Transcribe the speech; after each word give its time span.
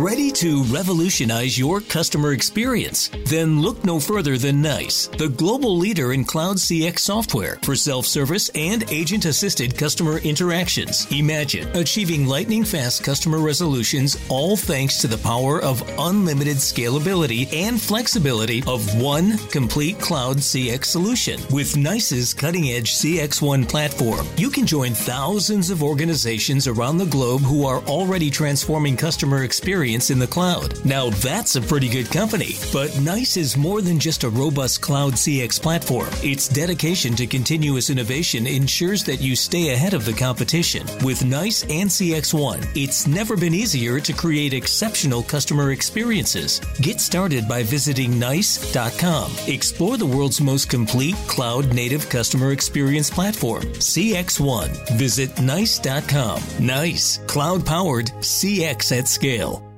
Ready 0.00 0.30
to 0.30 0.64
revolutionize 0.64 1.58
your 1.58 1.82
customer 1.82 2.32
experience? 2.32 3.10
Then 3.26 3.60
look 3.60 3.84
no 3.84 4.00
further 4.00 4.38
than 4.38 4.62
NICE, 4.62 5.08
the 5.18 5.28
global 5.28 5.76
leader 5.76 6.14
in 6.14 6.24
cloud 6.24 6.56
CX 6.56 7.00
software 7.00 7.58
for 7.60 7.76
self 7.76 8.06
service 8.06 8.48
and 8.54 8.90
agent 8.90 9.26
assisted 9.26 9.76
customer 9.76 10.16
interactions. 10.20 11.06
Imagine 11.12 11.68
achieving 11.76 12.24
lightning 12.26 12.64
fast 12.64 13.04
customer 13.04 13.40
resolutions, 13.40 14.16
all 14.30 14.56
thanks 14.56 15.02
to 15.02 15.06
the 15.06 15.18
power 15.18 15.62
of 15.62 15.86
unlimited 15.98 16.56
scalability 16.56 17.52
and 17.52 17.78
flexibility 17.78 18.62
of 18.66 18.98
one 18.98 19.36
complete 19.48 20.00
cloud 20.00 20.38
CX 20.38 20.86
solution. 20.86 21.38
With 21.50 21.76
NICE's 21.76 22.32
cutting 22.32 22.70
edge 22.70 22.94
CX1 22.94 23.68
platform, 23.68 24.26
you 24.38 24.48
can 24.48 24.64
join 24.64 24.94
thousands 24.94 25.68
of 25.68 25.82
organizations 25.82 26.66
around 26.66 26.96
the 26.96 27.04
globe 27.04 27.42
who 27.42 27.66
are 27.66 27.80
already 27.80 28.30
transforming 28.30 28.96
customer 28.96 29.44
experience 29.44 29.89
experience 29.90 30.10
in 30.10 30.18
the 30.18 30.26
cloud. 30.26 30.84
Now 30.84 31.10
that's 31.10 31.56
a 31.56 31.60
pretty 31.60 31.88
good 31.88 32.10
company. 32.10 32.54
But 32.72 32.98
NICE 33.00 33.36
is 33.36 33.56
more 33.56 33.82
than 33.82 33.98
just 33.98 34.24
a 34.24 34.30
robust 34.30 34.80
cloud 34.80 35.14
CX 35.14 35.60
platform. 35.60 36.08
Its 36.22 36.48
dedication 36.48 37.14
to 37.16 37.26
continuous 37.26 37.90
innovation 37.90 38.46
ensures 38.46 39.04
that 39.04 39.20
you 39.20 39.36
stay 39.36 39.70
ahead 39.72 39.94
of 39.94 40.04
the 40.04 40.12
competition. 40.12 40.86
With 41.04 41.24
NICE 41.24 41.64
and 41.64 41.90
CX1, 41.90 42.66
it's 42.74 43.06
never 43.06 43.36
been 43.36 43.54
easier 43.54 44.00
to 44.00 44.12
create 44.12 44.54
exceptional 44.54 45.22
customer 45.22 45.72
experiences. 45.72 46.60
Get 46.80 47.00
started 47.00 47.48
by 47.48 47.62
visiting 47.62 48.18
NICE.com. 48.18 49.32
Explore 49.46 49.96
the 49.96 50.06
world's 50.06 50.40
most 50.40 50.70
complete 50.70 51.16
cloud 51.26 51.74
native 51.74 52.08
customer 52.08 52.52
experience 52.52 53.10
platform, 53.10 53.64
CX1. 53.80 54.98
Visit 54.98 55.40
NICE.com. 55.40 56.42
NICE, 56.60 57.18
cloud 57.26 57.66
powered 57.66 58.06
CX 58.20 58.98
at 58.98 59.08
scale. 59.08 59.70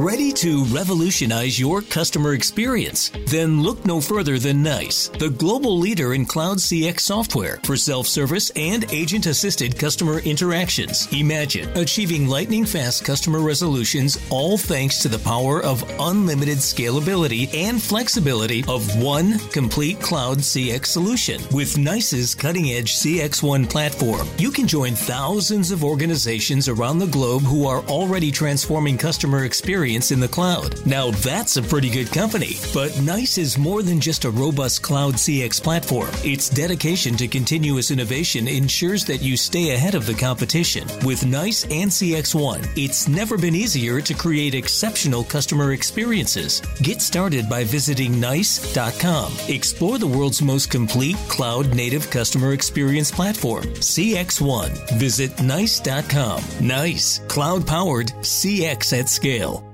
Ready 0.00 0.30
to 0.34 0.62
revolutionize 0.66 1.58
your 1.58 1.82
customer 1.82 2.34
experience? 2.34 3.10
Then 3.26 3.64
look 3.64 3.84
no 3.84 4.00
further 4.00 4.38
than 4.38 4.62
NICE, 4.62 5.08
the 5.08 5.30
global 5.30 5.76
leader 5.76 6.14
in 6.14 6.24
cloud 6.24 6.58
CX 6.58 7.00
software 7.00 7.58
for 7.64 7.76
self 7.76 8.06
service 8.06 8.50
and 8.54 8.88
agent 8.92 9.26
assisted 9.26 9.76
customer 9.76 10.20
interactions. 10.20 11.12
Imagine 11.12 11.68
achieving 11.76 12.28
lightning 12.28 12.64
fast 12.64 13.04
customer 13.04 13.40
resolutions, 13.40 14.16
all 14.30 14.56
thanks 14.56 15.02
to 15.02 15.08
the 15.08 15.18
power 15.18 15.60
of 15.64 15.82
unlimited 15.98 16.58
scalability 16.58 17.52
and 17.52 17.82
flexibility 17.82 18.64
of 18.68 19.02
one 19.02 19.40
complete 19.50 20.00
cloud 20.00 20.38
CX 20.38 20.86
solution. 20.86 21.42
With 21.52 21.76
NICE's 21.76 22.36
cutting 22.36 22.70
edge 22.70 22.94
CX1 22.94 23.68
platform, 23.68 24.28
you 24.38 24.52
can 24.52 24.68
join 24.68 24.94
thousands 24.94 25.72
of 25.72 25.82
organizations 25.82 26.68
around 26.68 27.00
the 27.00 27.06
globe 27.08 27.42
who 27.42 27.66
are 27.66 27.80
already 27.86 28.30
transforming 28.30 28.96
customer 28.96 29.42
experience 29.42 29.87
experience 29.88 30.10
in 30.10 30.20
the 30.20 30.28
cloud. 30.28 30.86
Now 30.86 31.10
that's 31.10 31.56
a 31.56 31.62
pretty 31.62 31.90
good 31.90 32.12
company. 32.12 32.56
But 32.74 33.00
NICE 33.00 33.38
is 33.38 33.58
more 33.58 33.82
than 33.82 34.00
just 34.00 34.24
a 34.24 34.30
robust 34.30 34.82
cloud 34.82 35.14
CX 35.14 35.62
platform. 35.62 36.10
Its 36.24 36.48
dedication 36.48 37.16
to 37.16 37.28
continuous 37.28 37.90
innovation 37.90 38.48
ensures 38.48 39.04
that 39.06 39.22
you 39.22 39.36
stay 39.36 39.74
ahead 39.74 39.94
of 39.94 40.06
the 40.06 40.14
competition. 40.14 40.86
With 41.04 41.24
NICE 41.24 41.64
and 41.64 41.90
CX1, 41.90 42.76
it's 42.76 43.08
never 43.08 43.38
been 43.38 43.54
easier 43.54 44.00
to 44.00 44.14
create 44.14 44.54
exceptional 44.54 45.24
customer 45.24 45.72
experiences. 45.72 46.60
Get 46.82 47.00
started 47.00 47.48
by 47.48 47.64
visiting 47.64 48.20
NICE.com. 48.20 49.32
Explore 49.48 49.98
the 49.98 50.06
world's 50.06 50.42
most 50.42 50.70
complete 50.70 51.16
cloud 51.28 51.74
native 51.74 52.10
customer 52.10 52.52
experience 52.52 53.10
platform, 53.10 53.64
CX1. 53.80 54.98
Visit 54.98 55.40
NICE.com. 55.40 56.42
NICE, 56.60 57.20
cloud 57.28 57.66
powered 57.66 58.08
CX 58.22 58.98
at 58.98 59.08
scale 59.08 59.68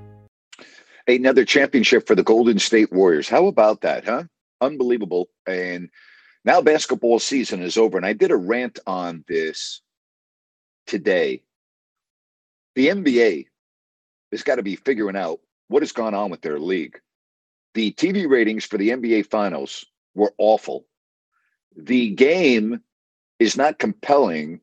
another 1.07 1.45
championship 1.45 2.07
for 2.07 2.15
the 2.15 2.23
Golden 2.23 2.59
State 2.59 2.91
Warriors. 2.91 3.29
How 3.29 3.47
about 3.47 3.81
that, 3.81 4.05
huh? 4.05 4.23
Unbelievable. 4.61 5.29
And 5.47 5.89
now 6.43 6.61
basketball 6.61 7.19
season 7.19 7.61
is 7.61 7.77
over. 7.77 7.97
And 7.97 8.05
I 8.05 8.13
did 8.13 8.31
a 8.31 8.35
rant 8.35 8.79
on 8.87 9.23
this 9.27 9.81
today. 10.87 11.43
The 12.75 12.87
NBA 12.87 13.47
has 14.31 14.43
got 14.43 14.55
to 14.55 14.63
be 14.63 14.75
figuring 14.75 15.15
out 15.15 15.39
what 15.67 15.81
has 15.81 15.91
gone 15.91 16.13
on 16.13 16.29
with 16.29 16.41
their 16.41 16.59
league. 16.59 16.99
The 17.73 17.91
TV 17.91 18.29
ratings 18.29 18.65
for 18.65 18.77
the 18.77 18.89
NBA 18.89 19.27
finals 19.27 19.85
were 20.13 20.33
awful. 20.37 20.85
The 21.75 22.11
game 22.11 22.81
is 23.39 23.57
not 23.57 23.79
compelling 23.79 24.61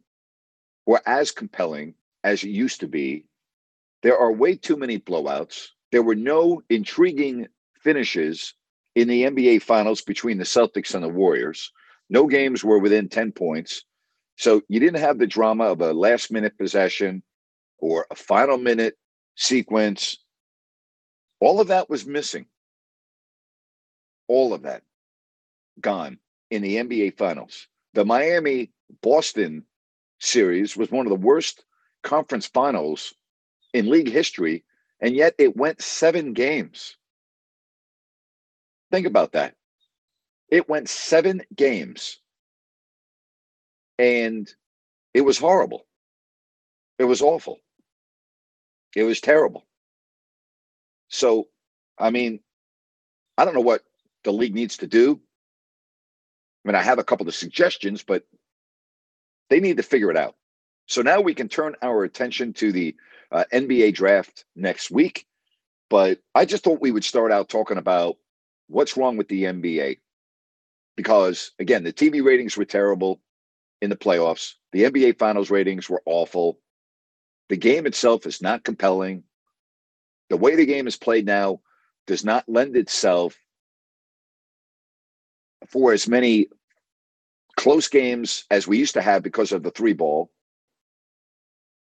or 0.87 1.01
as 1.07 1.31
compelling 1.31 1.95
as 2.25 2.43
it 2.43 2.49
used 2.49 2.81
to 2.81 2.89
be. 2.89 3.27
There 4.03 4.19
are 4.19 4.33
way 4.33 4.57
too 4.57 4.77
many 4.77 4.99
blowouts. 4.99 5.69
There 5.93 6.03
were 6.03 6.15
no 6.17 6.63
intriguing 6.71 7.49
finishes 7.79 8.55
in 8.95 9.09
the 9.09 9.25
NBA 9.25 9.63
finals 9.63 10.01
between 10.01 10.39
the 10.39 10.45
Celtics 10.45 10.95
and 10.95 11.05
the 11.05 11.09
Warriors. 11.09 11.71
No 12.11 12.27
games 12.27 12.65
were 12.65 12.79
within 12.79 13.09
10 13.09 13.33
points. 13.33 13.85
So 14.37 14.63
you 14.69 14.81
didn't 14.81 15.01
have 15.01 15.19
the 15.19 15.27
drama 15.27 15.65
of 15.65 15.81
a 15.83 15.93
last 15.93 16.33
minute 16.33 16.57
possession 16.59 17.23
or 17.79 18.07
a 18.11 18.15
final 18.15 18.57
minute 18.57 18.97
sequence. 19.37 20.17
All 21.41 21.61
of 21.61 21.69
that 21.69 21.91
was 21.91 22.07
missing. 22.07 22.47
All 24.29 24.55
of 24.55 24.63
that 24.63 24.83
gone 25.81 26.19
in 26.51 26.63
the 26.63 26.77
NBA 26.77 27.19
finals. 27.19 27.69
The 27.93 28.05
Miami 28.05 28.71
Boston 29.03 29.65
series 30.21 30.77
was 30.77 30.91
one 30.91 31.07
of 31.07 31.11
the 31.11 31.17
worst 31.17 31.65
conference 32.03 32.47
finals 32.47 33.15
in 33.75 33.91
league 33.91 34.11
history 34.11 34.65
and 35.03 35.15
yet 35.17 35.35
it 35.39 35.57
went 35.57 35.83
seven 35.83 36.33
games. 36.33 36.97
Think 38.91 39.07
about 39.07 39.33
that. 39.33 39.57
It 40.49 40.69
went 40.69 40.89
seven 40.89 41.43
games. 41.55 42.21
And 43.99 44.49
it 45.13 45.23
was 45.23 45.39
horrible. 45.39 45.87
It 46.99 47.05
was 47.05 47.21
awful. 47.21 47.59
It 48.95 49.03
was 49.03 49.21
terrible. 49.21 49.67
So, 51.09 51.49
I 51.99 52.11
mean, 52.11 52.41
I 53.37 53.45
don't 53.45 53.55
know 53.55 53.61
what 53.61 53.83
the 54.25 54.33
league 54.33 54.55
needs 54.55 54.79
to 54.79 54.87
do. 54.87 55.21
I 56.65 56.69
mean, 56.69 56.77
I 56.77 56.83
have 56.83 56.99
a 56.99 57.05
couple 57.05 57.27
of 57.27 57.35
suggestions, 57.35 58.03
but 58.03 58.25
they 59.51 59.61
need 59.61 59.79
to 59.79 59.83
figure 59.83 60.11
it 60.11 60.17
out. 60.17 60.37
So 60.87 61.03
now 61.03 61.21
we 61.21 61.35
can 61.35 61.49
turn 61.49 61.77
our 61.83 62.05
attention 62.05 62.53
to 62.55 62.73
the 62.73 62.97
uh, 63.31 63.45
NBA 63.53 63.95
draft 63.95 64.45
next 64.55 64.91
week. 64.91 65.27
But 65.89 66.21
I 66.35 66.45
just 66.45 66.65
thought 66.65 66.81
we 66.81 66.91
would 66.91 67.05
start 67.05 67.33
out 67.33 67.49
talking 67.49 67.79
about 67.79 68.17
what's 68.69 68.97
wrong 68.97 69.17
with 69.17 69.29
the 69.29 69.45
NBA. 69.45 69.99
Because 70.97 71.53
again, 71.59 71.85
the 71.85 71.93
TV 71.93 72.23
ratings 72.25 72.57
were 72.57 72.65
terrible 72.65 73.21
in 73.81 73.91
the 73.91 73.97
playoffs, 73.97 74.55
the 74.71 74.85
NBA 74.85 75.19
finals 75.19 75.51
ratings 75.51 75.91
were 75.91 76.03
awful. 76.07 76.61
The 77.49 77.57
game 77.57 77.85
itself 77.85 78.27
is 78.27 78.41
not 78.41 78.63
compelling. 78.63 79.25
The 80.31 80.37
way 80.37 80.55
the 80.55 80.65
game 80.65 80.87
is 80.87 80.97
played 80.97 81.27
now 81.27 81.61
does 82.07 82.25
not 82.25 82.49
lend 82.49 82.77
itself 82.77 83.37
for 85.67 85.93
as 85.93 86.09
many 86.09 86.47
close 87.57 87.89
games 87.89 88.45
as 88.51 88.67
we 88.67 88.79
used 88.79 88.95
to 88.95 89.03
have 89.03 89.23
because 89.23 89.53
of 89.53 89.63
the 89.63 89.71
three 89.73 89.93
ball. 89.93 90.31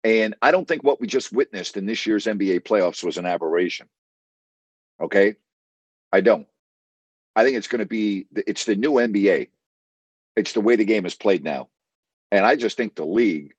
And 0.05 0.35
I 0.39 0.51
don't 0.51 0.67
think 0.67 0.83
what 0.83 1.01
we 1.01 1.07
just 1.07 1.33
witnessed 1.33 1.77
in 1.77 1.87
this 1.87 2.05
year's 2.05 2.27
NBA 2.27 2.59
playoffs 2.61 3.03
was 3.03 3.17
an 3.17 3.25
aberration. 3.25 3.89
Okay. 5.01 5.35
I 6.13 6.21
don't. 6.21 6.47
I 7.35 7.43
think 7.43 7.57
it's 7.57 7.67
going 7.67 7.79
to 7.79 7.87
be, 7.87 8.27
it's 8.35 8.65
the 8.65 8.75
new 8.75 8.91
NBA. 8.91 9.49
It's 10.35 10.53
the 10.53 10.61
way 10.61 10.75
the 10.75 10.85
game 10.85 11.07
is 11.07 11.15
played 11.15 11.43
now. 11.43 11.69
And 12.31 12.45
I 12.45 12.55
just 12.55 12.77
think 12.77 12.93
the 12.93 13.03
league 13.03 13.55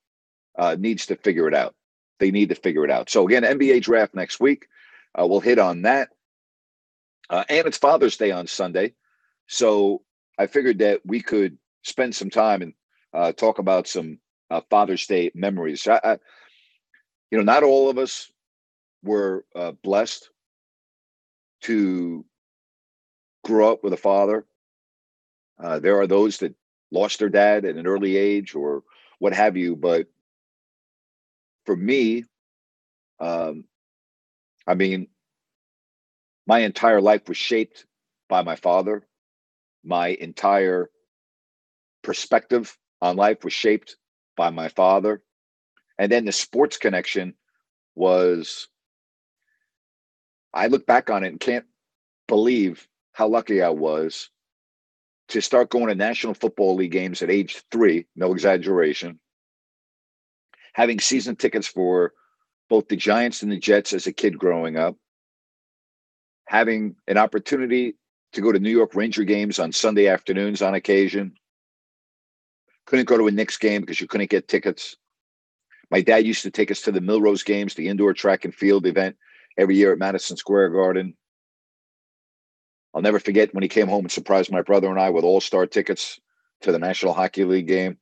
uh, 0.56 0.76
needs 0.78 1.06
to 1.06 1.16
figure 1.16 1.48
it 1.48 1.54
out. 1.54 1.74
They 2.20 2.30
need 2.30 2.50
to 2.50 2.54
figure 2.54 2.84
it 2.84 2.92
out. 2.92 3.10
So, 3.10 3.26
again, 3.26 3.42
NBA 3.42 3.82
draft 3.82 4.14
next 4.14 4.38
week. 4.38 4.68
Uh, 5.18 5.26
we'll 5.26 5.40
hit 5.40 5.58
on 5.58 5.82
that. 5.82 6.10
Uh, 7.28 7.42
and 7.48 7.66
it's 7.66 7.76
Father's 7.76 8.16
Day 8.16 8.30
on 8.30 8.46
Sunday. 8.46 8.94
So, 9.48 10.02
I 10.38 10.46
figured 10.46 10.78
that 10.78 11.00
we 11.04 11.22
could 11.22 11.58
spend 11.82 12.14
some 12.14 12.30
time 12.30 12.62
and 12.62 12.74
uh, 13.12 13.32
talk 13.32 13.58
about 13.58 13.88
some 13.88 14.20
uh, 14.50 14.60
Father's 14.70 15.06
Day 15.06 15.30
memories. 15.34 15.86
I, 15.86 16.00
I, 16.02 16.18
you 17.30 17.38
know, 17.38 17.44
not 17.44 17.62
all 17.62 17.90
of 17.90 17.98
us 17.98 18.30
were 19.02 19.44
uh, 19.54 19.72
blessed 19.82 20.30
to 21.62 22.24
grow 23.44 23.72
up 23.72 23.82
with 23.82 23.92
a 23.92 23.98
father. 23.98 24.46
Uh, 25.62 25.78
there 25.78 25.98
are 26.00 26.06
those 26.06 26.38
that 26.38 26.54
lost 26.90 27.18
their 27.18 27.28
dad 27.28 27.64
at 27.64 27.76
an 27.76 27.86
early 27.86 28.16
age 28.16 28.54
or 28.54 28.82
what 29.18 29.32
have 29.32 29.56
you. 29.56 29.74
But 29.74 30.06
for 31.64 31.76
me, 31.76 32.24
um, 33.18 33.64
I 34.66 34.74
mean, 34.74 35.08
my 36.46 36.60
entire 36.60 37.00
life 37.00 37.28
was 37.28 37.36
shaped 37.36 37.86
by 38.28 38.42
my 38.42 38.56
father. 38.56 39.06
My 39.84 40.08
entire 40.08 40.90
perspective 42.02 42.76
on 43.00 43.16
life 43.16 43.44
was 43.44 43.52
shaped 43.52 43.96
by 44.36 44.50
my 44.50 44.68
father. 44.68 45.22
And 45.98 46.12
then 46.12 46.24
the 46.24 46.32
sports 46.32 46.76
connection 46.76 47.34
was 47.94 48.68
I 50.52 50.68
look 50.68 50.86
back 50.86 51.10
on 51.10 51.24
it 51.24 51.28
and 51.28 51.40
can't 51.40 51.66
believe 52.28 52.86
how 53.12 53.28
lucky 53.28 53.62
I 53.62 53.70
was 53.70 54.30
to 55.28 55.40
start 55.40 55.70
going 55.70 55.88
to 55.88 55.94
National 55.94 56.34
Football 56.34 56.76
League 56.76 56.92
games 56.92 57.22
at 57.22 57.30
age 57.30 57.62
three, 57.70 58.06
no 58.14 58.32
exaggeration. 58.32 59.18
Having 60.74 61.00
season 61.00 61.36
tickets 61.36 61.66
for 61.66 62.12
both 62.68 62.88
the 62.88 62.96
Giants 62.96 63.42
and 63.42 63.50
the 63.50 63.58
Jets 63.58 63.92
as 63.92 64.06
a 64.06 64.12
kid 64.12 64.38
growing 64.38 64.76
up. 64.76 64.96
Having 66.46 66.96
an 67.08 67.16
opportunity 67.16 67.96
to 68.32 68.40
go 68.40 68.52
to 68.52 68.58
New 68.58 68.70
York 68.70 68.94
Ranger 68.94 69.24
games 69.24 69.58
on 69.58 69.72
Sunday 69.72 70.08
afternoons 70.08 70.62
on 70.62 70.74
occasion. 70.74 71.34
Couldn't 72.86 73.06
go 73.06 73.18
to 73.18 73.26
a 73.26 73.30
Knicks 73.30 73.56
game 73.56 73.80
because 73.80 74.00
you 74.00 74.06
couldn't 74.06 74.30
get 74.30 74.48
tickets. 74.48 74.96
My 75.90 76.00
dad 76.00 76.26
used 76.26 76.42
to 76.42 76.50
take 76.50 76.70
us 76.70 76.80
to 76.82 76.92
the 76.92 77.00
Millrose 77.00 77.44
games, 77.44 77.74
the 77.74 77.88
indoor 77.88 78.12
track 78.12 78.44
and 78.44 78.54
field 78.54 78.86
event 78.86 79.16
every 79.58 79.76
year 79.76 79.92
at 79.92 79.98
Madison 79.98 80.36
Square 80.36 80.70
Garden. 80.70 81.16
I'll 82.94 83.02
never 83.02 83.20
forget 83.20 83.52
when 83.52 83.62
he 83.62 83.68
came 83.68 83.88
home 83.88 84.04
and 84.04 84.12
surprised 84.12 84.50
my 84.50 84.62
brother 84.62 84.88
and 84.88 84.98
I 84.98 85.10
with 85.10 85.24
all 85.24 85.40
star 85.40 85.66
tickets 85.66 86.18
to 86.62 86.72
the 86.72 86.78
National 86.78 87.12
Hockey 87.12 87.44
League 87.44 87.66
game. 87.66 87.98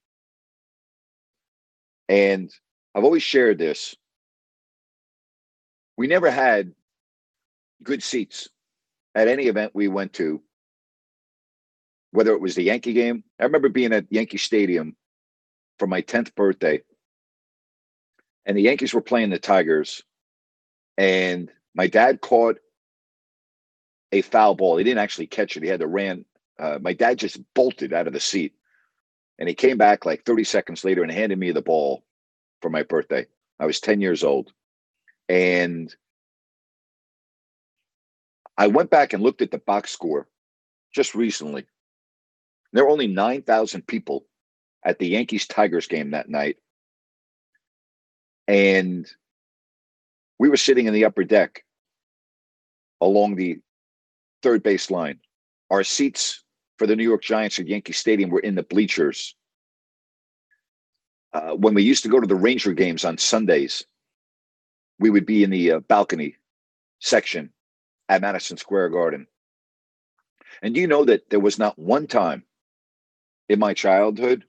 And 2.09 2.51
I've 2.95 3.05
always 3.05 3.23
shared 3.23 3.59
this. 3.59 3.97
We 5.97 6.07
never 6.07 6.31
had 6.31 6.73
good 7.83 8.03
seats 8.03 8.49
at 9.15 9.29
any 9.29 9.47
event 9.47 9.73
we 9.75 9.89
went 9.89 10.13
to, 10.15 10.43
whether 12.15 12.33
it 12.33 12.41
was 12.41 12.55
the 12.55 12.63
Yankee 12.63 12.93
game. 12.93 13.25
I 13.41 13.45
remember 13.45 13.69
being 13.69 13.93
at 13.93 14.07
Yankee 14.09 14.39
Stadium 14.39 14.95
for 15.81 15.89
my 15.89 16.01
10th 16.01 16.33
birthday, 16.37 16.81
and 18.47 18.57
the 18.57 18.63
Yankees 18.63 18.95
were 18.95 19.01
playing 19.01 19.31
the 19.31 19.39
Tigers, 19.41 20.01
and 20.97 21.51
my 21.75 21.89
dad 21.89 22.21
caught 22.21 22.59
a 24.13 24.23
foul 24.23 24.55
ball. 24.55 24.77
He 24.77 24.85
didn't 24.85 25.01
actually 25.01 25.27
catch 25.27 25.57
it. 25.57 25.65
He 25.65 25.69
had 25.69 25.81
to 25.81 25.89
ran. 25.89 26.25
Uh, 26.57 26.79
my 26.81 26.93
dad 26.93 27.19
just 27.19 27.41
bolted 27.53 27.93
out 27.93 28.07
of 28.07 28.13
the 28.13 28.21
seat, 28.21 28.55
and 29.41 29.49
he 29.49 29.55
came 29.57 29.77
back 29.77 30.07
like 30.07 30.25
30 30.25 30.45
seconds 30.45 30.85
later 30.85 31.03
and 31.03 31.11
handed 31.11 31.37
me 31.37 31.51
the 31.51 31.63
ball 31.63 32.05
for 32.63 32.71
my 32.71 32.85
birthday. 32.85 33.27
I 33.59 33.67
was 33.67 33.81
10 33.81 34.01
years 34.01 34.23
old, 34.23 34.53
and 35.29 35.93
I 38.57 38.69
went 38.69 38.91
back 38.91 39.15
and 39.15 39.23
looked 39.23 39.43
at 39.43 39.51
the 39.51 39.59
box 39.59 39.91
score 39.91 40.29
just 40.95 41.17
recently. 41.17 41.67
There 42.75 42.85
were 42.85 42.91
only 42.91 43.07
9,000 43.07 43.87
people 43.87 44.27
at 44.85 44.99
the 44.99 45.07
Yankees 45.07 45.47
Tigers 45.47 45.87
game 45.87 46.11
that 46.11 46.29
night. 46.29 46.57
And 48.49 49.07
we 50.41 50.49
were 50.49 50.57
sitting 50.57 50.87
in 50.87 50.93
the 50.93 51.05
upper 51.05 51.23
deck 51.23 51.65
along 53.01 53.37
the 53.37 53.61
third 54.43 54.65
base 54.65 54.91
line. 54.91 55.21
Our 55.71 55.85
seats 55.85 56.43
for 56.77 56.89
the 56.89 56.97
New 56.97 57.05
York 57.05 57.23
Giants 57.23 57.61
at 57.61 57.69
Yankee 57.69 57.93
Stadium 57.93 58.29
were 58.29 58.41
in 58.41 58.57
the 58.57 58.65
bleachers. 58.65 59.37
Uh, 61.33 61.53
when 61.53 61.75
we 61.75 61.85
used 61.85 62.03
to 62.03 62.09
go 62.09 62.19
to 62.19 62.27
the 62.27 62.35
Ranger 62.35 62.73
games 62.73 63.05
on 63.05 63.19
Sundays, 63.19 63.85
we 64.99 65.11
would 65.11 65.27
be 65.27 65.45
in 65.45 65.51
the 65.51 65.73
uh, 65.73 65.81
balcony 65.81 66.37
section 66.99 67.53
at 68.09 68.21
Madison 68.21 68.57
Square 68.57 68.89
Garden. 68.91 69.29
And 70.61 70.77
you 70.77 70.89
know 70.89 71.05
that 71.05 71.31
there 71.31 71.41
was 71.41 71.57
not 71.59 71.79
one 71.79 72.09
time 72.09 72.45
in 73.49 73.59
my 73.59 73.75
childhood 73.75 74.45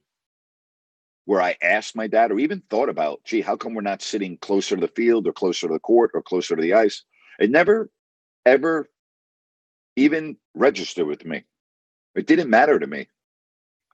where 1.26 1.42
I 1.42 1.58
asked 1.62 1.96
my 1.96 2.08
dad 2.08 2.32
or 2.32 2.40
even 2.40 2.62
thought 2.70 2.90
about, 2.90 3.24
gee, 3.26 3.42
how 3.42 3.56
come 3.56 3.74
we're 3.74 3.82
not 3.82 4.02
sitting 4.02 4.38
closer 4.38 4.76
to 4.76 4.82
the 4.82 4.88
field 4.88 5.28
or 5.28 5.34
closer 5.34 5.68
to 5.68 5.74
the 5.74 5.80
court 5.80 6.12
or 6.14 6.22
closer 6.22 6.56
to 6.56 6.62
the 6.62 6.74
ice? 6.74 7.04
It 7.40 7.50
never, 7.50 7.90
ever 8.46 8.90
even 9.96 10.38
registered 10.54 11.08
with 11.08 11.26
me. 11.26 11.44
It 12.16 12.28
didn't 12.28 12.50
matter 12.50 12.80
to 12.80 12.88
me. 12.88 13.08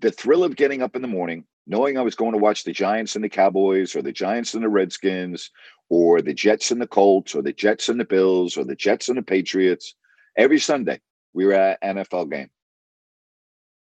The 0.01 0.11
thrill 0.11 0.43
of 0.43 0.55
getting 0.55 0.81
up 0.81 0.95
in 0.95 1.01
the 1.01 1.07
morning, 1.07 1.45
knowing 1.65 1.97
I 1.97 2.01
was 2.01 2.15
going 2.15 2.33
to 2.33 2.37
watch 2.37 2.63
the 2.63 2.73
Giants 2.73 3.15
and 3.15 3.23
the 3.23 3.29
Cowboys 3.29 3.95
or 3.95 4.01
the 4.01 4.11
Giants 4.11 4.53
and 4.53 4.63
the 4.63 4.69
Redskins 4.69 5.51
or 5.89 6.21
the 6.21 6.33
Jets 6.33 6.71
and 6.71 6.81
the 6.81 6.87
Colts 6.87 7.33
or 7.33 7.41
the 7.41 7.53
Jets 7.53 7.87
and 7.87 7.99
the 7.99 8.05
Bills 8.05 8.57
or 8.57 8.63
the 8.65 8.75
Jets 8.75 9.09
and 9.09 9.17
the 9.17 9.23
Patriots. 9.23 9.95
Every 10.37 10.59
Sunday, 10.59 10.99
we 11.33 11.45
were 11.45 11.53
at 11.53 11.79
an 11.81 11.97
NFL 11.97 12.31
game. 12.31 12.49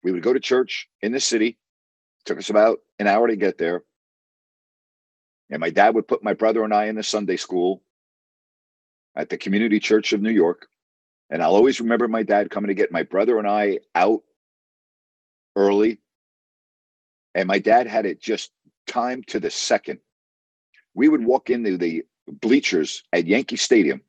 We 0.03 0.11
would 0.11 0.23
go 0.23 0.33
to 0.33 0.39
church 0.39 0.87
in 1.01 1.11
the 1.11 1.19
city. 1.19 1.49
It 1.49 2.25
took 2.25 2.37
us 2.37 2.49
about 2.49 2.79
an 2.99 3.07
hour 3.07 3.27
to 3.27 3.35
get 3.35 3.57
there. 3.57 3.83
And 5.49 5.59
my 5.59 5.69
dad 5.69 5.95
would 5.95 6.07
put 6.07 6.23
my 6.23 6.33
brother 6.33 6.63
and 6.63 6.73
I 6.73 6.85
in 6.85 6.95
the 6.95 7.03
Sunday 7.03 7.37
school 7.37 7.81
at 9.15 9.29
the 9.29 9.37
Community 9.37 9.79
Church 9.79 10.13
of 10.13 10.21
New 10.21 10.31
York. 10.31 10.67
And 11.29 11.41
I'll 11.43 11.55
always 11.55 11.81
remember 11.81 12.07
my 12.07 12.23
dad 12.23 12.49
coming 12.51 12.69
to 12.69 12.75
get 12.75 12.91
my 12.91 13.03
brother 13.03 13.39
and 13.39 13.47
I 13.47 13.79
out 13.95 14.21
early. 15.55 15.99
And 17.35 17.47
my 17.47 17.59
dad 17.59 17.87
had 17.87 18.05
it 18.05 18.21
just 18.21 18.51
timed 18.87 19.27
to 19.27 19.39
the 19.39 19.51
second 19.51 19.99
we 20.93 21.07
would 21.07 21.23
walk 21.23 21.49
into 21.49 21.77
the 21.77 22.03
bleachers 22.27 23.03
at 23.13 23.25
Yankee 23.25 23.55
Stadium, 23.55 24.01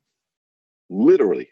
literally, 0.88 1.50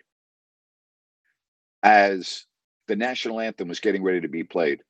as 1.82 2.44
the 2.88 2.96
national 2.96 3.40
anthem 3.40 3.68
was 3.68 3.80
getting 3.80 4.02
ready 4.02 4.20
to 4.22 4.28
be 4.28 4.42
played. 4.42 4.82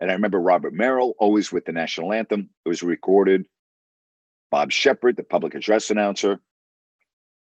And 0.00 0.10
I 0.10 0.14
remember 0.14 0.40
Robert 0.40 0.72
Merrill 0.72 1.14
always 1.18 1.52
with 1.52 1.64
the 1.64 1.72
national 1.72 2.12
anthem. 2.12 2.50
It 2.64 2.68
was 2.68 2.82
recorded. 2.82 3.46
Bob 4.50 4.70
Sheppard, 4.70 5.16
the 5.16 5.24
public 5.24 5.54
address 5.54 5.90
announcer. 5.90 6.40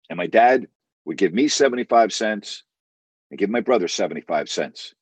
And 0.10 0.18
my 0.18 0.28
dad 0.28 0.68
would 1.06 1.18
give 1.18 1.34
me 1.34 1.48
75 1.48 2.12
cents 2.12 2.64
and 3.30 3.38
give 3.38 3.50
my 3.50 3.62
brother 3.62 3.88
75 3.88 4.50
cents. 4.50 4.96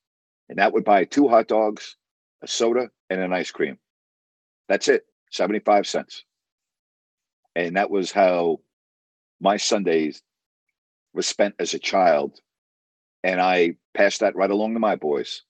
And 0.49 0.59
that 0.59 0.73
would 0.73 0.83
buy 0.83 1.05
two 1.05 1.27
hot 1.27 1.47
dogs, 1.47 1.95
a 2.41 2.47
soda, 2.47 2.89
and 3.09 3.21
an 3.21 3.33
ice 3.33 3.51
cream. 3.51 3.77
That's 4.67 4.87
it, 4.87 5.05
75 5.31 5.87
cents. 5.87 6.23
And 7.55 7.77
that 7.77 7.89
was 7.89 8.11
how 8.11 8.59
my 9.39 9.57
Sundays 9.57 10.21
was 11.13 11.27
spent 11.27 11.55
as 11.59 11.73
a 11.73 11.79
child. 11.79 12.39
And 13.27 13.41
I 13.41 13.75
passed 13.93 14.21
that 14.21 14.37
right 14.37 14.49
along 14.49 14.73
to 14.73 14.79
my 14.79 14.95
boys. 14.95 15.41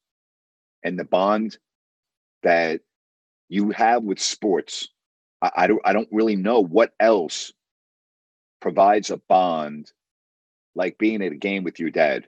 And 0.84 0.98
the 0.98 1.04
bond 1.04 1.60
that 2.42 2.82
you 3.50 3.70
have 3.70 4.02
with 4.02 4.20
sports, 4.20 4.88
I, 5.44 5.52
I 5.56 5.68
don't 5.68 5.82
I 5.86 5.94
don't 5.94 6.10
really 6.12 6.36
know 6.36 6.60
what 6.60 6.94
else 7.00 7.54
provides 8.62 9.12
a 9.12 9.18
bond 9.30 9.92
like 10.74 10.98
being 10.98 11.22
at 11.22 11.32
a 11.32 11.36
game 11.36 11.64
with 11.64 11.80
your 11.80 11.92
dad. 11.92 12.26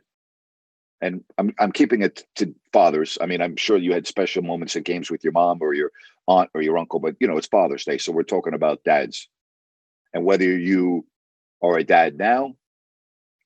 And 1.01 1.23
I'm 1.39 1.55
I'm 1.57 1.71
keeping 1.71 2.03
it 2.03 2.27
to 2.35 2.53
fathers. 2.71 3.17
I 3.19 3.25
mean, 3.25 3.41
I'm 3.41 3.55
sure 3.55 3.77
you 3.77 3.91
had 3.91 4.05
special 4.05 4.43
moments 4.43 4.75
at 4.75 4.83
games 4.83 5.09
with 5.09 5.23
your 5.23 5.33
mom 5.33 5.57
or 5.61 5.73
your 5.73 5.91
aunt 6.27 6.51
or 6.53 6.61
your 6.61 6.77
uncle, 6.77 6.99
but 6.99 7.15
you 7.19 7.27
know, 7.27 7.37
it's 7.37 7.47
Father's 7.47 7.85
Day, 7.85 7.97
so 7.97 8.11
we're 8.11 8.21
talking 8.21 8.53
about 8.53 8.83
dads. 8.83 9.27
And 10.13 10.25
whether 10.25 10.45
you 10.45 11.07
are 11.63 11.79
a 11.79 11.83
dad 11.83 12.19
now 12.19 12.55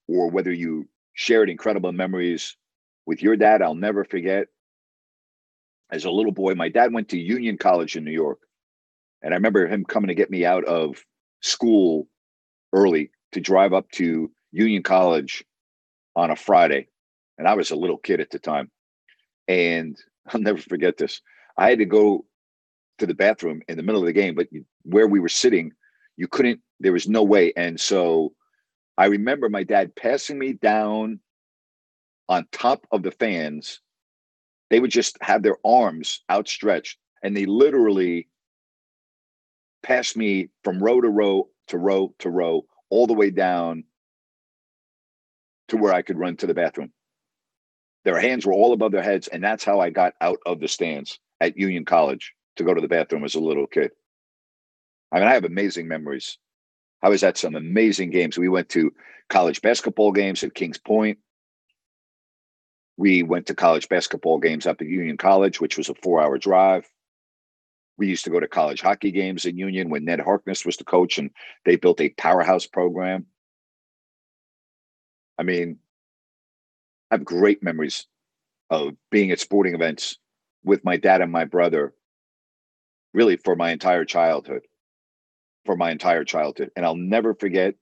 or 0.09 0.29
whether 0.29 0.51
you 0.51 0.89
shared 1.13 1.49
incredible 1.49 1.91
memories 1.91 2.57
with 3.05 3.21
your 3.21 3.35
dad, 3.35 3.61
I'll 3.61 3.75
never 3.75 4.03
forget. 4.03 4.47
As 5.91 6.05
a 6.05 6.11
little 6.11 6.31
boy, 6.31 6.55
my 6.55 6.69
dad 6.69 6.93
went 6.93 7.09
to 7.09 7.19
Union 7.19 7.57
College 7.57 7.95
in 7.95 8.03
New 8.03 8.11
York. 8.11 8.39
And 9.21 9.33
I 9.33 9.37
remember 9.37 9.67
him 9.67 9.85
coming 9.85 10.07
to 10.07 10.15
get 10.15 10.31
me 10.31 10.45
out 10.45 10.65
of 10.65 11.03
school 11.41 12.07
early 12.73 13.11
to 13.33 13.39
drive 13.39 13.73
up 13.73 13.89
to 13.91 14.31
Union 14.51 14.83
College 14.83 15.43
on 16.15 16.31
a 16.31 16.35
Friday. 16.35 16.87
And 17.37 17.47
I 17.47 17.53
was 17.53 17.71
a 17.71 17.75
little 17.75 17.97
kid 17.97 18.19
at 18.19 18.29
the 18.29 18.39
time. 18.39 18.71
And 19.47 19.97
I'll 20.33 20.41
never 20.41 20.59
forget 20.59 20.97
this. 20.97 21.21
I 21.57 21.69
had 21.69 21.79
to 21.79 21.85
go 21.85 22.25
to 22.99 23.05
the 23.05 23.13
bathroom 23.13 23.61
in 23.67 23.77
the 23.77 23.83
middle 23.83 24.01
of 24.01 24.05
the 24.05 24.13
game, 24.13 24.35
but 24.35 24.47
where 24.83 25.07
we 25.07 25.19
were 25.19 25.29
sitting, 25.29 25.71
you 26.15 26.27
couldn't 26.27 26.61
there 26.79 26.93
was 26.93 27.07
no 27.07 27.23
way 27.23 27.53
and 27.55 27.79
so 27.79 28.33
i 28.97 29.05
remember 29.05 29.49
my 29.49 29.63
dad 29.63 29.95
passing 29.95 30.37
me 30.37 30.53
down 30.53 31.19
on 32.29 32.47
top 32.51 32.87
of 32.91 33.03
the 33.03 33.11
fans. 33.11 33.81
They 34.69 34.79
would 34.79 34.91
just 34.91 35.17
have 35.21 35.43
their 35.43 35.57
arms 35.65 36.23
outstretched 36.31 36.97
and 37.21 37.35
they 37.35 37.45
literally 37.45 38.27
passed 39.83 40.17
me 40.17 40.49
from 40.63 40.81
row 40.81 41.01
to 41.01 41.09
row 41.09 41.49
to 41.67 41.77
row 41.77 42.13
to 42.19 42.29
row 42.29 42.65
all 42.89 43.07
the 43.07 43.13
way 43.13 43.29
down 43.29 43.83
to 45.67 45.77
where 45.77 45.93
i 45.93 46.01
could 46.01 46.17
run 46.17 46.35
to 46.37 46.47
the 46.47 46.53
bathroom. 46.53 46.91
Their 48.05 48.19
hands 48.19 48.45
were 48.45 48.53
all 48.53 48.73
above 48.73 48.91
their 48.91 49.03
heads 49.03 49.27
and 49.27 49.43
that's 49.43 49.63
how 49.63 49.79
i 49.79 49.89
got 49.89 50.13
out 50.21 50.39
of 50.45 50.59
the 50.59 50.67
stands 50.67 51.19
at 51.41 51.57
union 51.57 51.85
college 51.85 52.33
to 52.55 52.63
go 52.63 52.73
to 52.73 52.81
the 52.81 52.87
bathroom 52.87 53.23
as 53.23 53.35
a 53.35 53.39
little 53.39 53.67
kid. 53.67 53.91
I 55.11 55.19
mean, 55.19 55.27
I 55.27 55.33
have 55.33 55.45
amazing 55.45 55.87
memories. 55.87 56.37
I 57.03 57.09
was 57.09 57.21
at 57.21 57.37
some 57.37 57.55
amazing 57.55 58.11
games. 58.11 58.37
We 58.37 58.47
went 58.47 58.69
to 58.69 58.93
college 59.29 59.61
basketball 59.61 60.13
games 60.13 60.41
at 60.43 60.55
Kings 60.55 60.77
Point. 60.77 61.19
We 62.95 63.23
went 63.23 63.47
to 63.47 63.55
college 63.55 63.89
basketball 63.89 64.39
games 64.39 64.65
up 64.65 64.79
at 64.79 64.87
Union 64.87 65.17
College, 65.17 65.59
which 65.59 65.77
was 65.77 65.89
a 65.89 65.95
four 65.95 66.21
hour 66.21 66.37
drive. 66.37 66.89
We 67.97 68.07
used 68.07 68.23
to 68.23 68.29
go 68.29 68.39
to 68.39 68.47
college 68.47 68.81
hockey 68.81 69.11
games 69.11 69.45
in 69.45 69.57
Union 69.57 69.89
when 69.89 70.05
Ned 70.05 70.21
Harkness 70.21 70.65
was 70.65 70.77
the 70.77 70.85
coach 70.85 71.17
and 71.17 71.29
they 71.65 71.75
built 71.75 71.99
a 71.99 72.09
powerhouse 72.09 72.65
program. 72.65 73.25
I 75.37 75.43
mean, 75.43 75.79
I 77.11 77.15
have 77.15 77.25
great 77.25 77.61
memories 77.61 78.07
of 78.69 78.93
being 79.11 79.31
at 79.31 79.39
sporting 79.39 79.75
events 79.75 80.17
with 80.63 80.85
my 80.85 80.95
dad 80.95 81.21
and 81.21 81.31
my 81.31 81.45
brother, 81.45 81.93
really 83.13 83.35
for 83.35 83.55
my 83.55 83.71
entire 83.71 84.05
childhood. 84.05 84.61
For 85.65 85.75
my 85.77 85.91
entire 85.91 86.25
childhood. 86.25 86.71
And 86.75 86.85
I'll 86.85 86.95
never 86.95 87.33
forget 87.33 87.75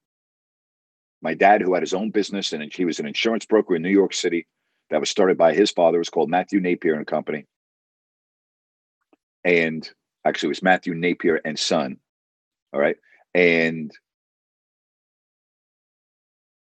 my 1.21 1.33
dad, 1.33 1.61
who 1.61 1.73
had 1.73 1.83
his 1.83 1.93
own 1.93 2.11
business 2.11 2.53
and 2.53 2.71
he 2.73 2.85
was 2.85 2.99
an 2.99 3.07
insurance 3.07 3.45
broker 3.45 3.75
in 3.75 3.81
New 3.81 3.89
York 3.89 4.13
City 4.13 4.47
that 4.89 4.99
was 4.99 5.09
started 5.09 5.37
by 5.37 5.53
his 5.53 5.71
father. 5.71 5.97
It 5.97 5.99
was 5.99 6.09
called 6.09 6.29
Matthew 6.29 6.59
Napier 6.59 6.95
and 6.95 7.07
Company. 7.07 7.45
And 9.43 9.89
actually, 10.25 10.47
it 10.47 10.49
was 10.49 10.63
Matthew 10.63 10.93
Napier 10.93 11.39
and 11.43 11.57
Son. 11.57 11.97
All 12.73 12.79
right. 12.79 12.97
And 13.33 13.91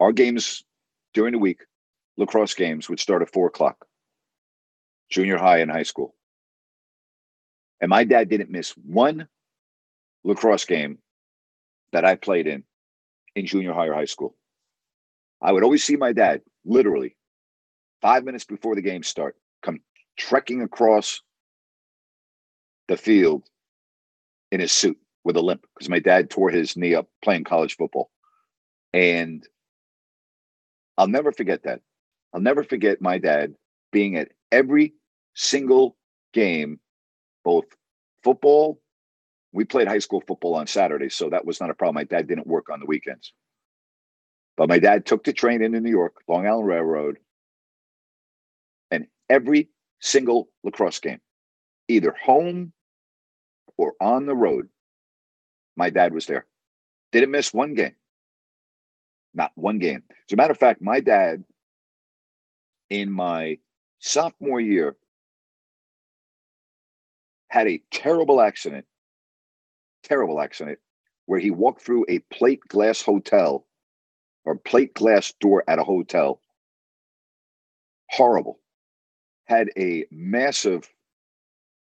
our 0.01 0.13
games 0.13 0.65
during 1.15 1.33
the 1.33 1.39
week, 1.39 1.61
lacrosse 2.17 2.55
games, 2.55 2.89
would 2.89 3.01
start 3.01 3.23
at 3.23 3.33
four 3.33 3.47
o'clock, 3.47 3.87
junior 5.09 5.39
high 5.39 5.59
and 5.59 5.71
high 5.71 5.85
school. 5.85 6.15
And 7.81 7.89
my 7.89 8.05
dad 8.05 8.29
didn't 8.29 8.51
miss 8.51 8.71
one 8.73 9.29
lacrosse 10.25 10.65
game 10.65 10.99
that 11.93 12.05
I 12.05 12.17
played 12.17 12.47
in 12.47 12.65
in 13.35 13.47
junior 13.47 13.73
high 13.73 13.87
or 13.87 13.95
high 13.95 14.07
school. 14.07 14.35
I 15.43 15.53
would 15.53 15.63
always 15.63 15.85
see 15.85 15.97
my 15.97 16.13
dad 16.13 16.41
literally 16.65 17.17
five 18.01 18.25
minutes 18.25 18.45
before 18.45 18.75
the 18.75 18.83
game 18.83 19.03
start 19.03 19.37
come 19.63 19.81
trekking 20.17 20.63
across 20.63 21.21
the 22.89 22.97
field 22.97 23.43
in 24.53 24.61
his 24.61 24.73
suit 24.73 24.99
with 25.25 25.37
a 25.37 25.41
limp 25.41 25.67
because 25.75 25.89
my 25.89 25.99
dad 25.99 26.31
tore 26.31 26.51
his 26.51 26.77
knee 26.77 26.95
up 26.95 27.09
playing 27.23 27.45
college 27.45 27.77
football. 27.77 28.11
And 28.93 29.47
I'll 30.97 31.09
never 31.09 31.33
forget 31.33 31.65
that. 31.65 31.81
I'll 32.33 32.41
never 32.41 32.63
forget 32.63 33.03
my 33.03 33.19
dad 33.19 33.55
being 33.93 34.17
at 34.17 34.29
every 34.53 34.95
single 35.35 35.97
game, 36.33 36.81
both 37.45 37.65
football. 38.23 38.81
We 39.57 39.65
played 39.65 39.89
high 39.89 40.01
school 40.01 40.23
football 40.29 40.55
on 40.55 40.67
Saturdays, 40.67 41.15
so 41.15 41.31
that 41.31 41.47
was 41.47 41.63
not 41.63 41.71
a 41.71 41.75
problem. 41.75 41.95
My 41.95 42.05
dad 42.05 42.29
didn't 42.29 42.47
work 42.47 42.69
on 42.69 42.79
the 42.79 42.85
weekends. 42.85 43.33
But 44.55 44.69
my 44.69 44.79
dad 44.79 45.07
took 45.07 45.25
the 45.25 45.33
train 45.33 45.63
into 45.63 45.81
New 45.81 45.91
York, 45.91 46.17
Long 46.29 46.47
Island 46.47 46.69
Railroad, 46.69 47.17
and 48.91 49.07
every 49.31 49.71
single 49.99 50.51
lacrosse 50.63 51.01
game, 51.01 51.21
either 51.89 52.15
home 52.23 52.75
or 53.79 53.95
on 53.99 54.27
the 54.27 54.35
road, 54.35 54.69
my 55.75 55.89
dad 55.89 56.13
was 56.13 56.27
there. 56.27 56.45
Didn't 57.13 57.31
miss 57.31 57.55
one 57.55 57.73
game. 57.73 57.95
Not 59.33 59.53
one 59.55 59.79
game. 59.79 60.03
As 60.11 60.35
a 60.35 60.37
matter 60.37 60.53
of 60.53 60.59
fact, 60.59 60.83
my 60.83 61.01
dad, 61.01 61.45
in 62.91 63.11
my 63.11 63.57
sophomore 64.01 64.61
year, 64.61 64.97
had 67.49 67.69
a 67.69 67.83
terrible 67.91 68.43
accident, 68.43 68.85
terrible 70.07 70.41
accident, 70.41 70.79
where 71.27 71.41
he 71.41 71.51
walked 71.51 71.83
through 71.83 72.07
a 72.09 72.21
plate 72.33 72.61
glass 72.69 73.03
hotel 73.03 73.67
or 74.45 74.57
plate 74.57 74.95
glass 74.95 75.33
door 75.41 75.65
at 75.67 75.79
a 75.79 75.85
hotel. 75.85 76.41
Horrible. 78.11 78.61
Had 79.47 79.71
a 79.77 80.07
massive 80.11 80.89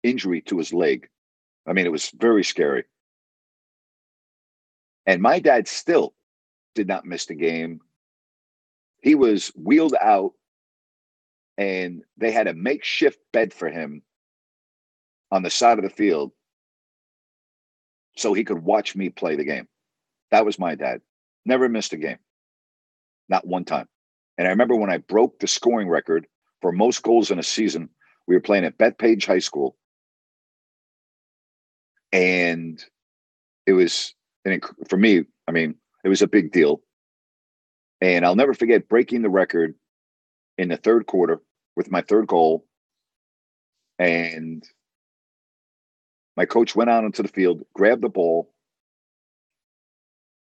injury 0.03 0.41
to 0.43 0.59
his 0.59 0.73
leg. 0.73 1.09
I 1.67 1.73
mean, 1.73 1.87
it 1.87 1.93
was 1.93 2.11
very 2.11 2.45
scary. 2.45 2.85
And 5.07 5.21
my 5.21 5.39
dad 5.39 5.69
still 5.69 6.15
did 6.75 6.89
not 6.89 7.05
miss 7.05 7.27
the 7.27 7.35
game. 7.35 7.81
He 9.03 9.15
was 9.15 9.49
wheeled 9.49 9.95
out 10.01 10.33
and 11.59 12.03
they 12.17 12.33
had 12.33 12.49
a 12.49 12.55
makeshift 12.55 13.19
bed 13.33 13.53
for 13.53 13.69
him 13.69 14.03
on 15.31 15.43
the 15.43 15.51
side 15.51 15.79
of 15.79 15.85
the 15.85 15.91
field 15.91 16.33
so 18.17 18.33
he 18.33 18.45
could 18.45 18.63
watch 18.63 18.97
me 18.97 19.09
play 19.11 19.37
the 19.37 19.45
game. 19.45 19.69
That 20.31 20.45
was 20.45 20.59
my 20.59 20.75
dad. 20.75 21.01
Never 21.45 21.69
missed 21.69 21.93
a 21.93 21.97
game 21.97 22.19
not 23.29 23.47
one 23.47 23.65
time. 23.65 23.89
And 24.39 24.47
I 24.47 24.51
remember 24.51 24.77
when 24.77 24.91
I 24.91 24.99
broke 24.99 25.39
the 25.39 25.47
scoring 25.47 25.89
record 25.89 26.27
for 26.61 26.73
most 26.73 27.03
goals 27.03 27.31
in 27.31 27.39
a 27.39 27.43
season, 27.43 27.89
we 28.27 28.35
were 28.35 28.41
playing 28.41 28.65
at 28.65 28.79
Bethpage 28.79 29.27
High 29.27 29.39
School. 29.39 29.77
And 32.13 32.83
it 33.67 33.73
was, 33.73 34.15
and 34.45 34.63
for 34.89 34.97
me, 34.97 35.25
I 35.49 35.53
mean, 35.53 35.75
it 36.05 36.09
was 36.09 36.23
a 36.23 36.29
big 36.29 36.53
deal. 36.53 36.81
And 38.01 38.25
I'll 38.25 38.37
never 38.37 38.55
forget 38.55 38.89
breaking 38.89 39.23
the 39.23 39.31
record 39.31 39.75
in 40.59 40.69
the 40.69 40.77
third 40.77 41.07
quarter 41.07 41.41
with 41.77 41.91
my 41.91 42.03
third 42.03 42.27
goal. 42.27 42.67
And 43.99 44.65
my 46.37 46.45
coach 46.45 46.75
went 46.75 46.91
out 46.91 47.05
onto 47.05 47.23
the 47.23 47.29
field, 47.29 47.63
grabbed 47.75 48.03
the 48.03 48.09
ball. 48.09 48.51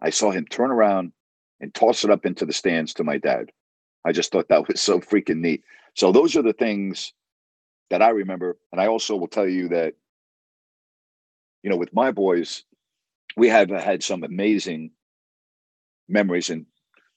I 0.01 0.09
saw 0.09 0.31
him 0.31 0.45
turn 0.45 0.71
around 0.71 1.13
and 1.59 1.73
toss 1.73 2.03
it 2.03 2.11
up 2.11 2.25
into 2.25 2.45
the 2.45 2.53
stands 2.53 2.93
to 2.95 3.03
my 3.03 3.17
dad. 3.17 3.51
I 4.05 4.11
just 4.11 4.31
thought 4.31 4.49
that 4.49 4.67
was 4.67 4.81
so 4.81 4.99
freaking 4.99 5.37
neat. 5.37 5.63
So 5.95 6.11
those 6.11 6.35
are 6.35 6.43
the 6.43 6.53
things 6.53 7.13
that 7.89 8.01
I 8.01 8.09
remember. 8.09 8.57
And 8.71 8.79
I 8.79 8.87
also 8.87 9.15
will 9.15 9.27
tell 9.27 9.47
you 9.47 9.69
that, 9.69 9.95
you 11.63 11.69
know, 11.69 11.77
with 11.77 11.93
my 11.93 12.11
boys, 12.11 12.63
we 13.35 13.49
have 13.49 13.69
had 13.69 14.03
some 14.03 14.23
amazing 14.23 14.91
memories 16.07 16.49
and 16.49 16.65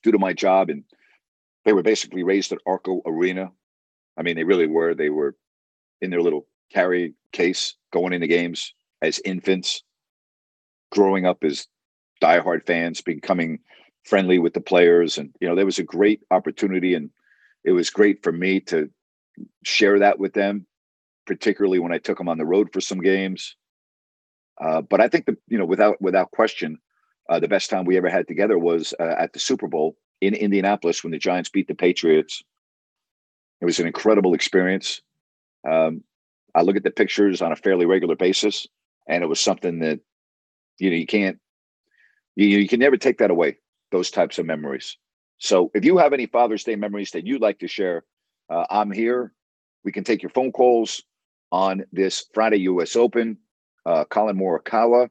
due 0.02 0.12
to 0.12 0.18
my 0.18 0.32
job 0.32 0.70
and 0.70 0.84
they 1.64 1.72
were 1.72 1.82
basically 1.82 2.22
raised 2.22 2.52
at 2.52 2.58
Arco 2.66 3.02
Arena. 3.04 3.52
I 4.16 4.22
mean, 4.22 4.36
they 4.36 4.44
really 4.44 4.66
were. 4.66 4.94
They 4.94 5.10
were 5.10 5.36
in 6.00 6.10
their 6.10 6.22
little 6.22 6.46
carry 6.72 7.14
case 7.32 7.74
going 7.92 8.12
into 8.12 8.26
games 8.26 8.74
as 9.02 9.20
infants, 9.24 9.82
growing 10.92 11.26
up 11.26 11.44
as 11.44 11.66
diehard 12.22 12.66
fans, 12.66 13.00
becoming 13.00 13.58
friendly 14.04 14.38
with 14.38 14.54
the 14.54 14.60
players. 14.60 15.18
And 15.18 15.34
you 15.40 15.48
know 15.48 15.54
there 15.54 15.66
was 15.66 15.78
a 15.78 15.84
great 15.84 16.20
opportunity 16.30 16.94
and 16.94 17.10
it 17.64 17.72
was 17.72 17.90
great 17.90 18.22
for 18.22 18.32
me 18.32 18.60
to 18.60 18.90
share 19.64 19.98
that 19.98 20.18
with 20.18 20.32
them 20.34 20.66
particularly 21.30 21.78
when 21.78 21.92
i 21.92 21.98
took 21.98 22.18
them 22.18 22.28
on 22.28 22.38
the 22.38 22.44
road 22.44 22.68
for 22.72 22.80
some 22.80 23.00
games. 23.00 23.54
Uh, 24.60 24.80
but 24.82 25.00
i 25.00 25.06
think 25.06 25.26
that 25.26 25.36
you 25.46 25.56
know 25.56 25.64
without 25.64 26.00
without 26.02 26.30
question 26.32 26.76
uh, 27.28 27.38
the 27.38 27.46
best 27.46 27.70
time 27.70 27.84
we 27.84 27.96
ever 27.96 28.10
had 28.10 28.26
together 28.26 28.58
was 28.58 28.92
uh, 28.98 29.14
at 29.16 29.32
the 29.32 29.38
super 29.38 29.68
bowl 29.68 29.96
in 30.20 30.34
indianapolis 30.34 31.04
when 31.04 31.12
the 31.12 31.18
giants 31.18 31.48
beat 31.48 31.68
the 31.68 31.74
patriots. 31.74 32.42
It 33.60 33.64
was 33.64 33.78
an 33.78 33.86
incredible 33.86 34.34
experience. 34.34 35.02
Um, 35.70 36.02
i 36.54 36.62
look 36.62 36.76
at 36.76 36.84
the 36.84 36.90
pictures 36.90 37.42
on 37.42 37.52
a 37.52 37.56
fairly 37.56 37.86
regular 37.86 38.16
basis 38.16 38.66
and 39.08 39.22
it 39.22 39.26
was 39.26 39.40
something 39.40 39.80
that 39.80 40.00
you 40.78 40.90
know 40.90 40.96
you 40.96 41.06
can't 41.06 41.38
you, 42.36 42.46
you 42.46 42.68
can 42.68 42.80
never 42.80 42.96
take 42.96 43.18
that 43.18 43.30
away 43.30 43.58
those 43.90 44.10
types 44.10 44.38
of 44.38 44.46
memories. 44.46 44.96
So 45.38 45.70
if 45.74 45.84
you 45.84 45.98
have 45.98 46.12
any 46.12 46.26
Father's 46.26 46.64
Day 46.64 46.76
memories 46.76 47.10
that 47.12 47.26
you'd 47.26 47.42
like 47.42 47.58
to 47.60 47.68
share, 47.68 48.04
uh, 48.48 48.66
I'm 48.70 48.90
here. 48.90 49.32
We 49.84 49.92
can 49.92 50.04
take 50.04 50.22
your 50.22 50.30
phone 50.30 50.52
calls 50.52 51.02
on 51.50 51.84
this 51.92 52.26
Friday 52.34 52.58
U.S. 52.58 52.96
Open. 52.96 53.38
Uh, 53.86 54.04
Collin 54.04 54.38
Morikawa 54.38 55.08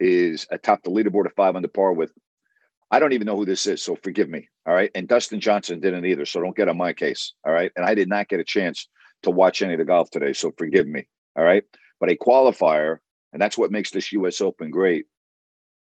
is 0.00 0.46
atop 0.50 0.82
the 0.82 0.90
leaderboard 0.90 1.26
at 1.26 1.36
five 1.36 1.54
under 1.56 1.68
par 1.68 1.92
with. 1.92 2.12
I 2.90 2.98
don't 2.98 3.12
even 3.12 3.26
know 3.26 3.36
who 3.36 3.44
this 3.44 3.66
is, 3.66 3.82
so 3.82 3.96
forgive 3.96 4.28
me. 4.28 4.48
All 4.66 4.74
right, 4.74 4.90
and 4.94 5.08
Dustin 5.08 5.40
Johnson 5.40 5.80
didn't 5.80 6.06
either, 6.06 6.24
so 6.24 6.40
don't 6.40 6.56
get 6.56 6.68
on 6.68 6.76
my 6.76 6.92
case. 6.92 7.34
All 7.44 7.52
right, 7.52 7.70
and 7.76 7.84
I 7.84 7.94
did 7.94 8.08
not 8.08 8.28
get 8.28 8.40
a 8.40 8.44
chance 8.44 8.88
to 9.24 9.30
watch 9.30 9.62
any 9.62 9.74
of 9.74 9.78
the 9.78 9.84
golf 9.84 10.10
today, 10.10 10.32
so 10.32 10.52
forgive 10.56 10.86
me. 10.86 11.06
All 11.36 11.44
right, 11.44 11.64
but 12.00 12.10
a 12.10 12.16
qualifier, 12.16 12.98
and 13.32 13.42
that's 13.42 13.58
what 13.58 13.72
makes 13.72 13.90
this 13.90 14.12
U.S. 14.12 14.40
Open 14.40 14.70
great. 14.70 15.06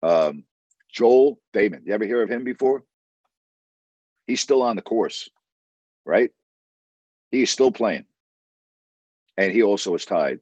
Um, 0.03 0.45
Joel 0.91 1.39
Dahmen, 1.55 1.81
You 1.85 1.95
ever 1.95 2.05
hear 2.05 2.23
of 2.23 2.31
him 2.31 2.45
before? 2.45 2.85
He's 4.27 4.41
still 4.41 4.63
on 4.63 4.77
the 4.77 4.83
course, 4.83 5.29
right? 6.05 6.31
He's 7.31 7.51
still 7.51 7.73
playing. 7.73 8.05
And 9.37 9.53
he 9.53 9.63
also 9.63 9.95
is 9.95 10.05
tied 10.05 10.41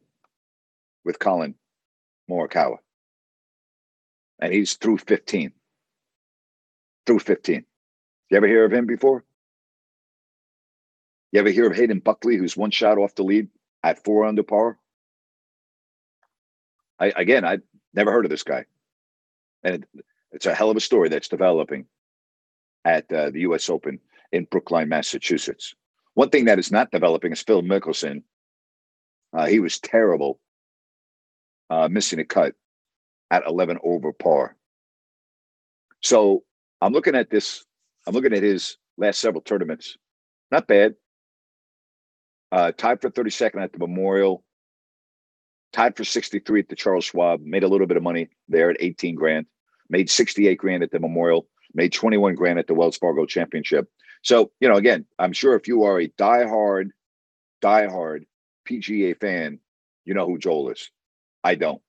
with 1.05 1.19
Collin 1.19 1.55
Morikawa. 2.29 2.79
And 4.41 4.53
he's 4.53 4.75
through 4.75 4.99
15. 4.99 5.53
Through 7.07 7.21
15. 7.21 7.65
You 8.31 8.37
ever 8.37 8.47
hear 8.47 8.65
of 8.65 8.73
him 8.73 8.87
before? 8.87 9.25
You 11.33 11.41
ever 11.41 11.51
hear 11.51 11.67
of 11.67 11.77
Hayden 11.77 12.01
Buckley, 12.01 12.37
who's 12.37 12.57
one 12.57 12.71
shot 12.71 12.99
off 12.99 13.15
the 13.15 13.23
lead 13.23 13.49
at 13.83 14.03
four 14.05 14.25
under 14.25 14.43
par? 14.43 14.79
I 16.99 17.13
again, 17.17 17.45
I 17.45 17.59
never 17.95 18.13
heard 18.13 18.25
of 18.25 18.31
this 18.31 18.43
guy. 18.43 18.65
And 19.63 19.87
it's 20.33 20.47
a 20.47 20.55
hell 20.55 20.71
of 20.71 20.77
a 20.77 20.81
story 20.81 21.09
that's 21.09 21.29
developing 21.29 21.87
at 22.85 23.11
uh, 23.13 23.31
the 23.31 23.41
U.S. 23.41 23.71
Open 23.71 24.01
in 24.33 24.45
Brookline, 24.45 24.89
Massachusetts. 24.89 25.75
One 26.15 26.31
thing 26.31 26.47
that 26.47 26.59
is 26.59 26.73
not 26.73 26.91
developing 26.91 27.33
is 27.33 27.43
Phil 27.43 27.63
Mickelson. 27.63 28.23
Uh, 29.33 29.47
he 29.47 29.61
was 29.61 29.79
terrible, 29.79 30.41
uh, 31.69 31.89
missing 31.89 32.19
a 32.19 32.25
cut 32.25 32.55
at 33.31 33.47
11 33.47 33.79
over 33.85 34.13
par. 34.13 34.57
So 36.01 36.43
I'm 36.81 36.93
looking 36.93 37.15
at 37.15 37.31
this 37.31 37.65
I'm 38.07 38.15
looking 38.15 38.33
at 38.33 38.43
his 38.43 38.77
last 38.97 39.21
several 39.21 39.43
tournaments. 39.43 39.97
Not 40.51 40.67
bad. 40.67 40.95
Uh, 42.53 42.73
tied 42.73 43.01
for 43.01 43.11
32nd 43.11 43.63
at 43.63 43.73
the 43.73 43.79
Memorial. 43.79 44.45
Tied 45.73 45.97
for 45.97 46.05
63 46.05 46.61
at 46.61 46.69
the 46.69 46.77
Charles 46.77 47.05
Schwab. 47.05 47.41
Made 47.43 47.63
a 47.63 47.69
little 47.69 47.87
bit 47.87 47.97
of 47.97 48.03
money 48.03 48.29
there 48.49 48.71
at 48.71 48.77
18 48.81 49.15
grand. 49.15 49.47
Made 49.89 50.11
68 50.11 50.57
grand 50.57 50.83
at 50.83 50.91
the 50.91 50.99
Memorial. 50.99 51.47
Made 51.75 51.93
21 51.93 52.35
grand 52.35 52.59
at 52.59 52.67
the 52.67 52.75
Wells 52.75 52.97
Fargo 52.97 53.25
Championship. 53.27 53.89
So, 54.23 54.51
you 54.61 54.69
know, 54.69 54.77
again, 54.77 55.07
I'm 55.19 55.33
sure 55.33 55.55
if 55.55 55.69
you 55.69 55.85
are 55.85 56.01
a 56.01 56.09
diehard, 56.09 56.91
diehard 57.63 58.25
PGA 58.69 59.19
fan, 59.19 59.61
you 60.05 60.15
know 60.15 60.27
who 60.27 60.39
Joel 60.39 60.71
is. 60.71 60.91
I 61.45 61.55
don't. 61.55 61.81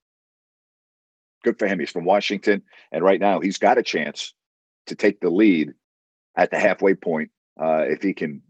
Good 1.43 1.57
for 1.57 1.67
him. 1.67 1.79
He's 1.79 1.89
from 1.89 2.05
Washington. 2.05 2.61
And 2.91 3.03
right 3.03 3.19
now, 3.19 3.39
he's 3.39 3.57
got 3.57 3.77
a 3.77 3.83
chance 3.83 4.33
to 4.87 4.95
take 4.95 5.19
the 5.19 5.29
lead 5.29 5.73
at 6.35 6.51
the 6.51 6.59
halfway 6.59 6.93
point 6.93 7.31
uh, 7.59 7.85
if 7.87 8.01
he 8.01 8.13
can 8.13 8.41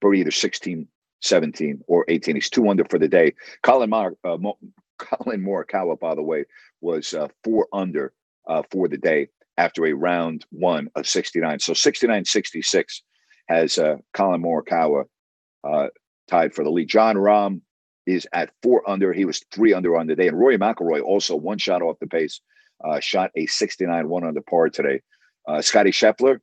birdie 0.00 0.20
either 0.20 0.30
16, 0.30 0.86
17, 1.20 1.82
or 1.86 2.04
18. 2.08 2.36
He's 2.36 2.50
two 2.50 2.68
under 2.68 2.84
for 2.84 2.98
the 2.98 3.08
day. 3.08 3.34
Collin, 3.62 3.90
Mar- 3.90 4.16
uh, 4.24 4.36
Mo- 4.36 4.58
Collin 4.98 5.42
Morikawa, 5.42 5.98
by 5.98 6.14
the 6.14 6.22
way, 6.22 6.44
was 6.80 7.14
uh, 7.14 7.28
four 7.44 7.68
under 7.72 8.12
uh, 8.48 8.62
for 8.70 8.88
the 8.88 8.98
day 8.98 9.28
after 9.56 9.86
a 9.86 9.92
round 9.92 10.44
one 10.50 10.88
of 10.96 11.06
69. 11.06 11.58
So 11.60 11.74
69 11.74 12.24
66 12.24 13.02
has 13.48 13.78
uh, 13.78 13.96
Collin 14.12 14.42
Morikawa 14.42 15.04
uh, 15.64 15.88
tied 16.28 16.54
for 16.54 16.64
the 16.64 16.70
lead. 16.70 16.88
Jon 16.88 17.16
Rahm 17.16 17.60
is 18.06 18.26
at 18.32 18.50
four 18.62 18.88
under. 18.88 19.12
He 19.12 19.24
was 19.24 19.44
three 19.52 19.72
under 19.74 19.96
on 19.96 20.06
the 20.06 20.16
day. 20.16 20.28
And 20.28 20.38
Rory 20.38 20.58
McIlroy 20.58 21.02
also 21.02 21.36
one 21.36 21.58
shot 21.58 21.82
off 21.82 21.98
the 22.00 22.06
pace, 22.06 22.40
uh, 22.84 23.00
shot 23.00 23.30
a 23.36 23.46
69 23.46 24.08
one 24.08 24.24
under 24.24 24.40
par 24.42 24.68
today. 24.68 25.00
Scotty 25.60 25.92
Scheffler, 25.92 26.40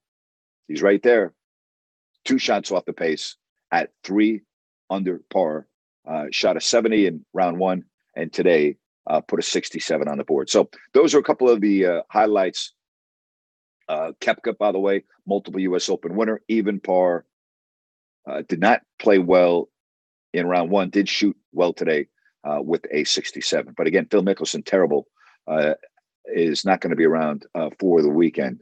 he's 0.67 0.81
right 0.81 1.01
there. 1.03 1.33
Two 2.23 2.39
shots 2.39 2.71
off 2.71 2.85
the 2.85 2.93
pace 2.93 3.35
at 3.71 3.91
three 4.03 4.41
under 4.89 5.21
par. 5.31 5.67
Uh, 6.07 6.25
shot 6.31 6.57
a 6.57 6.61
70 6.61 7.07
in 7.07 7.25
round 7.33 7.57
one, 7.57 7.83
and 8.15 8.31
today 8.31 8.77
uh, 9.07 9.21
put 9.21 9.39
a 9.39 9.43
67 9.43 10.07
on 10.07 10.17
the 10.17 10.23
board. 10.23 10.49
So 10.49 10.69
those 10.93 11.15
are 11.15 11.19
a 11.19 11.23
couple 11.23 11.49
of 11.49 11.61
the 11.61 11.85
uh, 11.85 12.01
highlights. 12.09 12.73
Uh, 13.87 14.11
Koepka, 14.21 14.57
by 14.57 14.71
the 14.71 14.79
way, 14.79 15.03
multiple 15.27 15.59
U.S. 15.61 15.89
Open 15.89 16.15
winner, 16.15 16.41
even 16.47 16.79
par. 16.79 17.25
Uh, 18.27 18.41
did 18.47 18.59
not 18.59 18.81
play 18.97 19.19
well 19.19 19.69
in 20.33 20.47
round 20.47 20.71
one, 20.71 20.89
did 20.89 21.07
shoot 21.07 21.37
well 21.51 21.73
today 21.73 22.07
uh, 22.43 22.59
with 22.59 22.85
a 22.91 23.03
67. 23.03 23.73
But 23.77 23.85
again, 23.85 24.07
Phil 24.09 24.23
Mickelson, 24.23 24.65
terrible, 24.65 25.07
uh, 25.47 25.75
is 26.25 26.65
not 26.65 26.81
going 26.81 26.89
to 26.89 26.95
be 26.95 27.05
around 27.05 27.45
for 27.79 28.01
the 28.01 28.09
weekend. 28.09 28.61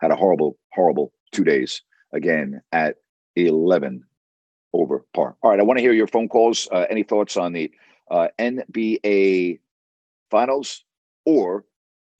Had 0.00 0.10
a 0.10 0.16
horrible, 0.16 0.58
horrible 0.74 1.12
two 1.32 1.44
days 1.44 1.80
again 2.12 2.60
at 2.72 2.96
11 3.36 4.04
over 4.72 5.04
par. 5.14 5.36
All 5.42 5.50
right, 5.50 5.60
I 5.60 5.62
want 5.62 5.78
to 5.78 5.82
hear 5.82 5.92
your 5.92 6.06
phone 6.06 6.28
calls. 6.28 6.68
Uh, 6.70 6.86
any 6.90 7.02
thoughts 7.02 7.36
on 7.36 7.52
the 7.52 7.70
uh, 8.10 8.28
NBA 8.38 9.60
finals 10.30 10.84
or 11.24 11.64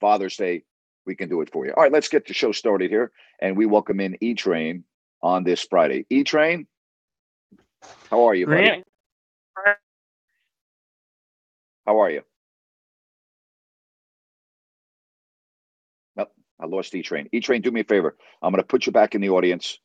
Father's 0.01 0.37
Day? 0.37 0.65
We 1.07 1.15
can 1.15 1.29
do 1.29 1.41
it 1.41 1.51
for 1.51 1.67
you. 1.67 1.73
All 1.77 1.83
right, 1.83 1.93
let's 1.93 2.09
get 2.09 2.27
the 2.27 2.35
show 2.35 2.53
started 2.53 2.91
here. 2.91 3.11
And 3.41 3.57
we 3.57 3.67
welcome 3.67 4.01
in 4.01 4.17
E 4.21 4.35
Train 4.35 4.85
on 5.23 5.45
this 5.45 5.67
Friday. 5.69 6.07
E 6.11 6.25
Train, 6.25 6.67
how 8.11 8.25
are 8.29 8.35
you, 8.35 8.47
buddy? 8.47 8.83
How 11.87 12.01
are 12.01 12.11
you? 12.11 12.23
Nope, 16.17 16.33
I 16.61 16.67
lost 16.67 16.95
E 16.95 17.03
Train. 17.03 17.29
E 17.33 17.41
Train, 17.41 17.63
do 17.63 17.71
me 17.71 17.81
a 17.81 17.85
favor. 17.85 18.17
I'm 18.43 18.53
going 18.53 18.63
to 18.63 18.67
put 18.67 18.87
you 18.87 18.93
back 18.93 19.15
in 19.15 19.21
the 19.21 19.31
audience, 19.31 19.79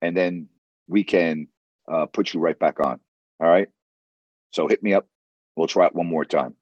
and 0.00 0.16
then 0.16 0.48
we 0.88 1.04
can 1.04 1.48
uh, 1.92 2.06
put 2.06 2.32
you 2.32 2.40
right 2.40 2.58
back 2.58 2.80
on. 2.80 2.98
All 3.40 3.48
right. 3.48 3.68
So 4.50 4.68
hit 4.68 4.82
me 4.82 4.94
up. 4.94 5.06
We'll 5.56 5.66
try 5.66 5.86
it 5.86 5.94
one 5.94 6.06
more 6.06 6.24
time. 6.24 6.54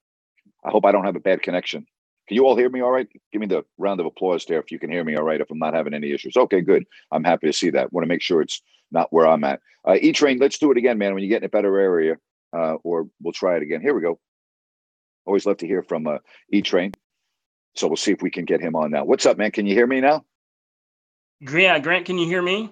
I 0.64 0.70
hope 0.70 0.84
I 0.84 0.92
don't 0.92 1.04
have 1.04 1.16
a 1.16 1.20
bad 1.20 1.42
connection. 1.42 1.86
Can 2.28 2.34
you 2.36 2.46
all 2.46 2.56
hear 2.56 2.68
me 2.68 2.80
all 2.80 2.90
right? 2.90 3.08
Give 3.32 3.40
me 3.40 3.46
the 3.46 3.64
round 3.78 4.00
of 4.00 4.06
applause 4.06 4.44
there 4.44 4.60
if 4.60 4.70
you 4.70 4.78
can 4.78 4.90
hear 4.90 5.02
me 5.02 5.16
all 5.16 5.24
right, 5.24 5.40
if 5.40 5.50
I'm 5.50 5.58
not 5.58 5.74
having 5.74 5.94
any 5.94 6.12
issues. 6.12 6.36
Okay, 6.36 6.60
good. 6.60 6.84
I'm 7.10 7.24
happy 7.24 7.46
to 7.46 7.52
see 7.52 7.70
that. 7.70 7.92
Want 7.92 8.04
to 8.04 8.08
make 8.08 8.22
sure 8.22 8.40
it's 8.40 8.62
not 8.92 9.12
where 9.12 9.26
I'm 9.26 9.42
at. 9.44 9.60
Uh, 9.86 9.96
E 10.00 10.12
Train, 10.12 10.38
let's 10.38 10.58
do 10.58 10.70
it 10.70 10.76
again, 10.76 10.98
man. 10.98 11.14
When 11.14 11.22
you 11.22 11.28
get 11.28 11.42
in 11.42 11.46
a 11.46 11.48
better 11.48 11.78
area, 11.78 12.16
uh, 12.52 12.74
or 12.84 13.08
we'll 13.22 13.32
try 13.32 13.56
it 13.56 13.62
again. 13.62 13.80
Here 13.80 13.94
we 13.94 14.00
go. 14.00 14.18
Always 15.26 15.46
love 15.46 15.58
to 15.58 15.66
hear 15.66 15.82
from 15.82 16.06
uh, 16.06 16.18
E 16.52 16.62
Train. 16.62 16.92
So 17.74 17.86
we'll 17.86 17.96
see 17.96 18.12
if 18.12 18.22
we 18.22 18.30
can 18.30 18.44
get 18.44 18.60
him 18.60 18.74
on 18.76 18.90
now. 18.90 19.04
What's 19.04 19.26
up, 19.26 19.38
man? 19.38 19.52
Can 19.52 19.66
you 19.66 19.74
hear 19.74 19.86
me 19.86 20.00
now? 20.00 20.24
Yeah, 21.40 21.78
Grant, 21.78 22.06
can 22.06 22.18
you 22.18 22.26
hear 22.26 22.42
me? 22.42 22.70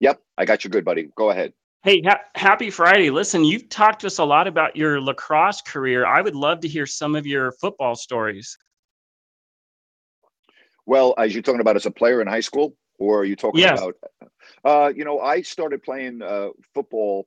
Yep, 0.00 0.20
I 0.36 0.44
got 0.46 0.64
you 0.64 0.70
good, 0.70 0.84
buddy. 0.84 1.10
Go 1.14 1.30
ahead. 1.30 1.52
Hey, 1.82 2.02
ha- 2.02 2.20
happy 2.34 2.68
Friday. 2.68 3.08
Listen, 3.08 3.42
you've 3.42 3.70
talked 3.70 4.02
to 4.02 4.06
us 4.06 4.18
a 4.18 4.24
lot 4.24 4.46
about 4.46 4.76
your 4.76 5.00
lacrosse 5.00 5.62
career. 5.62 6.04
I 6.04 6.20
would 6.20 6.36
love 6.36 6.60
to 6.60 6.68
hear 6.68 6.84
some 6.84 7.16
of 7.16 7.26
your 7.26 7.52
football 7.52 7.94
stories. 7.94 8.58
Well, 10.84 11.14
as 11.16 11.34
you're 11.34 11.42
talking 11.42 11.62
about 11.62 11.76
as 11.76 11.86
a 11.86 11.90
player 11.90 12.20
in 12.20 12.26
high 12.26 12.40
school, 12.40 12.76
or 12.98 13.20
are 13.20 13.24
you 13.24 13.34
talking 13.34 13.60
Yes. 13.60 13.80
about? 13.80 13.94
Uh, 14.62 14.92
you 14.94 15.04
know, 15.06 15.20
I 15.20 15.40
started 15.40 15.82
playing 15.82 16.20
uh, 16.20 16.48
football 16.74 17.26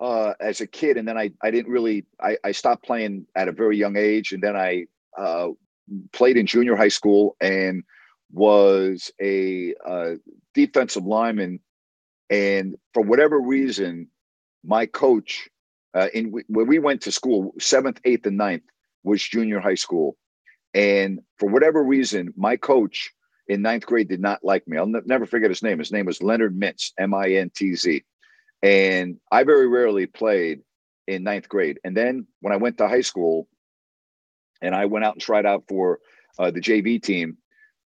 uh, 0.00 0.34
as 0.40 0.60
a 0.60 0.66
kid, 0.66 0.96
and 0.96 1.06
then 1.06 1.16
I 1.16 1.30
I 1.40 1.52
didn't 1.52 1.70
really 1.70 2.06
I, 2.20 2.38
I 2.42 2.50
stopped 2.50 2.84
playing 2.84 3.26
at 3.36 3.46
a 3.46 3.52
very 3.52 3.76
young 3.76 3.96
age, 3.96 4.32
and 4.32 4.42
then 4.42 4.56
I 4.56 4.86
uh, 5.16 5.50
played 6.12 6.36
in 6.36 6.46
junior 6.46 6.74
high 6.74 6.88
school 6.88 7.36
and 7.40 7.84
was 8.32 9.12
a 9.20 9.74
uh, 9.86 10.14
defensive 10.54 11.04
lineman, 11.04 11.60
and 12.30 12.76
for 12.94 13.02
whatever 13.02 13.40
reason, 13.40 14.08
my 14.64 14.86
coach 14.86 15.48
uh, 15.94 16.08
in 16.12 16.32
where 16.48 16.64
we 16.64 16.78
went 16.78 17.02
to 17.02 17.12
school, 17.12 17.54
seventh, 17.58 18.00
eighth, 18.04 18.26
and 18.26 18.36
ninth 18.36 18.64
was 19.04 19.22
junior 19.22 19.60
high 19.60 19.74
school, 19.74 20.16
and 20.74 21.20
for 21.38 21.48
whatever 21.48 21.82
reason, 21.82 22.32
my 22.36 22.56
coach 22.56 23.12
in 23.48 23.62
ninth 23.62 23.86
grade 23.86 24.08
did 24.08 24.20
not 24.20 24.44
like 24.44 24.66
me. 24.66 24.76
I'll 24.76 24.86
ne- 24.86 25.00
never 25.06 25.26
forget 25.26 25.50
his 25.50 25.62
name. 25.62 25.78
His 25.78 25.92
name 25.92 26.06
was 26.06 26.22
Leonard 26.22 26.58
Mintz, 26.58 26.92
M 26.98 27.14
I 27.14 27.30
N 27.32 27.50
T 27.54 27.74
Z. 27.74 28.04
And 28.62 29.18
I 29.30 29.44
very 29.44 29.68
rarely 29.68 30.06
played 30.06 30.62
in 31.06 31.22
ninth 31.22 31.48
grade. 31.48 31.78
And 31.84 31.96
then 31.96 32.26
when 32.40 32.52
I 32.52 32.56
went 32.56 32.78
to 32.78 32.88
high 32.88 33.02
school 33.02 33.48
and 34.60 34.74
I 34.74 34.86
went 34.86 35.04
out 35.04 35.14
and 35.14 35.22
tried 35.22 35.46
out 35.46 35.64
for 35.68 36.00
uh, 36.38 36.50
the 36.50 36.60
JV 36.60 37.00
team, 37.00 37.36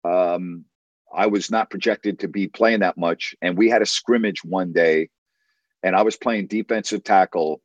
um, 0.03 0.65
I 1.13 1.27
was 1.27 1.49
not 1.49 1.69
projected 1.69 2.19
to 2.19 2.27
be 2.27 2.47
playing 2.47 2.81
that 2.81 2.97
much. 2.97 3.35
And 3.41 3.57
we 3.57 3.69
had 3.69 3.81
a 3.81 3.85
scrimmage 3.85 4.43
one 4.43 4.73
day 4.73 5.09
and 5.83 5.95
I 5.95 6.01
was 6.01 6.17
playing 6.17 6.47
defensive 6.47 7.03
tackle. 7.03 7.61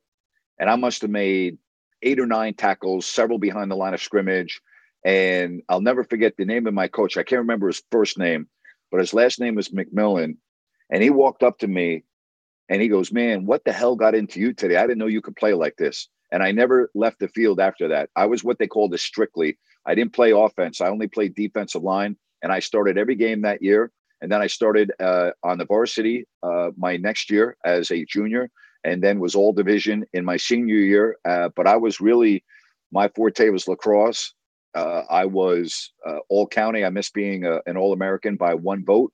And 0.59 0.69
I 0.69 0.75
must 0.75 1.01
have 1.01 1.09
made 1.09 1.57
eight 2.03 2.19
or 2.19 2.27
nine 2.27 2.53
tackles, 2.53 3.05
several 3.05 3.39
behind 3.39 3.71
the 3.71 3.75
line 3.75 3.95
of 3.95 4.01
scrimmage. 4.01 4.61
And 5.03 5.63
I'll 5.69 5.81
never 5.81 6.03
forget 6.03 6.37
the 6.37 6.45
name 6.45 6.67
of 6.67 6.73
my 6.73 6.87
coach. 6.87 7.17
I 7.17 7.23
can't 7.23 7.39
remember 7.39 7.67
his 7.67 7.81
first 7.91 8.19
name, 8.19 8.47
but 8.91 8.99
his 8.99 9.13
last 9.13 9.39
name 9.39 9.55
was 9.55 9.69
McMillan. 9.69 10.37
And 10.91 11.01
he 11.01 11.09
walked 11.09 11.41
up 11.41 11.57
to 11.59 11.67
me 11.67 12.03
and 12.69 12.81
he 12.81 12.87
goes, 12.87 13.11
Man, 13.11 13.45
what 13.45 13.65
the 13.65 13.73
hell 13.73 13.95
got 13.95 14.13
into 14.13 14.39
you 14.39 14.53
today? 14.53 14.75
I 14.75 14.83
didn't 14.83 14.99
know 14.99 15.07
you 15.07 15.21
could 15.21 15.35
play 15.35 15.53
like 15.53 15.77
this. 15.77 16.07
And 16.31 16.43
I 16.43 16.51
never 16.51 16.91
left 16.93 17.19
the 17.19 17.27
field 17.27 17.59
after 17.59 17.87
that. 17.89 18.09
I 18.15 18.27
was 18.27 18.43
what 18.43 18.59
they 18.59 18.67
called 18.67 18.93
a 18.93 18.97
strictly. 18.97 19.57
I 19.85 19.95
didn't 19.95 20.13
play 20.13 20.31
offense, 20.31 20.79
I 20.79 20.89
only 20.89 21.07
played 21.07 21.33
defensive 21.33 21.81
line. 21.81 22.17
And 22.41 22.51
I 22.51 22.59
started 22.59 22.97
every 22.97 23.15
game 23.15 23.41
that 23.41 23.61
year. 23.61 23.91
And 24.21 24.31
then 24.31 24.41
I 24.41 24.47
started 24.47 24.91
uh, 24.99 25.31
on 25.43 25.57
the 25.57 25.65
varsity 25.65 26.25
uh, 26.43 26.69
my 26.77 26.97
next 26.97 27.31
year 27.31 27.57
as 27.65 27.89
a 27.91 28.05
junior, 28.05 28.49
and 28.83 29.01
then 29.03 29.19
was 29.19 29.35
all 29.35 29.51
division 29.51 30.05
in 30.13 30.23
my 30.25 30.37
senior 30.37 30.75
year. 30.75 31.17
Uh, 31.25 31.49
but 31.55 31.67
I 31.67 31.77
was 31.77 31.99
really, 31.99 32.43
my 32.91 33.07
forte 33.15 33.49
was 33.49 33.67
lacrosse. 33.67 34.33
Uh, 34.75 35.03
I 35.09 35.25
was 35.25 35.91
uh, 36.07 36.19
all 36.29 36.47
county. 36.47 36.85
I 36.85 36.89
missed 36.89 37.13
being 37.13 37.45
a, 37.45 37.61
an 37.65 37.77
All 37.77 37.93
American 37.93 38.35
by 38.35 38.53
one 38.53 38.85
vote 38.85 39.11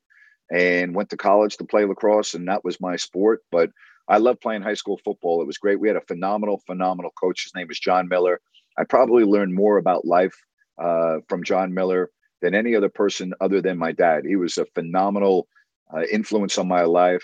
and 0.52 0.94
went 0.94 1.10
to 1.10 1.18
college 1.18 1.58
to 1.58 1.66
play 1.66 1.86
lacrosse, 1.86 2.34
and 2.34 2.48
that 2.48 2.64
was 2.64 2.80
my 2.80 2.96
sport. 2.96 3.42
But 3.52 3.72
I 4.08 4.18
love 4.18 4.40
playing 4.40 4.62
high 4.62 4.76
school 4.76 5.00
football. 5.04 5.42
It 5.42 5.48
was 5.48 5.58
great. 5.58 5.80
We 5.80 5.88
had 5.88 5.98
a 5.98 6.02
phenomenal, 6.02 6.62
phenomenal 6.66 7.12
coach. 7.20 7.44
His 7.44 7.56
name 7.56 7.68
was 7.68 7.80
John 7.80 8.08
Miller. 8.08 8.40
I 8.78 8.84
probably 8.84 9.24
learned 9.24 9.56
more 9.56 9.78
about 9.78 10.06
life 10.06 10.36
uh, 10.78 11.18
from 11.28 11.44
John 11.44 11.74
Miller 11.74 12.12
than 12.42 12.56
any 12.56 12.76
other 12.76 12.90
person 12.90 13.34
other 13.42 13.62
than 13.62 13.78
my 13.78 13.92
dad. 13.92 14.26
He 14.26 14.36
was 14.36 14.58
a 14.58 14.66
phenomenal 14.66 15.48
uh, 15.94 16.04
influence 16.12 16.58
on 16.58 16.68
my 16.68 16.84
life. 16.84 17.24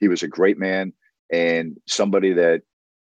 He 0.00 0.08
was 0.08 0.22
a 0.22 0.28
great 0.28 0.58
man 0.58 0.92
and 1.32 1.76
somebody 1.86 2.32
that 2.34 2.62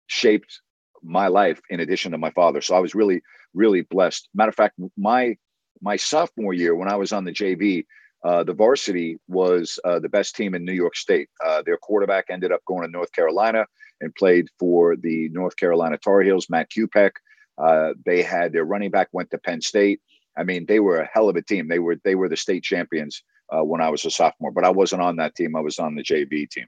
shaped 0.07 0.61
my 1.03 1.27
life 1.27 1.61
in 1.69 1.79
addition 1.79 2.11
to 2.11 2.17
my 2.17 2.31
father. 2.31 2.61
So 2.61 2.75
I 2.75 2.79
was 2.79 2.95
really, 2.95 3.21
really 3.53 3.81
blessed. 3.81 4.27
Matter 4.33 4.49
of 4.49 4.55
fact, 4.55 4.79
my 4.97 5.37
my 5.81 5.95
sophomore 5.95 6.53
year 6.53 6.75
when 6.75 6.89
I 6.89 6.97
was 6.97 7.13
on 7.13 7.23
the 7.23 7.31
JV, 7.31 7.85
uh, 8.25 8.43
the 8.43 8.53
varsity 8.53 9.17
was 9.27 9.79
uh, 9.85 9.99
the 9.99 10.09
best 10.09 10.35
team 10.35 10.53
in 10.53 10.65
New 10.65 10.73
York 10.73 10.95
State. 10.97 11.29
Uh, 11.45 11.61
their 11.65 11.77
quarterback 11.77 12.25
ended 12.29 12.51
up 12.51 12.65
going 12.65 12.83
to 12.83 12.91
North 12.91 13.13
Carolina 13.13 13.65
and 14.01 14.13
played 14.15 14.47
for 14.59 14.97
the 14.97 15.29
North 15.29 15.55
Carolina 15.55 15.97
Tar 15.97 16.21
Heels, 16.21 16.49
Matt 16.49 16.69
Kupec. 16.69 17.11
Uh, 17.57 17.93
they 18.05 18.21
had 18.21 18.51
their 18.51 18.65
running 18.65 18.91
back 18.91 19.07
went 19.13 19.31
to 19.31 19.37
Penn 19.37 19.61
State. 19.61 20.01
I 20.39 20.43
mean, 20.43 20.65
they 20.65 20.79
were 20.79 21.01
a 21.01 21.09
hell 21.11 21.29
of 21.29 21.35
a 21.35 21.41
team. 21.41 21.67
They 21.67 21.79
were 21.79 21.97
they 22.03 22.15
were 22.15 22.29
the 22.29 22.37
state 22.37 22.63
champions 22.63 23.23
uh, 23.49 23.63
when 23.63 23.81
I 23.81 23.89
was 23.89 24.05
a 24.05 24.11
sophomore. 24.11 24.51
But 24.51 24.63
I 24.63 24.69
wasn't 24.69 25.01
on 25.01 25.17
that 25.17 25.35
team. 25.35 25.55
I 25.55 25.59
was 25.59 25.79
on 25.79 25.95
the 25.95 26.03
JV 26.03 26.49
team. 26.49 26.67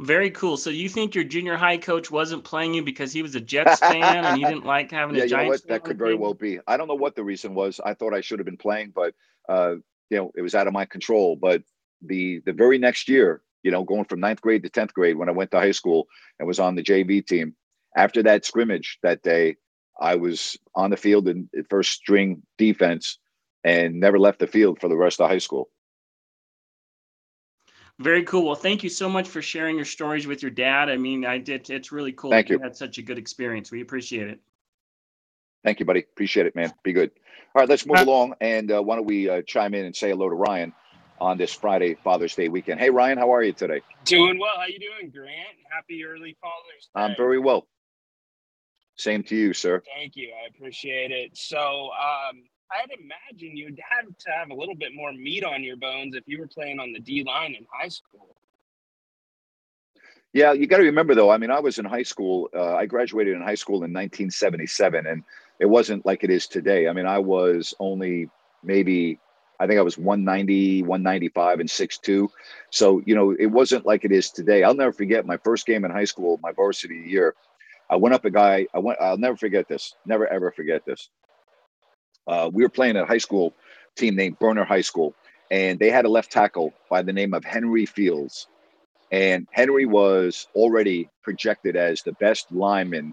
Very 0.00 0.30
cool. 0.30 0.56
So 0.56 0.70
you 0.70 0.88
think 0.88 1.14
your 1.14 1.24
junior 1.24 1.56
high 1.56 1.76
coach 1.76 2.10
wasn't 2.10 2.44
playing 2.44 2.74
you 2.74 2.82
because 2.82 3.12
he 3.12 3.22
was 3.22 3.34
a 3.34 3.40
Jets 3.40 3.78
fan 3.78 4.24
and 4.24 4.40
you 4.40 4.46
didn't 4.46 4.64
like 4.64 4.90
having 4.90 5.14
yeah, 5.14 5.24
a 5.24 5.28
Giants 5.28 5.62
what? 5.62 5.68
That 5.68 5.84
could 5.84 5.98
very 5.98 6.14
well 6.14 6.34
be. 6.34 6.58
I 6.66 6.76
don't 6.76 6.88
know 6.88 6.94
what 6.94 7.14
the 7.14 7.22
reason 7.22 7.54
was. 7.54 7.78
I 7.84 7.94
thought 7.94 8.14
I 8.14 8.20
should 8.22 8.38
have 8.38 8.46
been 8.46 8.56
playing, 8.56 8.92
but 8.94 9.14
uh, 9.48 9.74
you 10.10 10.16
know, 10.16 10.32
it 10.34 10.42
was 10.42 10.54
out 10.54 10.66
of 10.66 10.72
my 10.72 10.86
control. 10.86 11.36
But 11.36 11.62
the 12.00 12.40
the 12.46 12.52
very 12.52 12.78
next 12.78 13.08
year, 13.08 13.42
you 13.62 13.70
know, 13.70 13.84
going 13.84 14.06
from 14.06 14.20
ninth 14.20 14.40
grade 14.40 14.62
to 14.62 14.70
tenth 14.70 14.94
grade 14.94 15.16
when 15.16 15.28
I 15.28 15.32
went 15.32 15.50
to 15.52 15.58
high 15.58 15.72
school 15.72 16.08
and 16.38 16.48
was 16.48 16.58
on 16.58 16.74
the 16.74 16.82
JV 16.82 17.24
team. 17.24 17.54
After 17.94 18.22
that 18.22 18.46
scrimmage 18.46 18.98
that 19.02 19.22
day, 19.22 19.56
I 20.02 20.16
was 20.16 20.58
on 20.74 20.90
the 20.90 20.96
field 20.96 21.28
in 21.28 21.48
first 21.70 21.92
string 21.92 22.42
defense 22.58 23.18
and 23.62 24.00
never 24.00 24.18
left 24.18 24.40
the 24.40 24.48
field 24.48 24.80
for 24.80 24.88
the 24.88 24.96
rest 24.96 25.20
of 25.20 25.30
high 25.30 25.38
school. 25.38 25.70
Very 28.00 28.24
cool. 28.24 28.44
Well, 28.44 28.56
thank 28.56 28.82
you 28.82 28.88
so 28.88 29.08
much 29.08 29.28
for 29.28 29.40
sharing 29.40 29.76
your 29.76 29.84
stories 29.84 30.26
with 30.26 30.42
your 30.42 30.50
dad. 30.50 30.90
I 30.90 30.96
mean, 30.96 31.24
I 31.24 31.38
did. 31.38 31.70
It's 31.70 31.92
really 31.92 32.12
cool. 32.12 32.32
Thank 32.32 32.48
you. 32.48 32.58
had 32.58 32.76
such 32.76 32.98
a 32.98 33.02
good 33.02 33.16
experience. 33.16 33.70
We 33.70 33.80
appreciate 33.80 34.26
it. 34.26 34.40
Thank 35.62 35.78
you, 35.78 35.86
buddy. 35.86 36.00
Appreciate 36.00 36.46
it, 36.46 36.56
man. 36.56 36.72
Be 36.82 36.92
good. 36.92 37.12
All 37.54 37.60
right, 37.60 37.68
let's 37.68 37.86
move 37.86 38.00
along. 38.00 38.34
And 38.40 38.72
uh, 38.72 38.82
why 38.82 38.96
don't 38.96 39.06
we 39.06 39.30
uh, 39.30 39.42
chime 39.46 39.74
in 39.74 39.84
and 39.84 39.94
say 39.94 40.10
hello 40.10 40.28
to 40.28 40.34
Ryan 40.34 40.72
on 41.20 41.38
this 41.38 41.52
Friday 41.52 41.94
Father's 42.02 42.34
Day 42.34 42.48
weekend? 42.48 42.80
Hey, 42.80 42.90
Ryan, 42.90 43.18
how 43.18 43.32
are 43.32 43.42
you 43.42 43.52
today? 43.52 43.82
Doing 44.04 44.40
well. 44.40 44.54
How 44.56 44.66
you 44.66 44.80
doing, 44.80 45.12
Grant? 45.12 45.58
Happy 45.70 46.04
early 46.04 46.36
Father's 46.40 46.86
Day. 46.86 47.02
I'm 47.02 47.14
very 47.16 47.38
well. 47.38 47.68
Same 48.96 49.22
to 49.24 49.36
you, 49.36 49.52
sir. 49.52 49.82
Thank 49.96 50.16
you. 50.16 50.32
I 50.32 50.48
appreciate 50.54 51.10
it. 51.10 51.36
So, 51.36 51.58
um, 51.58 52.42
I'd 52.72 52.90
imagine 52.98 53.56
you'd 53.56 53.80
have 53.90 54.06
to 54.06 54.30
have 54.30 54.50
a 54.50 54.54
little 54.54 54.74
bit 54.74 54.94
more 54.94 55.12
meat 55.12 55.44
on 55.44 55.62
your 55.62 55.76
bones 55.76 56.14
if 56.14 56.24
you 56.26 56.38
were 56.38 56.46
playing 56.46 56.78
on 56.78 56.92
the 56.92 57.00
D 57.00 57.22
line 57.22 57.54
in 57.54 57.66
high 57.70 57.88
school. 57.88 58.36
Yeah, 60.32 60.52
you 60.52 60.66
got 60.66 60.78
to 60.78 60.84
remember 60.84 61.14
though. 61.14 61.30
I 61.30 61.36
mean, 61.36 61.50
I 61.50 61.60
was 61.60 61.78
in 61.78 61.84
high 61.84 62.04
school. 62.04 62.48
Uh, 62.54 62.74
I 62.74 62.86
graduated 62.86 63.36
in 63.36 63.42
high 63.42 63.54
school 63.54 63.76
in 63.76 63.92
1977, 63.92 65.06
and 65.06 65.22
it 65.60 65.66
wasn't 65.66 66.06
like 66.06 66.24
it 66.24 66.30
is 66.30 66.46
today. 66.46 66.88
I 66.88 66.92
mean, 66.94 67.06
I 67.06 67.18
was 67.18 67.74
only 67.78 68.30
maybe, 68.62 69.18
I 69.60 69.66
think 69.66 69.78
I 69.78 69.82
was 69.82 69.98
190, 69.98 70.82
195, 70.82 71.60
and 71.60 71.68
6'2. 71.68 72.28
So, 72.70 73.02
you 73.04 73.14
know, 73.14 73.32
it 73.32 73.46
wasn't 73.46 73.84
like 73.84 74.04
it 74.06 74.12
is 74.12 74.30
today. 74.30 74.62
I'll 74.62 74.74
never 74.74 74.92
forget 74.92 75.26
my 75.26 75.36
first 75.36 75.66
game 75.66 75.84
in 75.84 75.90
high 75.90 76.04
school, 76.04 76.40
my 76.42 76.52
varsity 76.52 77.04
year. 77.06 77.34
I 77.92 77.96
went 77.96 78.14
up 78.14 78.24
a 78.24 78.30
guy. 78.30 78.66
I 78.72 78.78
went. 78.78 78.98
I'll 79.02 79.18
never 79.18 79.36
forget 79.36 79.68
this. 79.68 79.94
Never 80.06 80.26
ever 80.26 80.50
forget 80.50 80.82
this. 80.86 81.10
Uh, 82.26 82.48
we 82.50 82.62
were 82.62 82.70
playing 82.70 82.96
a 82.96 83.04
high 83.04 83.18
school 83.18 83.52
team 83.96 84.16
named 84.16 84.38
Berner 84.38 84.64
High 84.64 84.80
School, 84.80 85.14
and 85.50 85.78
they 85.78 85.90
had 85.90 86.06
a 86.06 86.08
left 86.08 86.32
tackle 86.32 86.72
by 86.88 87.02
the 87.02 87.12
name 87.12 87.34
of 87.34 87.44
Henry 87.44 87.84
Fields. 87.84 88.48
And 89.10 89.46
Henry 89.50 89.84
was 89.84 90.48
already 90.54 91.10
projected 91.22 91.76
as 91.76 92.00
the 92.00 92.12
best 92.12 92.50
lineman 92.50 93.12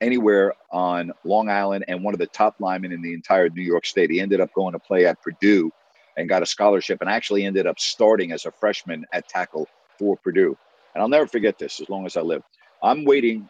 anywhere 0.00 0.54
on 0.70 1.10
Long 1.24 1.50
Island 1.50 1.86
and 1.88 2.04
one 2.04 2.14
of 2.14 2.20
the 2.20 2.28
top 2.28 2.54
linemen 2.60 2.92
in 2.92 3.02
the 3.02 3.12
entire 3.12 3.50
New 3.50 3.64
York 3.64 3.84
State. 3.84 4.10
He 4.10 4.20
ended 4.20 4.40
up 4.40 4.54
going 4.54 4.74
to 4.74 4.78
play 4.78 5.06
at 5.06 5.20
Purdue 5.20 5.72
and 6.16 6.28
got 6.28 6.44
a 6.44 6.46
scholarship 6.46 7.00
and 7.00 7.10
actually 7.10 7.44
ended 7.44 7.66
up 7.66 7.80
starting 7.80 8.30
as 8.30 8.46
a 8.46 8.52
freshman 8.52 9.06
at 9.12 9.28
tackle 9.28 9.66
for 9.98 10.16
Purdue. 10.18 10.56
And 10.94 11.02
I'll 11.02 11.08
never 11.08 11.26
forget 11.26 11.58
this 11.58 11.80
as 11.80 11.88
long 11.88 12.06
as 12.06 12.16
I 12.16 12.20
live. 12.20 12.44
I'm 12.82 13.04
waiting. 13.04 13.48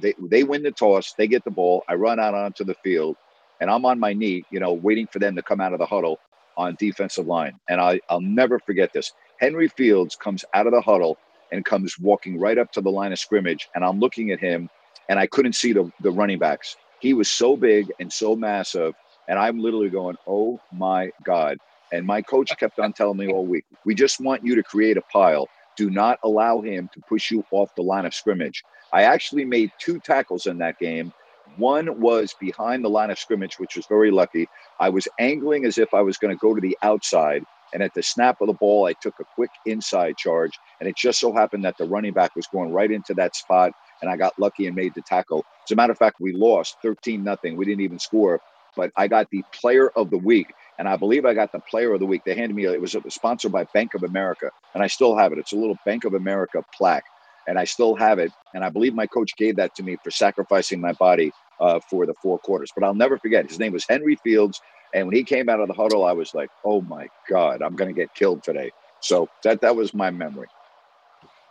They, 0.00 0.14
they 0.20 0.44
win 0.44 0.62
the 0.62 0.72
toss. 0.72 1.14
They 1.18 1.28
get 1.28 1.44
the 1.44 1.50
ball. 1.50 1.82
I 1.88 1.94
run 1.94 2.20
out 2.20 2.34
onto 2.34 2.64
the 2.64 2.74
field 2.84 3.16
and 3.60 3.70
I'm 3.70 3.84
on 3.84 4.00
my 4.00 4.12
knee, 4.14 4.44
you 4.50 4.60
know, 4.60 4.74
waiting 4.74 5.06
for 5.12 5.18
them 5.18 5.36
to 5.36 5.42
come 5.42 5.60
out 5.60 5.72
of 5.72 5.78
the 5.78 5.86
huddle 5.86 6.18
on 6.56 6.76
defensive 6.78 7.26
line. 7.26 7.54
And 7.68 7.80
I, 7.80 8.00
I'll 8.08 8.20
never 8.20 8.58
forget 8.60 8.90
this. 8.94 9.12
Henry 9.40 9.68
Fields 9.68 10.16
comes 10.16 10.44
out 10.54 10.66
of 10.66 10.72
the 10.72 10.80
huddle 10.80 11.18
and 11.52 11.64
comes 11.64 11.96
walking 12.00 12.38
right 12.40 12.58
up 12.58 12.70
to 12.72 12.80
the 12.80 12.90
line 12.90 13.12
of 13.12 13.18
scrimmage. 13.18 13.68
And 13.74 13.84
I'm 13.84 13.98
looking 14.00 14.30
at 14.30 14.40
him 14.40 14.68
and 15.08 15.18
I 15.18 15.26
couldn't 15.26 15.54
see 15.54 15.72
the, 15.72 15.90
the 16.00 16.10
running 16.12 16.38
backs. 16.38 16.76
He 17.00 17.14
was 17.14 17.30
so 17.30 17.56
big 17.56 17.86
and 18.00 18.12
so 18.12 18.36
massive. 18.36 18.94
And 19.28 19.38
I'm 19.38 19.58
literally 19.58 19.90
going, 19.90 20.16
oh 20.26 20.60
my 20.72 21.10
God. 21.24 21.58
And 21.92 22.06
my 22.06 22.22
coach 22.22 22.56
kept 22.58 22.78
on 22.78 22.92
telling 22.94 23.18
me 23.18 23.28
all 23.28 23.46
week, 23.46 23.64
we 23.84 23.94
just 23.94 24.20
want 24.20 24.44
you 24.44 24.54
to 24.56 24.62
create 24.62 24.96
a 24.96 25.02
pile. 25.12 25.48
Do 25.76 25.90
not 25.90 26.18
allow 26.22 26.60
him 26.60 26.88
to 26.94 27.02
push 27.08 27.30
you 27.30 27.44
off 27.50 27.70
the 27.76 27.82
line 27.82 28.06
of 28.06 28.14
scrimmage. 28.14 28.62
I 28.92 29.02
actually 29.04 29.44
made 29.44 29.70
two 29.80 30.00
tackles 30.00 30.46
in 30.46 30.58
that 30.58 30.78
game 30.78 31.12
one 31.56 32.00
was 32.00 32.34
behind 32.40 32.84
the 32.84 32.90
line 32.90 33.10
of 33.10 33.18
scrimmage, 33.18 33.58
which 33.58 33.76
was 33.76 33.86
very 33.86 34.10
lucky. 34.10 34.48
I 34.80 34.88
was 34.88 35.08
angling 35.18 35.64
as 35.64 35.78
if 35.78 35.92
I 35.94 36.00
was 36.00 36.18
going 36.18 36.34
to 36.34 36.38
go 36.38 36.54
to 36.54 36.60
the 36.60 36.76
outside. 36.82 37.44
And 37.74 37.82
at 37.82 37.94
the 37.94 38.02
snap 38.02 38.40
of 38.40 38.48
the 38.48 38.54
ball, 38.54 38.86
I 38.86 38.92
took 38.94 39.14
a 39.20 39.24
quick 39.34 39.50
inside 39.64 40.16
charge. 40.16 40.52
And 40.80 40.88
it 40.88 40.96
just 40.96 41.18
so 41.18 41.32
happened 41.32 41.64
that 41.64 41.76
the 41.78 41.86
running 41.86 42.12
back 42.12 42.34
was 42.36 42.46
going 42.46 42.72
right 42.72 42.90
into 42.90 43.14
that 43.14 43.34
spot. 43.34 43.72
And 44.00 44.10
I 44.10 44.16
got 44.16 44.38
lucky 44.38 44.66
and 44.66 44.76
made 44.76 44.94
the 44.94 45.02
tackle. 45.02 45.44
As 45.66 45.72
a 45.72 45.76
matter 45.76 45.92
of 45.92 45.98
fact, 45.98 46.16
we 46.20 46.32
lost 46.32 46.76
13 46.82 47.22
nothing. 47.24 47.56
We 47.56 47.64
didn't 47.64 47.82
even 47.82 47.98
score, 47.98 48.40
but 48.76 48.90
I 48.96 49.08
got 49.08 49.30
the 49.30 49.42
player 49.52 49.90
of 49.96 50.10
the 50.10 50.18
week. 50.18 50.48
And 50.82 50.88
I 50.88 50.96
believe 50.96 51.24
I 51.24 51.32
got 51.32 51.52
the 51.52 51.60
player 51.70 51.92
of 51.94 52.00
the 52.00 52.06
week. 52.06 52.22
They 52.26 52.34
handed 52.34 52.56
me, 52.56 52.64
it 52.64 52.80
was 52.80 52.96
sponsored 53.08 53.52
by 53.52 53.66
Bank 53.72 53.94
of 53.94 54.02
America. 54.02 54.50
And 54.74 54.82
I 54.82 54.88
still 54.88 55.16
have 55.16 55.30
it. 55.30 55.38
It's 55.38 55.52
a 55.52 55.56
little 55.56 55.76
Bank 55.84 56.04
of 56.04 56.12
America 56.12 56.60
plaque 56.76 57.04
and 57.46 57.56
I 57.56 57.64
still 57.64 57.94
have 57.94 58.18
it. 58.18 58.32
And 58.52 58.64
I 58.64 58.68
believe 58.68 58.92
my 58.92 59.06
coach 59.06 59.30
gave 59.36 59.56
that 59.56 59.72
to 59.76 59.84
me 59.84 59.96
for 60.02 60.10
sacrificing 60.10 60.80
my 60.80 60.92
body 60.94 61.30
uh, 61.60 61.78
for 61.88 62.04
the 62.04 62.14
four 62.20 62.40
quarters. 62.40 62.72
But 62.74 62.84
I'll 62.84 62.94
never 62.94 63.16
forget. 63.18 63.48
His 63.48 63.60
name 63.60 63.72
was 63.72 63.84
Henry 63.88 64.16
Fields, 64.16 64.60
and 64.92 65.06
when 65.06 65.14
he 65.14 65.24
came 65.24 65.48
out 65.48 65.60
of 65.60 65.68
the 65.68 65.74
huddle, 65.74 66.04
I 66.04 66.12
was 66.12 66.34
like, 66.34 66.48
"Oh 66.64 66.82
my 66.82 67.06
God, 67.30 67.62
I'm 67.62 67.76
going 67.76 67.94
to 67.94 67.98
get 67.98 68.12
killed 68.14 68.42
today." 68.42 68.72
So 69.00 69.28
that 69.44 69.60
that 69.60 69.76
was 69.76 69.94
my 69.94 70.10
memory. 70.10 70.48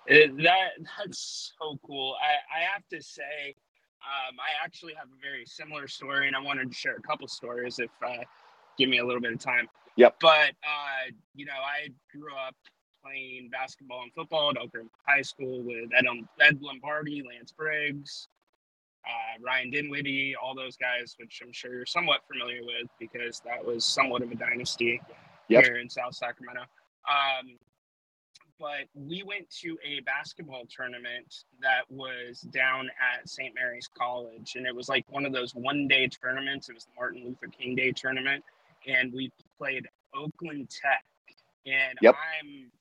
It, 0.08 0.36
that 0.44 0.72
that's 0.98 1.54
so 1.60 1.78
cool. 1.86 2.15
I 2.22 2.60
I 2.60 2.63
have 2.74 2.84
to 2.89 3.02
say, 3.02 3.56
um, 4.02 4.38
I 4.39 4.63
actually 4.63 4.94
have 4.94 5.08
a 5.08 5.22
very 5.22 5.46
similar 5.46 5.88
story, 5.88 6.28
and 6.28 6.36
I 6.36 6.41
wanted 6.41 6.70
to 6.70 6.76
share 6.76 6.96
a 6.96 7.02
couple 7.02 7.28
stories 7.28 7.80
if 7.80 7.89
uh, 8.06 8.24
give 8.82 8.89
me 8.89 9.00
a 9.00 9.06
little 9.06 9.22
bit 9.22 9.34
of 9.34 9.39
time. 9.39 9.67
Yep. 9.96 10.15
But 10.20 10.52
uh, 10.63 11.12
you 11.36 11.46
know, 11.46 11.54
I 11.54 11.89
grew 12.12 12.34
up 12.36 12.56
playing 13.04 13.50
basketball 13.52 14.04
and 14.04 14.13
football 14.13 14.52
at 14.52 14.58
Oak 14.58 14.72
High 15.08 15.22
School 15.22 15.63
with 15.63 15.89
Ed, 15.96 16.06
Ed 16.39 16.60
Lombardi, 16.62 17.24
Lance 17.28 17.52
Briggs, 17.52 18.28
uh, 19.06 19.44
Ryan 19.44 19.72
Dinwiddie, 19.72 20.36
all 20.41 20.56
those 20.56 20.78
guys, 20.78 21.15
which 21.20 21.41
I'm 21.44 21.52
sure 21.52 21.74
you're 21.74 21.86
somewhat 21.86 22.22
familiar 22.32 22.62
with 22.63 22.88
because 23.00 23.41
that 23.46 23.63
was 23.63 23.86
somewhat 23.86 24.22
of 24.22 24.32
a 24.32 24.36
dynasty 24.36 25.02
yep. 25.48 25.63
here 25.63 25.78
in 25.78 25.89
South 25.89 26.15
Sacramento. 26.15 26.62
Um, 26.62 27.58
but 28.60 28.86
we 28.94 29.24
went 29.24 29.50
to 29.62 29.76
a 29.84 30.02
basketball 30.02 30.65
tournament 30.70 31.46
that 31.62 31.82
was 31.89 32.41
down 32.41 32.91
at 33.02 33.28
St. 33.28 33.56
Mary's 33.56 33.89
College, 33.98 34.54
and 34.56 34.67
it 34.67 34.76
was 34.76 34.88
like 34.88 35.04
one 35.10 35.26
of 35.26 35.34
those 35.34 35.56
one-day 35.56 36.08
tournaments. 36.10 36.70
It 36.70 36.74
was 36.74 36.86
the 36.86 36.91
Martin 36.96 37.24
Luther 37.26 37.48
King 37.48 37.76
Day 37.76 37.91
tournament, 37.91 38.44
and 38.88 39.13
we 39.13 39.32
played 39.58 39.88
Oakland 40.15 40.70
Tech, 40.70 41.04
and 41.65 41.98
yep. 42.02 42.15
I'm 42.15 42.72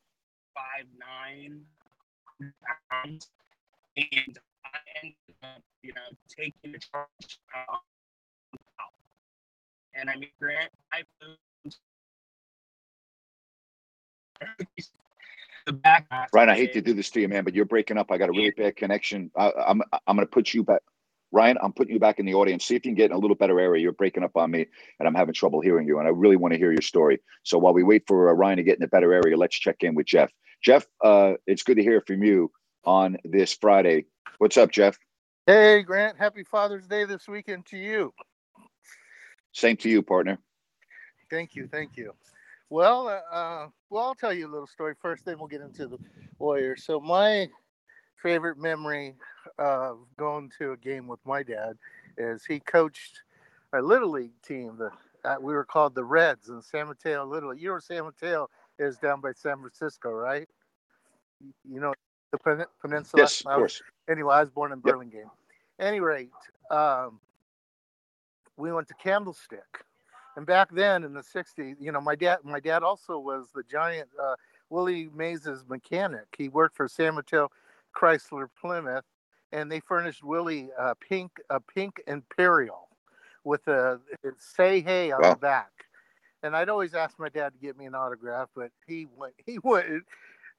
five 0.55 0.87
nine 0.99 1.61
pounds, 2.91 3.29
and 3.97 4.39
I 4.65 4.79
ended 5.03 5.15
up, 5.43 5.63
you 5.83 5.93
know, 5.95 6.01
taking 6.29 6.73
the 6.73 6.79
charge. 6.79 7.39
Uh, 7.55 7.77
and 9.95 10.09
I 10.09 10.17
mean, 10.17 10.31
Grant, 10.41 10.71
I 10.93 11.03
the 15.67 15.73
back. 15.73 16.07
Ryan, 16.33 16.49
I 16.49 16.57
hate 16.57 16.73
to 16.75 16.81
do 16.81 16.95
this 16.95 17.11
to 17.11 17.21
you, 17.21 17.29
man, 17.29 17.45
but 17.45 17.55
you're 17.55 17.65
breaking 17.65 17.99
up. 17.99 18.11
I 18.11 18.19
got 18.19 18.29
a 18.29 18.33
really 18.33 18.53
bad 18.57 18.77
connection. 18.77 19.31
I, 19.37 19.53
I'm 19.67 19.83
I'm 20.07 20.17
going 20.17 20.27
to 20.27 20.31
put 20.31 20.55
you 20.55 20.65
back. 20.65 20.83
Ryan, 21.33 21.59
I'm 21.63 21.73
putting 21.73 21.95
you 21.95 22.01
back 22.01 22.19
in 22.19 22.27
the 22.27 22.35
audience. 22.35 22.65
See 22.65 22.75
if 22.75 22.85
you 22.85 22.91
can 22.91 22.97
get 22.97 23.11
in 23.11 23.17
a 23.17 23.19
little 23.19 23.37
better 23.37 23.61
area. 23.61 23.83
You're 23.83 23.93
breaking 23.93 24.25
up 24.25 24.37
on 24.37 24.51
me, 24.51 24.67
and 24.99 25.07
I'm 25.07 25.15
having 25.15 25.35
trouble 25.35 25.61
hearing 25.61 25.87
you. 25.87 25.99
And 25.99 26.09
I 26.09 26.11
really 26.11 26.37
want 26.37 26.53
to 26.55 26.59
hear 26.59 26.73
your 26.73 26.83
story. 26.83 27.21
So 27.45 27.59
while 27.59 27.73
we 27.73 27.83
wait 27.83 28.05
for 28.07 28.29
uh, 28.31 28.33
Ryan 28.33 28.57
to 28.59 28.63
get 28.65 28.79
in 28.79 28.83
a 28.83 28.89
better 28.89 29.13
area, 29.13 29.37
let's 29.37 29.59
check 29.59 29.77
in 29.81 29.95
with 29.95 30.07
Jeff. 30.07 30.33
Jeff, 30.63 30.87
uh, 31.03 31.35
it's 31.47 31.63
good 31.63 31.77
to 31.77 31.83
hear 31.83 32.03
from 32.07 32.23
you 32.23 32.51
on 32.85 33.17
this 33.25 33.55
Friday. 33.55 34.07
What's 34.39 34.57
up, 34.57 34.71
Jeff? 34.71 34.99
Hey, 35.47 35.83
Grant. 35.83 36.19
Happy 36.19 36.45
Father's 36.45 36.87
Day 36.87 37.05
this 37.05 37.29
weekend 37.29 37.67
to 37.67 37.77
you. 37.77 38.13
Same 39.53 39.77
to 39.79 39.89
you, 39.89 40.03
partner. 40.03 40.39
Thank 41.31 41.55
you. 41.55 41.69
Thank 41.71 41.97
you. 41.97 42.13
Well, 42.69 43.09
uh, 43.09 43.35
uh, 43.35 43.69
well, 43.89 44.05
I'll 44.05 44.15
tell 44.15 44.33
you 44.33 44.47
a 44.47 44.53
little 44.53 44.67
story 44.67 44.95
first, 45.01 45.25
then 45.25 45.39
we'll 45.39 45.49
get 45.49 45.61
into 45.61 45.89
the 45.89 45.99
Warriors. 46.39 46.85
So, 46.85 47.01
my 47.01 47.49
favorite 48.23 48.59
memory 48.59 49.15
of 49.59 49.99
going 50.17 50.51
to 50.59 50.73
a 50.73 50.77
game 50.77 51.07
with 51.07 51.21
my 51.25 51.43
dad 51.43 51.77
is 52.19 52.45
he 52.45 52.61
coached 52.61 53.23
our 53.73 53.83
little 53.83 54.11
league 54.11 54.41
team. 54.43 54.77
The 54.79 54.91
uh, 55.23 55.37
we 55.41 55.53
were 55.53 55.65
called 55.65 55.95
the 55.95 56.05
Reds 56.05 56.49
in 56.49 56.63
San 56.63 56.87
Mateo 56.89 57.25
Little. 57.27 57.55
You 57.55 57.71
know 57.71 57.79
San 57.79 58.05
Mateo 58.05 58.49
is 58.79 58.97
down 58.97 59.21
by 59.21 59.33
San 59.33 59.59
Francisco, 59.59 60.11
right? 60.11 60.49
You 61.69 61.81
know 61.81 61.95
the 62.33 62.39
pen- 62.39 62.65
peninsula. 62.81 63.23
Yes, 63.23 63.41
of 63.41 63.57
course. 63.57 63.81
Was, 63.81 63.83
anyway, 64.15 64.35
I 64.35 64.41
was 64.41 64.51
born 64.51 64.73
in 64.73 64.81
Burlingame. 64.81 65.31
Yep. 65.79 65.89
Any 65.89 66.01
rate, 66.01 66.31
um, 66.71 67.21
we 68.57 68.73
went 68.73 68.89
to 68.89 68.95
Candlestick 68.95 69.85
And 70.37 70.47
back 70.47 70.71
then 70.73 71.05
in 71.05 71.13
the 71.13 71.23
'60s, 71.23 71.77
you 71.81 71.93
know, 71.93 72.01
my 72.01 72.15
dad, 72.15 72.39
my 72.45 72.61
dad 72.61 72.83
also 72.83 73.19
was 73.19 73.49
the 73.55 73.63
giant 73.71 74.09
uh, 74.23 74.37
Willie 74.71 75.11
Mays's 75.15 75.65
mechanic. 75.69 76.27
He 76.37 76.49
worked 76.49 76.77
for 76.77 76.89
San 76.89 77.15
Mateo 77.15 77.51
Chrysler 77.97 78.49
Plymouth, 78.61 79.05
and 79.53 79.71
they 79.71 79.81
furnished 79.81 80.23
Willie 80.23 80.69
a 80.79 80.95
pink 80.95 81.33
a 81.51 81.61
pink 81.61 82.03
Imperial 82.07 82.89
with 83.45 83.67
a 83.69 84.01
"Say 84.39 84.81
Hey" 84.81 85.13
on 85.13 85.23
wow. 85.23 85.31
the 85.31 85.41
back. 85.41 85.71
And 86.43 86.57
I'd 86.57 86.69
always 86.69 86.95
ask 86.95 87.19
my 87.19 87.29
dad 87.29 87.53
to 87.53 87.59
get 87.59 87.77
me 87.77 87.85
an 87.87 87.95
autograph, 87.95 88.49
but 88.55 88.71
he 88.87 89.07
went. 89.17 89.35
He 89.47 89.59
went. 89.63 90.05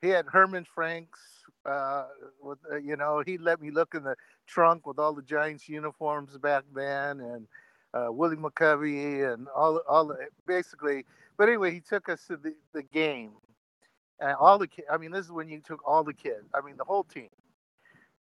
He 0.02 0.10
had 0.10 0.26
Herman 0.28 0.66
Franks. 0.66 1.20
Uh, 1.64 2.06
with 2.42 2.58
uh, 2.72 2.78
you 2.78 2.96
know, 2.96 3.22
he 3.26 3.38
let 3.38 3.62
me 3.62 3.70
look 3.70 3.94
in 3.94 4.04
the 4.04 4.16
trunk 4.48 4.88
with 4.88 4.98
all 4.98 5.14
the 5.14 5.22
Giants 5.22 5.70
uniforms 5.70 6.38
back 6.38 6.64
then, 6.74 7.20
and 7.20 7.48
uh, 7.94 8.12
Willie 8.12 8.36
McCovey 8.36 9.32
and 9.32 9.48
all 9.56 9.78
all 9.88 10.08
the, 10.08 10.18
basically. 10.48 11.06
But 11.38 11.50
anyway, 11.50 11.72
he 11.72 11.80
took 11.80 12.10
us 12.10 12.26
to 12.28 12.38
the, 12.38 12.54
the 12.74 12.84
game, 12.84 13.32
and 14.22 14.36
all 14.40 14.60
the 14.60 14.68
kids. 14.68 14.88
I 14.92 14.98
mean, 14.98 15.12
this 15.12 15.26
is 15.26 15.34
when 15.34 15.50
you 15.50 15.62
took 15.62 15.88
all 15.88 16.04
the 16.04 16.14
kids. 16.14 16.50
I 16.56 16.62
mean, 16.62 16.78
the 16.78 16.86
whole 16.86 17.04
team, 17.04 17.30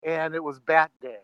and 0.03 0.35
it 0.35 0.43
was 0.43 0.59
Bat 0.59 0.91
Day. 1.01 1.19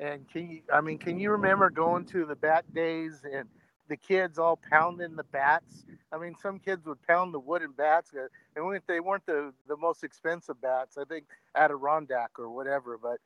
And 0.00 0.28
can 0.28 0.50
you? 0.50 0.62
I 0.72 0.80
mean, 0.80 0.98
can 0.98 1.18
you 1.18 1.30
remember 1.32 1.70
going 1.70 2.06
to 2.06 2.26
the 2.26 2.36
Bat 2.36 2.74
Days 2.74 3.24
and 3.30 3.48
the 3.88 3.96
kids 3.96 4.38
all 4.38 4.58
pounding 4.70 5.16
the 5.16 5.24
bats? 5.24 5.84
I 6.12 6.18
mean, 6.18 6.34
some 6.42 6.58
kids 6.58 6.86
would 6.86 7.02
pound 7.02 7.34
the 7.34 7.40
wooden 7.40 7.72
bats, 7.72 8.12
uh, 8.14 8.28
and 8.56 8.80
they 8.88 9.00
weren't 9.00 9.26
the 9.26 9.52
the 9.68 9.76
most 9.76 10.04
expensive 10.04 10.60
bats. 10.60 10.98
I 10.98 11.04
think 11.04 11.26
Adirondack 11.54 12.38
or 12.38 12.50
whatever, 12.50 12.98
but 13.00 13.18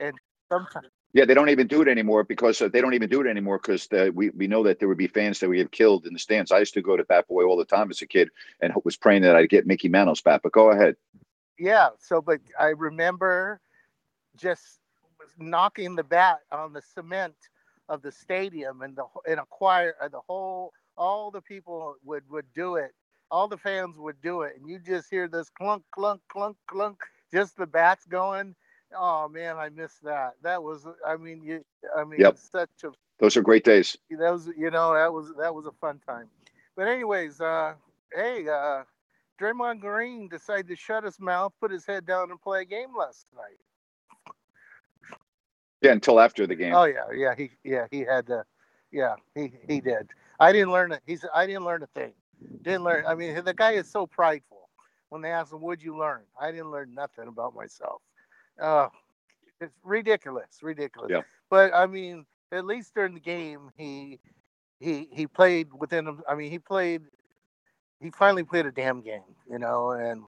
and 0.00 0.14
sometimes 0.50 0.88
yeah, 1.12 1.24
they 1.24 1.34
don't 1.34 1.48
even 1.48 1.66
do 1.66 1.82
it 1.82 1.88
anymore 1.88 2.24
because 2.24 2.60
uh, 2.60 2.68
they 2.68 2.80
don't 2.80 2.94
even 2.94 3.08
do 3.08 3.20
it 3.22 3.26
anymore 3.26 3.58
because 3.58 3.88
we, 4.12 4.30
we 4.30 4.46
know 4.46 4.64
that 4.64 4.78
there 4.78 4.88
would 4.88 4.98
be 4.98 5.06
fans 5.06 5.40
that 5.40 5.48
we 5.48 5.58
have 5.60 5.70
killed 5.70 6.06
in 6.06 6.12
the 6.12 6.18
stands. 6.18 6.52
I 6.52 6.58
used 6.58 6.74
to 6.74 6.82
go 6.82 6.96
to 6.96 7.04
Bat 7.04 7.28
Boy 7.28 7.44
all 7.44 7.56
the 7.56 7.64
time 7.64 7.90
as 7.90 8.02
a 8.02 8.06
kid 8.06 8.28
and 8.60 8.72
was 8.84 8.96
praying 8.96 9.22
that 9.22 9.36
I'd 9.36 9.48
get 9.48 9.66
Mickey 9.66 9.88
Mantle's 9.88 10.20
bat. 10.20 10.40
But 10.42 10.52
go 10.52 10.70
ahead. 10.70 10.96
Yeah. 11.58 11.90
So, 11.98 12.20
but 12.20 12.40
I 12.58 12.68
remember 12.68 13.60
just 14.36 14.80
knocking 15.38 15.96
the 15.96 16.04
bat 16.04 16.40
on 16.52 16.72
the 16.72 16.82
cement 16.82 17.34
of 17.88 18.02
the 18.02 18.12
stadium 18.12 18.82
and 18.82 18.96
the 18.96 19.04
in 19.30 19.38
a 19.38 19.46
choir, 19.46 19.94
uh, 20.00 20.08
the 20.08 20.20
whole 20.26 20.72
all 20.96 21.30
the 21.30 21.40
people 21.40 21.96
would 22.04 22.24
would 22.28 22.46
do 22.54 22.76
it. 22.76 22.92
All 23.30 23.48
the 23.48 23.58
fans 23.58 23.96
would 23.98 24.20
do 24.22 24.42
it, 24.42 24.54
and 24.56 24.68
you 24.68 24.78
just 24.78 25.10
hear 25.10 25.28
this 25.28 25.50
clunk, 25.50 25.82
clunk, 25.90 26.20
clunk, 26.28 26.56
clunk, 26.68 26.98
just 27.32 27.56
the 27.56 27.66
bats 27.66 28.04
going 28.06 28.54
Oh 28.98 29.28
man, 29.28 29.56
I 29.56 29.68
missed 29.68 30.02
that. 30.04 30.34
That 30.42 30.62
was, 30.62 30.86
I 31.06 31.16
mean, 31.16 31.42
you, 31.42 31.64
I 31.96 32.04
mean, 32.04 32.20
yep. 32.20 32.38
such 32.38 32.70
a. 32.84 32.88
Those 33.18 33.36
are 33.36 33.42
great 33.42 33.64
days. 33.64 33.96
That 34.10 34.30
was, 34.30 34.48
you 34.56 34.70
know, 34.70 34.94
that 34.94 35.12
was 35.12 35.32
that 35.38 35.54
was 35.54 35.66
a 35.66 35.72
fun 35.72 36.00
time. 36.06 36.28
But 36.76 36.88
anyways, 36.88 37.40
uh, 37.40 37.74
hey, 38.14 38.46
uh, 38.48 38.82
Draymond 39.40 39.80
Green 39.80 40.28
decided 40.28 40.68
to 40.68 40.76
shut 40.76 41.04
his 41.04 41.18
mouth, 41.18 41.52
put 41.60 41.70
his 41.70 41.86
head 41.86 42.06
down, 42.06 42.30
and 42.30 42.40
play 42.40 42.62
a 42.62 42.64
game 42.64 42.96
last 42.96 43.26
night. 43.34 44.36
Yeah, 45.82 45.92
until 45.92 46.20
after 46.20 46.46
the 46.46 46.54
game. 46.54 46.74
Oh 46.74 46.84
yeah, 46.84 47.10
yeah, 47.14 47.34
he 47.36 47.50
yeah 47.64 47.86
he 47.90 48.00
had 48.00 48.26
to, 48.26 48.44
yeah 48.90 49.16
he 49.34 49.52
he 49.68 49.80
did. 49.80 50.10
I 50.40 50.52
didn't 50.52 50.72
learn 50.72 50.92
it. 50.92 51.00
He's 51.06 51.24
I 51.34 51.46
didn't 51.46 51.64
learn 51.64 51.82
a 51.82 51.86
thing. 51.88 52.12
Didn't 52.62 52.84
learn. 52.84 53.04
I 53.06 53.14
mean, 53.14 53.42
the 53.44 53.54
guy 53.54 53.72
is 53.72 53.90
so 53.90 54.06
prideful. 54.06 54.68
When 55.08 55.22
they 55.22 55.30
ask 55.30 55.52
him, 55.52 55.60
"What'd 55.60 55.84
you 55.84 55.96
learn?" 55.96 56.22
I 56.40 56.50
didn't 56.50 56.70
learn 56.70 56.94
nothing 56.94 57.28
about 57.28 57.54
myself. 57.54 58.02
Oh, 58.60 58.88
it's 59.60 59.74
ridiculous, 59.84 60.58
ridiculous. 60.62 61.10
Yeah. 61.10 61.22
But 61.50 61.74
I 61.74 61.86
mean, 61.86 62.26
at 62.52 62.64
least 62.64 62.94
during 62.94 63.14
the 63.14 63.20
game, 63.20 63.70
he 63.76 64.18
he 64.80 65.08
he 65.12 65.26
played 65.26 65.68
within. 65.78 66.18
I 66.28 66.34
mean, 66.34 66.50
he 66.50 66.58
played. 66.58 67.02
He 68.00 68.10
finally 68.10 68.44
played 68.44 68.66
a 68.66 68.72
damn 68.72 69.00
game, 69.00 69.22
you 69.50 69.58
know, 69.58 69.92
and 69.92 70.24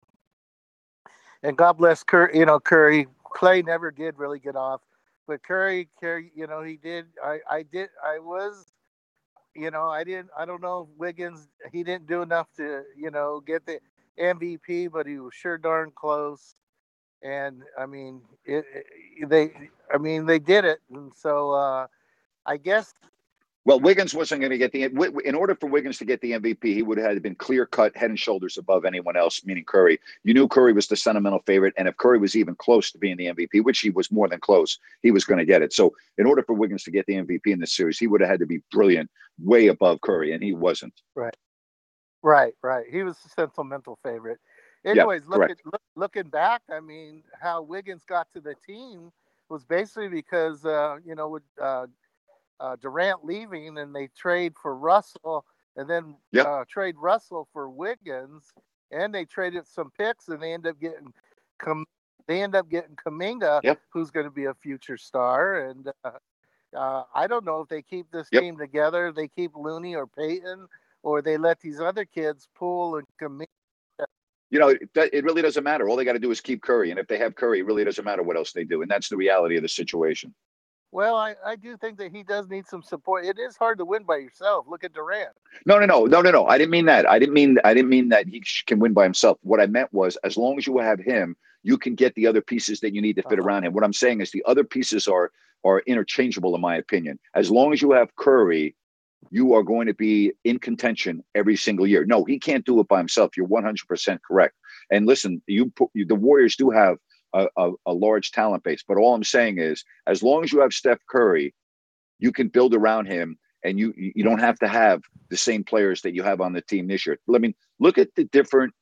and 1.43 1.57
God 1.57 1.75
bless 1.75 2.03
Curry. 2.03 2.39
You 2.39 2.47
know, 2.47 2.61
Curry. 2.61 3.07
Clay 3.25 3.61
never 3.61 3.91
did 3.91 4.19
really 4.19 4.39
get 4.39 4.57
off, 4.57 4.81
but 5.27 5.43
Curry, 5.43 5.89
Curry, 6.01 6.33
you 6.35 6.47
know, 6.47 6.63
he 6.63 6.77
did. 6.77 7.07
I 7.23 7.39
I 7.51 7.63
did. 7.63 7.91
I 8.05 8.19
was. 8.19 8.67
You 9.55 9.71
know, 9.73 9.89
I 9.89 10.05
didn't. 10.05 10.29
I 10.39 10.45
don't 10.45 10.63
know 10.63 10.89
if 10.89 10.99
Wiggins. 10.99 11.49
He 11.73 11.83
didn't 11.83 12.07
do 12.07 12.23
enough 12.23 12.47
to, 12.59 12.85
you 12.97 13.11
know, 13.11 13.41
get 13.45 13.67
the 13.67 13.81
MVP, 14.21 14.91
but 14.93 15.07
he 15.07 15.19
was 15.19 15.35
sure 15.35 15.59
darn 15.59 15.91
close 15.95 16.55
and 17.23 17.63
I 17.79 17.87
mean, 17.87 18.23
it, 18.45 18.65
it, 19.21 19.29
they, 19.29 19.53
I 19.93 19.99
mean, 19.99 20.27
they 20.27 20.39
did 20.39 20.65
it, 20.65 20.81
and 20.93 21.13
so 21.15 21.53
uh, 21.53 21.87
I 22.47 22.57
guess. 22.57 22.95
Well, 23.65 23.81
Wiggins 23.81 24.15
wasn't 24.15 24.41
going 24.41 24.53
to 24.53 24.57
get 24.57 24.73
the. 24.73 24.85
In 25.27 25.35
order 25.35 25.55
for 25.55 25.69
Wiggins 25.69 25.99
to 25.99 26.07
get 26.07 26.23
the 26.23 26.33
MVP, 26.33 26.65
he 26.65 26.83
would 26.83 26.97
have 26.97 27.21
been 27.21 27.35
clear 27.35 27.67
cut, 27.67 27.95
head 27.95 28.09
and 28.09 28.19
shoulders 28.19 28.57
above 28.57 28.87
anyone 28.87 29.15
else, 29.15 29.45
meaning 29.45 29.65
Curry. 29.65 30.01
You 30.25 30.33
knew 30.33 30.49
Curry 30.49 30.73
was 30.73 30.87
the 30.87 30.97
sentimental 30.97 31.41
favorite, 31.45 31.75
and 31.77 31.87
if 31.87 31.97
Curry 31.99 32.19
was 32.19 32.35
even 32.35 32.55
close 32.55 32.91
to 32.93 32.99
being 32.99 33.19
the 33.19 33.27
MVP, 33.27 33.63
which 33.63 33.81
he 33.81 33.91
was 33.91 34.11
more 34.11 34.27
than 34.27 34.41
close, 34.41 34.79
he 35.03 35.11
was 35.11 35.27
going 35.27 35.39
to 35.39 35.45
get 35.45 35.61
it. 35.61 35.75
So, 35.75 35.93
in 36.17 36.25
order 36.25 36.43
for 36.43 36.55
Wiggins 36.55 36.83
to 36.85 36.91
get 36.91 37.05
the 37.07 37.15
MVP 37.15 37.47
in 37.47 37.61
this 37.61 37.75
series, 37.75 37.99
he 37.99 38.07
would 38.07 38.23
have 38.23 38.31
had 38.31 38.41
to 38.41 38.47
be 38.47 38.63
brilliant, 38.73 39.11
way 39.39 39.67
above 39.67 40.01
Curry, 40.01 40.33
and 40.33 40.43
he 40.43 40.55
wasn't. 40.55 40.95
Right. 41.15 41.37
Right, 42.23 42.55
right. 42.63 42.87
He 42.91 43.03
was 43.03 43.17
the 43.19 43.29
sentimental 43.29 43.99
favorite. 44.03 44.39
Anyways, 44.85 45.27
looking 45.27 45.57
look, 45.65 45.83
looking 45.97 46.29
back, 46.29 46.63
I 46.71 46.81
mean, 46.81 47.23
how 47.41 47.63
Wiggins 47.63 48.05
got 48.09 48.29
to 48.35 48.41
the 48.41 48.55
team 48.67 49.13
was 49.49 49.65
basically 49.65 50.09
because 50.09 50.65
uh, 50.65 50.97
you 51.05 51.15
know 51.15 51.29
with 51.29 51.43
uh, 51.61 51.87
uh, 52.61 52.77
Durant 52.77 53.25
leaving 53.25 53.79
and 53.79 53.95
they 53.95 54.09
trade 54.17 54.55
for 54.61 54.77
Russell 54.77 55.45
and 55.77 55.89
then 55.89 56.17
yep. 56.33 56.47
Uh, 56.47 56.65
trade 56.69 56.97
Russell 56.99 57.49
for 57.53 57.71
Wiggins 57.71 58.53
and 58.91 59.15
they 59.15 59.25
traded 59.25 59.67
some 59.67 59.91
picks 59.97 60.29
and 60.29 60.43
they 60.43 60.53
end 60.53 60.67
up 60.67 60.79
getting 60.81 61.13
com- 61.59 61.87
they 62.27 62.43
end 62.43 62.55
up 62.55 62.69
getting 62.69 62.95
Kuminga, 62.97 63.61
yep. 63.65 63.81
who's 63.91 64.11
going 64.11 64.27
to 64.27 64.31
be 64.31 64.45
a 64.45 64.55
future 64.55 64.99
star. 64.99 65.69
And 65.69 65.89
uh, 66.05 66.11
uh, 66.77 67.05
I 67.15 67.27
don't 67.27 67.45
know 67.45 67.61
if 67.63 67.69
they 67.69 67.81
keep 67.81 68.11
this 68.11 68.29
yep. 68.31 68.43
team 68.43 68.59
together, 68.59 69.13
they 69.13 69.29
keep 69.29 69.53
Looney 69.57 69.95
or 69.95 70.07
Payton, 70.07 70.67
or 71.03 71.23
they 71.23 71.39
let 71.39 71.61
these 71.61 71.81
other 71.81 72.05
kids 72.05 72.49
pull 72.55 72.97
and 72.97 73.07
Kuminga 73.21 73.47
you 74.51 74.59
know, 74.59 74.69
it, 74.69 74.89
it 74.95 75.25
really 75.25 75.43
doesn't 75.43 75.65
matter. 75.65 75.89
All 75.89 75.97
they 75.97 76.05
got 76.05 76.15
to 76.15 76.19
do 76.19 76.31
is 76.31 76.41
keep 76.41 76.63
Curry, 76.63 76.91
and 76.91 76.99
if 76.99 77.07
they 77.07 77.19
have 77.19 77.35
Curry, 77.35 77.61
it 77.61 77.67
really 77.67 77.85
doesn't 77.85 78.05
matter 78.05 78.23
what 78.23 78.37
else 78.37 78.53
they 78.53 78.65
do, 78.65 78.83
and 78.83 78.91
that's 78.91 79.09
the 79.09 79.17
reality 79.17 79.57
of 79.57 79.63
the 79.63 79.69
situation. 79.69 80.35
Well, 80.91 81.17
I, 81.17 81.35
I 81.45 81.57
do 81.57 81.77
think 81.77 81.99
that 81.99 82.13
he 82.13 82.23
does 82.23 82.49
need 82.49 82.67
some 82.67 82.83
support. 82.83 83.27
It 83.27 83.39
is 83.39 83.57
hard 83.59 83.77
to 83.79 83.85
win 83.85 84.05
by 84.05 84.17
yourself. 84.17 84.65
Look 84.69 84.85
at 84.85 84.95
Durant. 84.95 85.31
No, 85.67 85.79
no, 85.79 85.85
no, 85.85 86.07
no, 86.07 86.23
no, 86.23 86.31
no. 86.31 86.47
I 86.47 86.57
didn't 86.57 86.71
mean 86.71 86.87
that. 86.87 87.09
I 87.09 87.19
didn't 87.19 87.35
mean 87.35 87.59
I 87.63 87.75
didn't 87.75 87.91
mean 87.91 88.09
that 88.09 88.27
he 88.27 88.43
can 88.67 88.79
win 88.79 88.95
by 88.95 89.05
himself. 89.05 89.39
What 89.43 89.61
I 89.61 89.67
meant 89.67 89.93
was, 89.93 90.17
as 90.25 90.39
long 90.39 90.57
as 90.57 90.67
you 90.67 90.79
have 90.79 90.99
him, 90.99 91.37
you 91.63 91.77
can 91.77 91.95
get 91.95 92.15
the 92.15 92.27
other 92.27 92.41
pieces 92.41 92.81
that 92.81 92.95
you 92.95 93.03
need 93.03 93.17
to 93.17 93.23
fit 93.23 93.39
uh-huh. 93.39 93.43
around 93.43 93.65
him. 93.65 93.75
What 93.75 93.85
I'm 93.85 93.93
saying 93.93 94.23
is, 94.23 94.31
the 94.31 94.45
other 94.47 94.65
pieces 94.65 95.07
are 95.07 95.31
are 95.63 95.81
interchangeable, 95.81 96.55
in 96.55 96.61
my 96.63 96.77
opinion. 96.77 97.19
As 97.35 97.51
long 97.51 97.75
as 97.75 97.83
you 97.83 97.93
have 97.93 98.17
Curry, 98.17 98.75
you 99.31 99.55
are 99.55 99.63
going 99.63 99.87
to 99.87 99.95
be 99.95 100.33
in 100.45 100.59
contention 100.59 101.23
every 101.35 101.57
single 101.57 101.87
year. 101.87 102.05
No, 102.05 102.25
he 102.25 102.39
can't 102.39 102.65
do 102.65 102.81
it 102.81 102.89
by 102.89 102.99
himself. 102.99 103.37
You're 103.37 103.49
100% 103.49 104.19
correct. 104.27 104.55
And 104.91 105.07
listen, 105.07 105.43
you, 105.47 105.73
you 105.95 106.07
the 106.07 106.15
Warriors 106.15 106.57
do 106.57 106.71
have 106.71 106.97
a, 107.35 107.49
a, 107.57 107.73
a, 107.87 107.93
large 107.93 108.33
talent 108.33 108.65
base, 108.65 108.83
but 108.87 108.97
all 108.97 109.15
I'm 109.15 109.25
saying 109.25 109.59
is, 109.59 109.85
as 110.07 110.23
long 110.23 110.45
as 110.45 110.53
you 110.53 110.61
have 110.61 110.73
Steph 110.73 111.01
Curry, 111.11 111.55
you 112.19 112.33
can 112.33 112.49
build 112.49 112.75
around 112.75 113.07
him, 113.07 113.39
and 113.65 113.79
you 113.79 113.93
you 113.97 114.25
don't 114.25 114.41
have 114.41 114.59
to 114.61 114.69
have 114.69 115.03
the 115.29 115.37
same 115.37 115.63
players 115.63 116.03
that 116.03 116.15
you 116.15 116.23
have 116.23 116.41
on 116.41 116.53
the 116.53 116.63
team 116.63 116.89
this 116.89 117.07
year. 117.07 117.19
I 117.33 117.39
mean, 117.39 117.55
look 117.79 117.99
at 117.99 118.15
the 118.15 118.25
different 118.25 118.73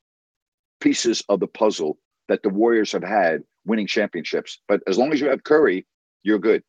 pieces 0.79 1.23
of 1.27 1.39
the 1.39 1.47
puzzle 1.47 1.97
that 2.29 2.41
the 2.43 2.49
Warriors 2.49 2.91
have 2.93 3.03
had 3.03 3.43
winning 3.65 3.87
championships. 3.87 4.59
But 4.67 4.81
as 4.87 4.97
long 4.97 5.11
as 5.11 5.19
you 5.19 5.27
have 5.29 5.43
Curry, 5.43 5.85
you're 6.23 6.39
good. 6.39 6.63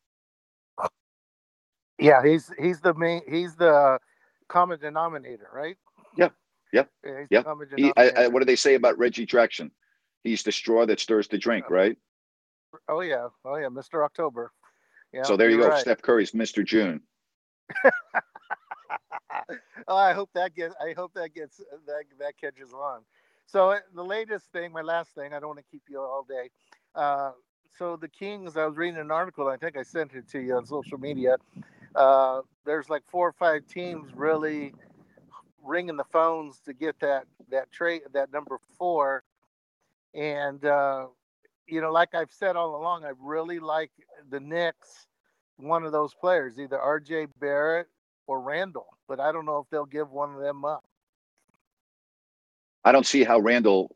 Yeah, 1.99 2.23
he's 2.23 2.51
he's 2.59 2.79
the 2.81 2.93
main 2.93 3.21
he's 3.27 3.55
the 3.55 3.99
common 4.47 4.79
denominator, 4.79 5.49
right? 5.53 5.77
Yeah, 6.17 6.29
yeah, 6.71 6.83
yeah. 7.29 7.43
He, 7.75 7.91
I, 7.97 8.09
I, 8.09 8.27
what 8.27 8.39
do 8.39 8.45
they 8.45 8.55
say 8.55 8.75
about 8.75 8.97
Reggie 8.97 9.25
Jackson? 9.25 9.71
He's 10.23 10.43
the 10.43 10.51
straw 10.51 10.85
that 10.85 10.99
stirs 10.99 11.27
the 11.27 11.37
drink, 11.37 11.69
right? 11.69 11.97
Oh 12.87 13.01
yeah, 13.01 13.27
oh 13.45 13.55
yeah, 13.55 13.67
Mr. 13.67 14.03
October. 14.03 14.51
Yeah. 15.13 15.23
So 15.23 15.35
there 15.37 15.49
you 15.49 15.57
go. 15.57 15.69
Right. 15.69 15.81
Steph 15.81 16.01
Curry's 16.01 16.31
Mr. 16.31 16.63
June. 16.63 17.01
oh, 19.87 19.95
I 19.95 20.13
hope 20.13 20.29
that 20.35 20.55
gets. 20.55 20.75
I 20.81 20.93
hope 20.93 21.13
that 21.15 21.33
gets 21.33 21.57
that 21.57 22.03
that 22.19 22.37
catches 22.39 22.73
on. 22.73 23.01
So 23.45 23.71
uh, 23.71 23.79
the 23.95 24.03
latest 24.03 24.51
thing, 24.51 24.71
my 24.71 24.81
last 24.81 25.15
thing. 25.15 25.33
I 25.33 25.39
don't 25.39 25.49
want 25.49 25.59
to 25.59 25.71
keep 25.71 25.83
you 25.89 25.99
all 25.99 26.25
day. 26.27 26.49
Uh, 26.93 27.31
so 27.77 27.95
the 27.95 28.07
Kings. 28.07 28.55
I 28.57 28.65
was 28.65 28.77
reading 28.77 28.99
an 28.99 29.11
article. 29.11 29.47
I 29.47 29.57
think 29.57 29.77
I 29.77 29.83
sent 29.83 30.13
it 30.13 30.29
to 30.29 30.39
you 30.39 30.55
on 30.55 30.65
social 30.65 30.99
media. 30.99 31.37
Uh, 31.95 32.41
there's 32.65 32.89
like 32.89 33.03
four 33.07 33.27
or 33.27 33.33
five 33.33 33.65
teams 33.67 34.11
really 34.15 34.73
ringing 35.63 35.97
the 35.97 36.05
phones 36.05 36.59
to 36.61 36.73
get 36.73 36.99
that 36.99 37.25
that 37.49 37.71
trade 37.71 38.01
that 38.13 38.31
number 38.31 38.59
four, 38.77 39.23
and 40.13 40.63
uh, 40.65 41.07
you 41.67 41.81
know, 41.81 41.91
like 41.91 42.13
I've 42.13 42.31
said 42.31 42.55
all 42.55 42.75
along, 42.75 43.05
I 43.05 43.11
really 43.19 43.59
like 43.59 43.91
the 44.29 44.39
Knicks. 44.39 45.07
One 45.57 45.83
of 45.83 45.91
those 45.91 46.13
players, 46.13 46.57
either 46.57 46.79
R.J. 46.79 47.27
Barrett 47.39 47.87
or 48.27 48.39
Randle, 48.39 48.87
but 49.09 49.19
I 49.19 49.33
don't 49.33 49.45
know 49.45 49.57
if 49.57 49.69
they'll 49.69 49.85
give 49.85 50.09
one 50.09 50.33
of 50.33 50.39
them 50.39 50.63
up. 50.63 50.85
I 52.85 52.93
don't 52.93 53.05
see 53.05 53.25
how 53.25 53.39
Randle 53.39 53.93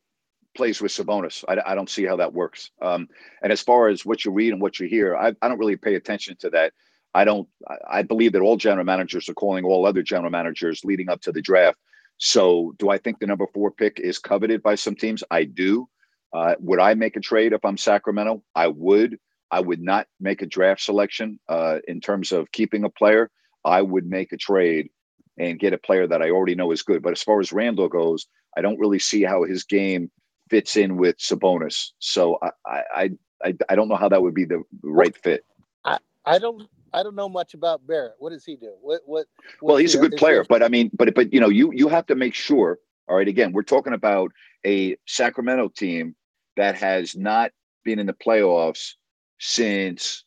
plays 0.55 0.81
with 0.81 0.91
Sabonis. 0.91 1.43
I, 1.47 1.71
I 1.71 1.75
don't 1.75 1.89
see 1.89 2.05
how 2.05 2.17
that 2.17 2.33
works. 2.33 2.71
Um, 2.81 3.07
and 3.41 3.51
as 3.51 3.61
far 3.61 3.87
as 3.87 4.05
what 4.05 4.25
you 4.25 4.31
read 4.31 4.53
and 4.53 4.61
what 4.61 4.79
you 4.79 4.87
hear, 4.87 5.15
I, 5.15 5.33
I 5.41 5.47
don't 5.47 5.57
really 5.57 5.77
pay 5.77 5.95
attention 5.95 6.35
to 6.37 6.49
that. 6.51 6.73
I 7.13 7.25
don't. 7.25 7.47
I 7.89 8.01
believe 8.01 8.31
that 8.33 8.41
all 8.41 8.57
general 8.57 8.85
managers 8.85 9.29
are 9.29 9.33
calling 9.33 9.65
all 9.65 9.85
other 9.85 10.01
general 10.01 10.31
managers 10.31 10.83
leading 10.83 11.09
up 11.09 11.21
to 11.21 11.31
the 11.31 11.41
draft. 11.41 11.77
So, 12.17 12.73
do 12.79 12.89
I 12.89 12.97
think 12.97 13.19
the 13.19 13.27
number 13.27 13.45
four 13.53 13.71
pick 13.71 13.99
is 13.99 14.19
coveted 14.19 14.63
by 14.63 14.75
some 14.75 14.95
teams? 14.95 15.23
I 15.29 15.43
do. 15.43 15.87
Uh, 16.33 16.55
would 16.59 16.79
I 16.79 16.95
make 16.95 17.15
a 17.15 17.19
trade 17.19 17.53
if 17.53 17.63
I'm 17.63 17.77
Sacramento? 17.77 18.43
I 18.55 18.67
would. 18.67 19.19
I 19.51 19.59
would 19.59 19.81
not 19.81 20.07
make 20.19 20.41
a 20.41 20.47
draft 20.47 20.81
selection 20.81 21.39
uh, 21.47 21.77
in 21.87 22.01
terms 22.01 22.31
of 22.31 22.51
keeping 22.51 22.83
a 22.83 22.89
player. 22.89 23.29
I 23.63 23.83
would 23.83 24.07
make 24.07 24.31
a 24.31 24.37
trade 24.37 24.89
and 25.37 25.59
get 25.59 25.73
a 25.73 25.77
player 25.77 26.07
that 26.07 26.21
I 26.21 26.31
already 26.31 26.55
know 26.55 26.71
is 26.71 26.81
good. 26.81 27.03
But 27.03 27.11
as 27.11 27.21
far 27.21 27.39
as 27.39 27.53
Randle 27.53 27.89
goes, 27.89 28.25
I 28.57 28.61
don't 28.61 28.79
really 28.79 28.99
see 28.99 29.23
how 29.23 29.43
his 29.43 29.63
game 29.63 30.09
fits 30.49 30.75
in 30.75 30.97
with 30.97 31.17
Sabonis. 31.17 31.89
So 31.99 32.39
I 32.65 32.81
I 32.95 33.09
I, 33.43 33.53
I 33.69 33.75
don't 33.75 33.89
know 33.89 33.95
how 33.95 34.09
that 34.09 34.21
would 34.21 34.33
be 34.33 34.45
the 34.45 34.63
right 34.81 35.15
fit. 35.15 35.45
I, 35.85 35.99
I 36.25 36.39
don't 36.39 36.67
I 36.93 37.03
don't 37.03 37.15
know 37.15 37.29
much 37.29 37.53
about 37.53 37.85
Barrett. 37.85 38.13
What 38.19 38.29
does 38.31 38.45
he 38.45 38.55
do? 38.55 38.73
What 38.81 39.01
what? 39.05 39.25
Well, 39.61 39.77
he's 39.77 39.95
a 39.95 39.99
good 39.99 40.15
player, 40.17 40.45
but 40.47 40.63
I 40.63 40.67
mean, 40.67 40.91
but 40.93 41.13
but 41.15 41.33
you 41.33 41.39
know, 41.39 41.49
you 41.49 41.71
you 41.73 41.87
have 41.87 42.05
to 42.07 42.15
make 42.15 42.33
sure. 42.33 42.79
All 43.09 43.17
right, 43.17 43.27
again, 43.27 43.51
we're 43.51 43.63
talking 43.63 43.93
about 43.93 44.31
a 44.65 44.95
Sacramento 45.07 45.69
team 45.69 46.15
that 46.55 46.75
has 46.75 47.17
not 47.17 47.51
been 47.83 47.99
in 47.99 48.07
the 48.07 48.13
playoffs 48.13 48.93
since 49.39 50.23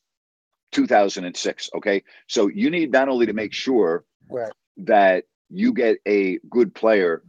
2006. 0.73 1.71
Okay, 1.77 2.03
so 2.27 2.49
you 2.49 2.71
need 2.71 2.93
not 2.93 3.09
only 3.09 3.27
to 3.27 3.33
make 3.33 3.53
sure 3.53 4.05
right. 4.29 4.53
that 4.77 5.25
you 5.49 5.73
get 5.73 5.99
a 6.07 6.39
good 6.51 6.75
player, 6.75 7.23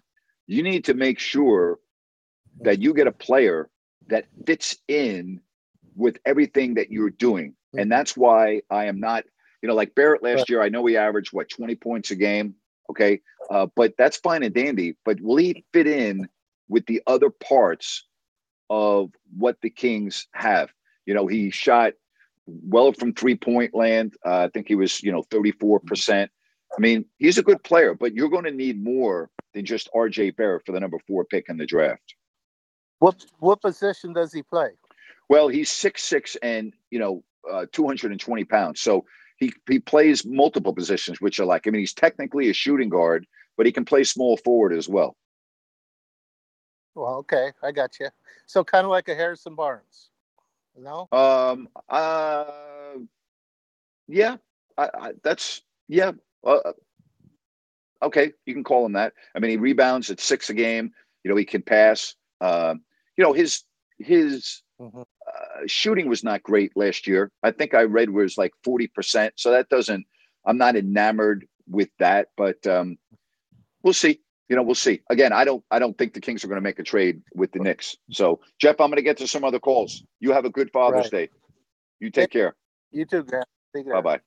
you 0.48 0.64
need 0.64 0.84
to 0.86 0.94
make 0.94 1.20
sure 1.20 1.80
that 2.62 2.82
you 2.82 2.94
get 2.94 3.08
a 3.08 3.12
player 3.12 3.70
that 4.08 4.26
fits 4.46 4.78
in 4.88 5.40
with 5.96 6.18
everything 6.26 6.76
that 6.76 6.92
you're 6.92 7.10
doing. 7.10 7.54
And 7.74 7.82
mm-hmm. 7.82 7.90
that's 7.90 8.16
why 8.16 8.62
I 8.70 8.86
am 8.86 9.00
not, 9.00 9.24
you 9.62 9.70
know, 9.70 9.76
like 9.76 9.96
Barrett 9.96 10.24
last 10.24 10.50
year, 10.50 10.62
I 10.62 10.70
know 10.70 10.86
he 10.86 10.98
averaged 10.98 11.34
what 11.34 11.50
20 11.50 11.76
points 11.76 12.12
a 12.12 12.16
game. 12.16 12.56
Okay. 12.90 13.22
Uh, 13.50 13.68
but 13.76 13.94
that's 13.98 14.18
fine 14.18 14.44
and 14.44 14.54
dandy. 14.54 14.96
But 15.04 15.20
will 15.22 15.38
he 15.38 15.66
fit 15.74 15.88
in 15.88 16.30
with 16.70 16.86
the 16.86 17.02
other 17.08 17.30
parts 17.30 18.06
of 18.70 19.12
what 19.38 19.58
the 19.62 19.70
Kings 19.70 20.28
have? 20.34 20.70
You 21.06 21.14
know, 21.14 21.28
he 21.28 21.50
shot 21.50 21.94
well 22.46 22.94
from 22.94 23.14
three 23.14 23.36
point 23.36 23.74
land. 23.74 24.16
Uh, 24.26 24.46
I 24.46 24.50
think 24.50 24.68
he 24.68 24.76
was, 24.76 25.04
you 25.04 25.12
know, 25.12 25.24
34%. 25.24 26.30
I 26.76 26.82
mean, 26.82 27.06
he's 27.18 27.38
a 27.38 27.44
good 27.44 27.64
player, 27.64 27.94
but 27.94 28.14
you're 28.14 28.30
going 28.30 28.44
to 28.44 28.52
need 28.52 28.82
more 28.82 29.30
than 29.54 29.66
just 29.66 29.90
RJ 29.96 30.36
Barrett 30.36 30.66
for 30.66 30.72
the 30.72 30.80
number 30.80 31.00
four 31.08 31.26
pick 31.26 31.46
in 31.50 31.58
the 31.58 31.66
draft. 31.66 32.16
What 33.00 33.26
what 33.40 33.62
position 33.62 34.14
does 34.14 34.34
he 34.34 34.42
play? 34.42 34.70
Well, 35.30 35.48
he's 35.48 35.70
six 35.70 36.04
six 36.04 36.36
and 36.38 36.74
you 36.90 37.00
know 37.00 37.24
uh, 37.52 37.66
220 37.72 38.44
pounds, 38.46 38.82
so 38.82 39.06
he 39.38 39.54
he 39.68 39.80
plays 39.80 40.26
multiple 40.26 40.74
positions, 40.74 41.22
which 41.22 41.40
are 41.40 41.46
like 41.46 41.68
I 41.68 41.70
mean 41.70 41.80
he's 41.80 41.94
technically 41.94 42.50
a 42.50 42.54
shooting 42.54 42.90
guard, 42.90 43.26
but 43.56 43.66
he 43.66 43.72
can 43.72 43.86
play 43.86 44.04
small 44.04 44.38
forward 44.38 44.74
as 44.74 44.90
well. 44.90 45.16
Well, 46.96 47.16
okay, 47.18 47.52
I 47.62 47.72
got 47.72 48.00
you. 48.00 48.10
So 48.48 48.64
kind 48.64 48.86
of 48.86 48.90
like 48.90 49.08
a 49.08 49.16
Harrison 49.16 49.56
Barnes, 49.56 50.10
no? 50.76 51.08
Um. 51.12 51.70
Uh. 51.90 52.46
Yeah. 54.08 54.38
I, 54.78 54.90
I 54.94 55.12
that's 55.24 55.62
yeah. 55.88 56.12
Uh, 56.44 56.74
okay, 58.02 58.34
you 58.46 58.54
can 58.54 58.64
call 58.64 58.86
him 58.86 58.94
that. 58.94 59.14
I 59.36 59.40
mean, 59.40 59.52
he 59.52 59.58
rebounds 59.58 60.10
at 60.10 60.20
six 60.20 60.50
a 60.50 60.54
game. 60.54 60.92
You 61.24 61.32
know, 61.32 61.38
he 61.38 61.46
can 61.46 61.62
pass. 61.62 62.16
Uh, 62.40 62.76
you 63.18 63.24
know, 63.24 63.34
his 63.34 63.64
his 64.00 64.62
mm-hmm. 64.80 65.02
Uh, 65.28 65.62
shooting 65.68 66.08
was 66.08 66.24
not 66.24 66.44
great 66.44 66.76
last 66.76 67.08
year. 67.08 67.32
I 67.44 67.52
think 67.52 67.74
I 67.74 67.84
read 67.84 68.10
was 68.10 68.38
like 68.38 68.54
forty 68.64 68.88
percent. 68.88 69.34
So 69.38 69.52
that 69.52 69.70
doesn't. 69.70 70.06
I'm 70.46 70.58
not 70.58 70.76
enamored 70.76 71.48
with 71.68 71.90
that, 72.00 72.30
but 72.38 72.66
um, 72.66 72.98
we'll 73.84 73.94
see. 73.94 74.22
You 74.50 74.56
know, 74.56 74.64
we'll 74.64 74.76
see. 74.76 75.02
Again, 75.10 75.34
I 75.34 75.44
don't. 75.44 75.64
I 75.72 75.80
don't 75.80 75.98
think 75.98 76.14
the 76.14 76.22
Kings 76.22 76.44
are 76.44 76.48
going 76.48 76.58
to 76.58 76.64
make 76.64 76.80
a 76.80 76.84
trade 76.84 77.22
with 77.36 77.52
the 77.52 77.60
Knicks. 77.60 77.98
So, 78.12 78.40
Jeff, 78.60 78.80
I'm 78.80 78.90
going 78.90 78.98
to 78.98 79.02
get 79.02 79.18
to 79.18 79.28
some 79.28 79.44
other 79.44 79.60
calls. 79.60 80.04
You 80.20 80.32
have 80.32 80.46
a 80.46 80.50
good 80.50 80.72
Father's 80.72 81.12
right. 81.12 81.12
Day. 81.12 81.30
You 82.00 82.12
take 82.12 82.32
care. 82.32 82.56
You 82.92 83.06
too, 83.06 83.24
Grant. 83.24 83.48
Bye 83.74 84.02
bye. 84.02 84.20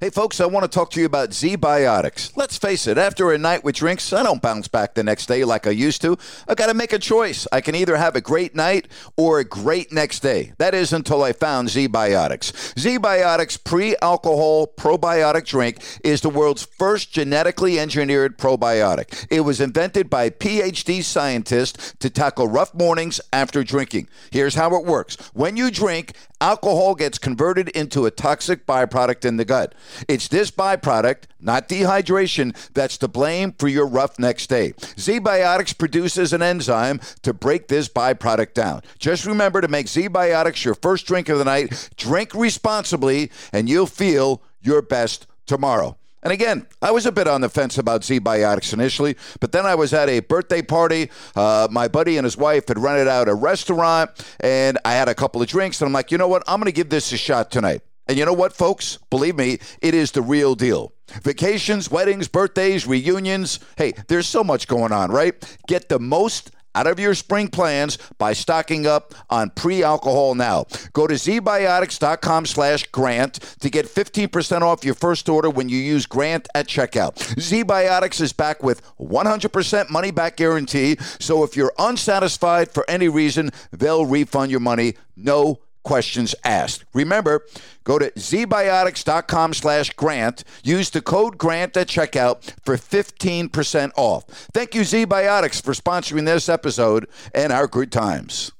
Hey, 0.00 0.10
folks, 0.10 0.40
I 0.40 0.46
want 0.46 0.62
to 0.62 0.68
talk 0.68 0.92
to 0.92 1.00
you 1.00 1.06
about 1.06 1.30
ZBiotics. 1.30 2.36
Let's 2.36 2.56
face 2.56 2.86
it, 2.86 2.98
after 2.98 3.32
a 3.32 3.36
night 3.36 3.64
with 3.64 3.74
drinks, 3.74 4.12
I 4.12 4.22
don't 4.22 4.40
bounce 4.40 4.68
back 4.68 4.94
the 4.94 5.02
next 5.02 5.26
day 5.26 5.42
like 5.42 5.66
I 5.66 5.70
used 5.70 6.02
to. 6.02 6.16
I 6.46 6.54
got 6.54 6.68
to 6.68 6.74
make 6.74 6.92
a 6.92 7.00
choice. 7.00 7.48
I 7.50 7.60
can 7.60 7.74
either 7.74 7.96
have 7.96 8.14
a 8.14 8.20
great 8.20 8.54
night 8.54 8.86
or 9.16 9.40
a 9.40 9.44
great 9.44 9.90
next 9.90 10.20
day. 10.20 10.52
That 10.58 10.72
is 10.72 10.92
until 10.92 11.24
I 11.24 11.32
found 11.32 11.70
ZBiotics. 11.70 12.74
ZBiotics 12.74 13.64
pre 13.64 13.96
alcohol 14.00 14.68
probiotic 14.68 15.44
drink 15.46 15.82
is 16.04 16.20
the 16.20 16.30
world's 16.30 16.62
first 16.62 17.10
genetically 17.10 17.80
engineered 17.80 18.38
probiotic. 18.38 19.26
It 19.30 19.40
was 19.40 19.60
invented 19.60 20.08
by 20.08 20.30
PhD 20.30 21.02
scientists 21.02 21.94
to 21.98 22.08
tackle 22.08 22.46
rough 22.46 22.72
mornings 22.72 23.20
after 23.32 23.64
drinking. 23.64 24.08
Here's 24.30 24.54
how 24.54 24.76
it 24.76 24.86
works 24.86 25.16
when 25.34 25.56
you 25.56 25.72
drink, 25.72 26.12
alcohol 26.40 26.94
gets 26.94 27.18
converted 27.18 27.68
into 27.70 28.06
a 28.06 28.10
toxic 28.10 28.66
byproduct 28.66 29.24
in 29.24 29.36
the 29.36 29.44
gut. 29.44 29.74
It's 30.08 30.28
this 30.28 30.50
byproduct, 30.50 31.24
not 31.40 31.68
dehydration, 31.68 32.56
that's 32.72 32.98
to 32.98 33.08
blame 33.08 33.52
for 33.52 33.68
your 33.68 33.86
rough 33.86 34.18
next 34.18 34.48
day. 34.48 34.72
ZBiotics 34.72 35.76
produces 35.76 36.32
an 36.32 36.42
enzyme 36.42 37.00
to 37.22 37.32
break 37.32 37.68
this 37.68 37.88
byproduct 37.88 38.54
down. 38.54 38.82
Just 38.98 39.26
remember 39.26 39.60
to 39.60 39.68
make 39.68 39.86
ZBiotics 39.86 40.64
your 40.64 40.74
first 40.74 41.06
drink 41.06 41.28
of 41.28 41.38
the 41.38 41.44
night. 41.44 41.90
Drink 41.96 42.34
responsibly, 42.34 43.30
and 43.52 43.68
you'll 43.68 43.86
feel 43.86 44.42
your 44.60 44.82
best 44.82 45.26
tomorrow. 45.46 45.96
And 46.22 46.32
again, 46.32 46.66
I 46.82 46.90
was 46.90 47.06
a 47.06 47.12
bit 47.12 47.28
on 47.28 47.40
the 47.40 47.48
fence 47.48 47.78
about 47.78 48.02
ZBiotics 48.02 48.72
initially, 48.72 49.16
but 49.40 49.52
then 49.52 49.66
I 49.66 49.74
was 49.74 49.94
at 49.94 50.08
a 50.08 50.20
birthday 50.20 50.62
party. 50.62 51.10
Uh, 51.36 51.68
my 51.70 51.88
buddy 51.88 52.16
and 52.16 52.24
his 52.24 52.36
wife 52.36 52.68
had 52.68 52.78
rented 52.78 53.08
out 53.08 53.28
a 53.28 53.34
restaurant, 53.34 54.10
and 54.40 54.78
I 54.84 54.92
had 54.92 55.08
a 55.08 55.14
couple 55.14 55.40
of 55.40 55.48
drinks, 55.48 55.80
and 55.80 55.86
I'm 55.86 55.92
like, 55.92 56.10
you 56.10 56.18
know 56.18 56.28
what? 56.28 56.42
I'm 56.48 56.58
going 56.58 56.66
to 56.66 56.72
give 56.72 56.88
this 56.88 57.12
a 57.12 57.16
shot 57.16 57.50
tonight. 57.50 57.82
And 58.08 58.16
you 58.16 58.24
know 58.24 58.32
what, 58.32 58.54
folks? 58.54 58.98
Believe 59.10 59.36
me, 59.36 59.58
it 59.82 59.94
is 59.94 60.12
the 60.12 60.22
real 60.22 60.54
deal. 60.54 60.92
Vacations, 61.22 61.90
weddings, 61.90 62.26
birthdays, 62.26 62.86
reunions. 62.86 63.60
Hey, 63.76 63.92
there's 64.08 64.26
so 64.26 64.42
much 64.42 64.66
going 64.66 64.92
on, 64.92 65.10
right? 65.10 65.34
Get 65.66 65.88
the 65.90 65.98
most 65.98 66.50
out 66.74 66.86
of 66.86 66.98
your 66.98 67.14
spring 67.14 67.48
plans 67.48 67.98
by 68.18 68.32
stocking 68.32 68.86
up 68.86 69.14
on 69.30 69.50
pre-alcohol 69.50 70.34
now. 70.34 70.64
Go 70.92 71.06
to 71.06 71.14
zbiotics.com 71.14 72.46
slash 72.46 72.86
grant 72.86 73.34
to 73.60 73.70
get 73.70 73.86
15% 73.86 74.62
off 74.62 74.84
your 74.84 74.94
first 74.94 75.28
order 75.28 75.50
when 75.50 75.68
you 75.68 75.78
use 75.78 76.06
grant 76.06 76.48
at 76.54 76.66
checkout. 76.68 77.16
ZBiotics 77.36 78.20
is 78.20 78.32
back 78.32 78.62
with 78.62 78.82
100% 78.98 79.90
money 79.90 80.10
back 80.10 80.36
guarantee. 80.36 80.96
So 81.18 81.44
if 81.44 81.56
you're 81.56 81.72
unsatisfied 81.78 82.70
for 82.70 82.88
any 82.88 83.08
reason, 83.08 83.50
they'll 83.72 84.06
refund 84.06 84.50
your 84.50 84.60
money. 84.60 84.94
No 85.16 85.60
questions 85.82 86.34
asked. 86.44 86.84
Remember, 86.92 87.44
go 87.84 87.98
to 87.98 88.10
zbiotics.com 88.10 89.54
slash 89.54 89.90
grant. 89.94 90.44
Use 90.62 90.90
the 90.90 91.00
code 91.00 91.38
GRANT 91.38 91.76
at 91.76 91.88
checkout 91.88 92.52
for 92.64 92.76
15% 92.76 93.92
off. 93.96 94.24
Thank 94.52 94.74
you, 94.74 94.82
ZBiotics, 94.82 95.62
for 95.62 95.72
sponsoring 95.72 96.26
this 96.26 96.48
episode 96.48 97.08
and 97.34 97.52
our 97.52 97.66
good 97.66 97.92
times. 97.92 98.52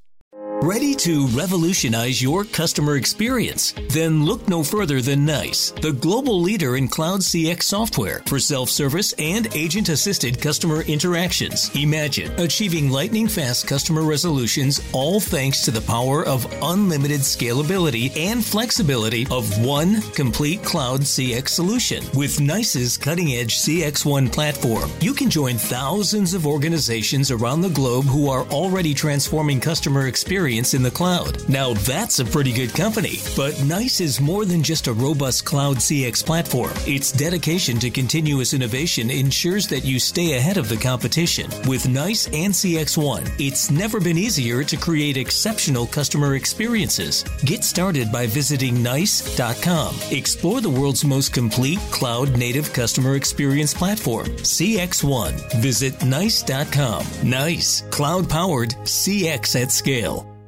Ready 0.61 0.93
to 0.95 1.25
revolutionize 1.27 2.21
your 2.21 2.43
customer 2.43 2.97
experience? 2.97 3.73
Then 3.91 4.25
look 4.25 4.49
no 4.49 4.61
further 4.61 4.99
than 4.99 5.23
NICE, 5.23 5.71
the 5.71 5.93
global 5.93 6.41
leader 6.41 6.75
in 6.75 6.89
cloud 6.89 7.21
CX 7.21 7.63
software 7.63 8.21
for 8.25 8.39
self 8.39 8.69
service 8.69 9.13
and 9.13 9.47
agent 9.55 9.87
assisted 9.87 10.41
customer 10.41 10.81
interactions. 10.81 11.73
Imagine 11.75 12.37
achieving 12.41 12.91
lightning 12.91 13.29
fast 13.29 13.69
customer 13.69 14.01
resolutions, 14.01 14.81
all 14.91 15.21
thanks 15.21 15.63
to 15.63 15.71
the 15.71 15.79
power 15.79 16.25
of 16.25 16.45
unlimited 16.61 17.21
scalability 17.21 18.15
and 18.17 18.43
flexibility 18.43 19.25
of 19.31 19.65
one 19.65 20.01
complete 20.11 20.61
cloud 20.61 21.01
CX 21.01 21.47
solution. 21.47 22.03
With 22.13 22.41
NICE's 22.41 22.97
cutting 22.97 23.31
edge 23.31 23.59
CX1 23.59 24.29
platform, 24.33 24.91
you 24.99 25.13
can 25.13 25.29
join 25.29 25.55
thousands 25.55 26.33
of 26.33 26.45
organizations 26.45 27.31
around 27.31 27.61
the 27.61 27.69
globe 27.69 28.05
who 28.05 28.29
are 28.29 28.43
already 28.47 28.93
transforming 28.93 29.61
customer 29.61 30.07
experience 30.07 30.48
experience 30.49 30.73
in 30.73 30.81
the 30.81 30.91
cloud. 30.91 31.47
Now 31.47 31.73
that's 31.73 32.19
a 32.19 32.25
pretty 32.25 32.51
good 32.51 32.73
company. 32.73 33.17
But 33.35 33.61
NICE 33.63 34.01
is 34.01 34.21
more 34.21 34.45
than 34.45 34.63
just 34.63 34.87
a 34.87 34.93
robust 34.93 35.45
cloud 35.45 35.77
CX 35.77 36.25
platform. 36.25 36.71
Its 36.87 37.11
dedication 37.11 37.79
to 37.79 37.89
continuous 37.91 38.53
innovation 38.53 39.11
ensures 39.11 39.67
that 39.67 39.85
you 39.85 39.99
stay 39.99 40.37
ahead 40.37 40.57
of 40.57 40.67
the 40.67 40.77
competition. 40.77 41.51
With 41.67 41.87
NICE 41.87 42.27
and 42.27 42.53
CX1, 42.53 43.39
it's 43.39 43.69
never 43.69 43.99
been 43.99 44.17
easier 44.17 44.63
to 44.63 44.77
create 44.77 45.17
exceptional 45.17 45.85
customer 45.85 46.35
experiences. 46.35 47.23
Get 47.45 47.63
started 47.63 48.11
by 48.11 48.25
visiting 48.25 48.81
nice.com. 48.81 49.95
Explore 50.11 50.61
the 50.61 50.69
world's 50.69 51.05
most 51.05 51.31
complete 51.31 51.79
cloud 51.91 52.37
native 52.37 52.73
customer 52.73 53.15
experience 53.15 53.73
platform, 53.73 54.27
CX1. 54.27 55.61
Visit 55.61 56.03
nice.com. 56.03 57.05
Nice, 57.23 57.83
cloud 57.91 58.27
powered 58.29 58.71
CX 58.85 59.61
at 59.61 59.71
scale. 59.71 60.38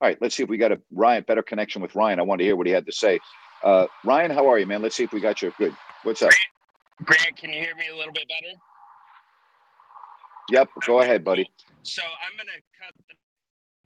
All 0.00 0.08
right, 0.08 0.18
let's 0.20 0.36
see 0.36 0.42
if 0.44 0.48
we 0.48 0.58
got 0.58 0.70
a 0.70 0.80
Ryan 0.92 1.24
better 1.26 1.42
connection 1.42 1.82
with 1.82 1.94
Ryan. 1.94 2.20
I 2.20 2.22
want 2.22 2.38
to 2.38 2.44
hear 2.44 2.54
what 2.54 2.66
he 2.66 2.72
had 2.72 2.86
to 2.86 2.92
say. 2.92 3.18
Uh, 3.64 3.86
Ryan, 4.04 4.30
how 4.30 4.48
are 4.48 4.58
you, 4.58 4.66
man? 4.66 4.80
Let's 4.80 4.94
see 4.94 5.02
if 5.02 5.12
we 5.12 5.20
got 5.20 5.42
you 5.42 5.52
good. 5.58 5.74
What's 6.04 6.22
up? 6.22 6.30
Grant, 7.02 7.20
Grant, 7.20 7.36
can 7.36 7.50
you 7.50 7.60
hear 7.60 7.74
me 7.74 7.86
a 7.92 7.96
little 7.96 8.12
bit 8.12 8.28
better? 8.28 8.54
Yep, 10.50 10.68
go 10.86 11.00
ahead, 11.00 11.24
buddy. 11.24 11.50
So 11.82 12.02
I'm 12.02 12.36
gonna 12.36 12.62
cut 12.78 12.94
the 13.08 13.14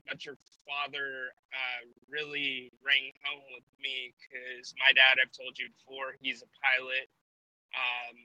but 0.07 0.25
your 0.25 0.37
father 0.67 1.31
uh, 1.51 1.81
really 2.09 2.71
rang 2.85 3.11
home 3.23 3.43
with 3.55 3.65
me 3.81 4.13
because 4.19 4.73
my 4.77 4.91
dad, 4.93 5.17
I've 5.17 5.31
told 5.31 5.57
you 5.57 5.71
before, 5.79 6.15
he's 6.21 6.43
a 6.43 6.49
pilot, 6.59 7.07
um, 7.73 8.15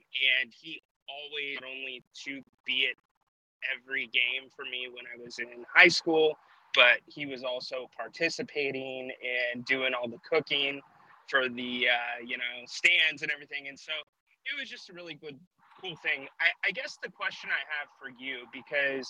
and 0.41 0.51
he 0.53 0.83
always 1.07 1.57
not 1.61 1.69
only 1.71 2.03
to 2.27 2.41
be 2.65 2.87
at 2.87 2.97
every 3.73 4.07
game 4.07 4.51
for 4.55 4.63
me 4.63 4.87
when 4.91 5.05
I 5.07 5.17
was 5.17 5.39
in 5.39 5.65
high 5.73 5.89
school, 5.89 6.37
but 6.75 6.99
he 7.07 7.25
was 7.25 7.43
also 7.43 7.89
participating 7.97 9.11
and 9.53 9.65
doing 9.65 9.93
all 9.93 10.07
the 10.09 10.19
cooking 10.29 10.81
for 11.29 11.49
the 11.49 11.87
uh, 11.89 12.25
you 12.25 12.37
know 12.37 12.65
stands 12.67 13.21
and 13.21 13.31
everything. 13.31 13.67
And 13.67 13.79
so 13.79 13.91
it 14.45 14.59
was 14.59 14.69
just 14.69 14.89
a 14.89 14.93
really 14.93 15.15
good, 15.15 15.39
cool 15.81 15.95
thing. 16.03 16.27
I, 16.41 16.69
I 16.69 16.71
guess 16.71 16.97
the 17.03 17.11
question 17.11 17.49
I 17.51 17.61
have 17.79 17.89
for 17.99 18.09
you 18.23 18.45
because 18.53 19.07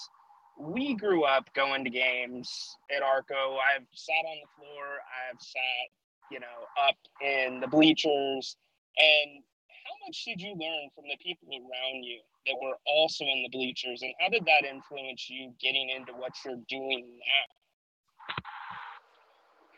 we 0.60 0.96
grew 0.96 1.24
up 1.24 1.54
going 1.54 1.84
to 1.86 1.90
games 1.90 2.78
at 2.96 3.02
Arco. 3.04 3.58
I've 3.58 3.88
sat 3.94 4.26
on 4.28 4.38
the 4.44 4.50
floor. 4.58 5.00
I've 5.30 5.42
sat, 5.42 5.88
you 6.32 6.40
know, 6.40 6.68
up 6.88 6.98
in 7.22 7.62
the 7.62 7.68
bleachers. 7.68 8.58
And 8.98 9.44
how 9.70 10.08
much 10.08 10.26
did 10.26 10.42
you 10.42 10.52
learn 10.52 10.90
from 10.96 11.06
the 11.08 11.18
people 11.24 11.48
around 11.50 12.04
you 12.04 12.20
that 12.48 12.56
were 12.62 12.78
also 12.86 13.26
in 13.26 13.44
the 13.44 13.50
bleachers? 13.50 14.02
And 14.02 14.14
how 14.20 14.30
did 14.30 14.46
that 14.46 14.68
influence 14.68 15.30
you 15.30 15.54
getting 15.62 15.90
into 15.90 16.14
what 16.14 16.34
you're 16.46 16.62
doing 16.70 17.20
now? 17.20 17.56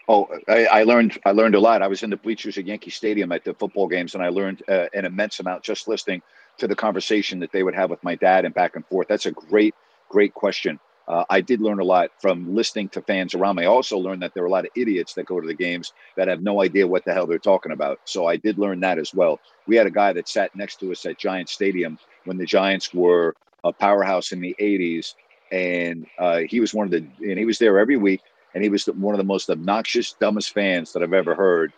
Oh, 0.07 0.28
I, 0.47 0.66
I, 0.66 0.84
learned. 0.84 1.20
I 1.26 1.32
learned 1.32 1.55
a 1.55 1.59
lot. 1.59 1.82
I 1.82 1.88
was 1.88 2.03
in 2.03 2.09
the 2.09 2.18
bleachers 2.18 2.57
at 2.57 2.66
Yankee 2.66 2.89
Stadium 2.89 3.32
at 3.32 3.45
the 3.45 3.53
football 3.53 3.88
games, 3.88 4.14
and 4.14 4.24
I 4.24 4.30
learned 4.30 4.64
uh, 4.68 4.88
an 4.93 5.05
immense 5.05 5.39
amount 5.39 5.64
just 5.64 5.88
listening 5.88 6.22
to 6.57 6.68
the 6.68 6.76
conversation 6.76 7.39
that 7.39 7.51
they 7.51 7.64
would 7.64 7.76
have 7.76 7.89
with 7.89 8.03
my 8.03 8.16
dad 8.16 8.43
and 8.43 8.53
back 8.53 8.76
and 8.76 8.86
forth. 8.86 9.07
That's 9.07 9.26
a 9.26 9.32
great 9.32 9.74
great 10.09 10.34
question. 10.34 10.80
Uh, 11.08 11.26
I 11.30 11.41
did 11.41 11.62
learn 11.62 11.80
a 11.80 11.84
lot 11.84 12.12
from 12.20 12.56
listening 12.56 12.89
to 12.89 13.02
fans 13.02 13.34
around 13.34 13.58
me. 13.58 13.64
I 13.64 13.68
also 13.68 13.97
learned 13.97 14.22
that 14.22 14.34
there 14.34 14.43
are 14.43 14.47
a 14.47 14.52
lot 14.52 14.66
of 14.66 14.72
idiots 14.76 15.14
that 15.16 15.26
go 15.26 15.39
to 15.41 15.47
the 15.47 15.54
games 15.54 15.93
that 16.16 16.28
have 16.28 16.41
no 16.41 16.62
idea 16.62 16.88
what 16.88 17.04
the 17.06 17.14
hell 17.14 17.28
they're 17.28 17.39
talking 17.39 17.72
about. 17.72 17.99
So 18.06 18.28
I 18.28 18.38
did 18.38 18.58
learn 18.58 18.80
that 18.82 18.99
as 18.99 19.14
well. 19.14 19.39
We 19.68 19.76
had 19.76 19.88
a 19.88 19.91
guy 19.91 20.14
that 20.14 20.30
sat 20.30 20.56
next 20.56 20.80
to 20.80 20.91
us 20.91 21.06
at 21.06 21.18
Giant 21.18 21.49
Stadium 21.49 21.97
when 22.26 22.38
the 22.38 22.45
Giants 22.45 22.93
were 22.93 23.36
a 23.64 23.74
powerhouse 23.74 24.32
in 24.32 24.41
the 24.41 24.56
80s. 24.60 25.14
And 25.52 26.08
uh, 26.18 26.41
he 26.47 26.60
was 26.60 26.74
one 26.74 26.86
of 26.86 26.91
the, 26.91 27.06
and 27.30 27.38
he 27.38 27.45
was 27.45 27.58
there 27.58 27.80
every 27.80 27.97
week. 27.97 28.22
And 28.54 28.64
he 28.64 28.70
was 28.70 28.86
one 28.86 29.14
of 29.14 29.18
the 29.18 29.24
most 29.24 29.49
obnoxious, 29.49 30.14
dumbest 30.14 30.54
fans 30.54 30.91
that 30.93 31.04
I've 31.04 31.14
ever 31.14 31.36
heard. 31.36 31.74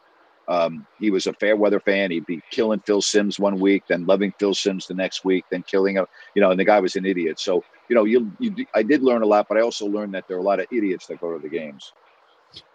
Um, 0.48 0.86
he 1.00 1.10
was 1.10 1.28
a 1.28 1.34
fair 1.34 1.56
weather 1.56 1.80
fan. 1.80 2.12
He'd 2.12 2.26
be 2.26 2.42
killing 2.52 2.82
Phil 2.82 3.02
Simms 3.02 3.40
one 3.40 3.60
week, 3.60 3.84
then 3.88 4.06
loving 4.06 4.34
Phil 4.40 4.54
Simms 4.54 4.88
the 4.88 4.94
next 4.94 5.24
week, 5.24 5.46
then 5.50 5.64
killing 5.64 5.96
him. 5.96 6.06
You 6.36 6.42
know, 6.42 6.52
and 6.52 6.60
the 6.60 6.66
guy 6.66 6.80
was 6.80 6.96
an 6.96 7.06
idiot. 7.06 7.40
So 7.40 7.64
you 7.90 7.96
know, 7.96 8.06
you, 8.06 8.32
you 8.40 8.66
I 8.74 8.84
did 8.84 9.04
learn 9.04 9.22
a 9.22 9.26
lot, 9.26 9.48
but 9.48 9.58
I 9.58 9.62
also 9.62 9.86
learned 9.86 10.14
that 10.16 10.28
there 10.28 10.38
are 10.38 10.42
a 10.42 10.44
lot 10.44 10.60
of 10.60 10.68
idiots 10.72 11.08
that 11.08 11.22
go 11.22 11.34
to 11.34 11.40
the 11.40 11.50
games. 11.50 11.94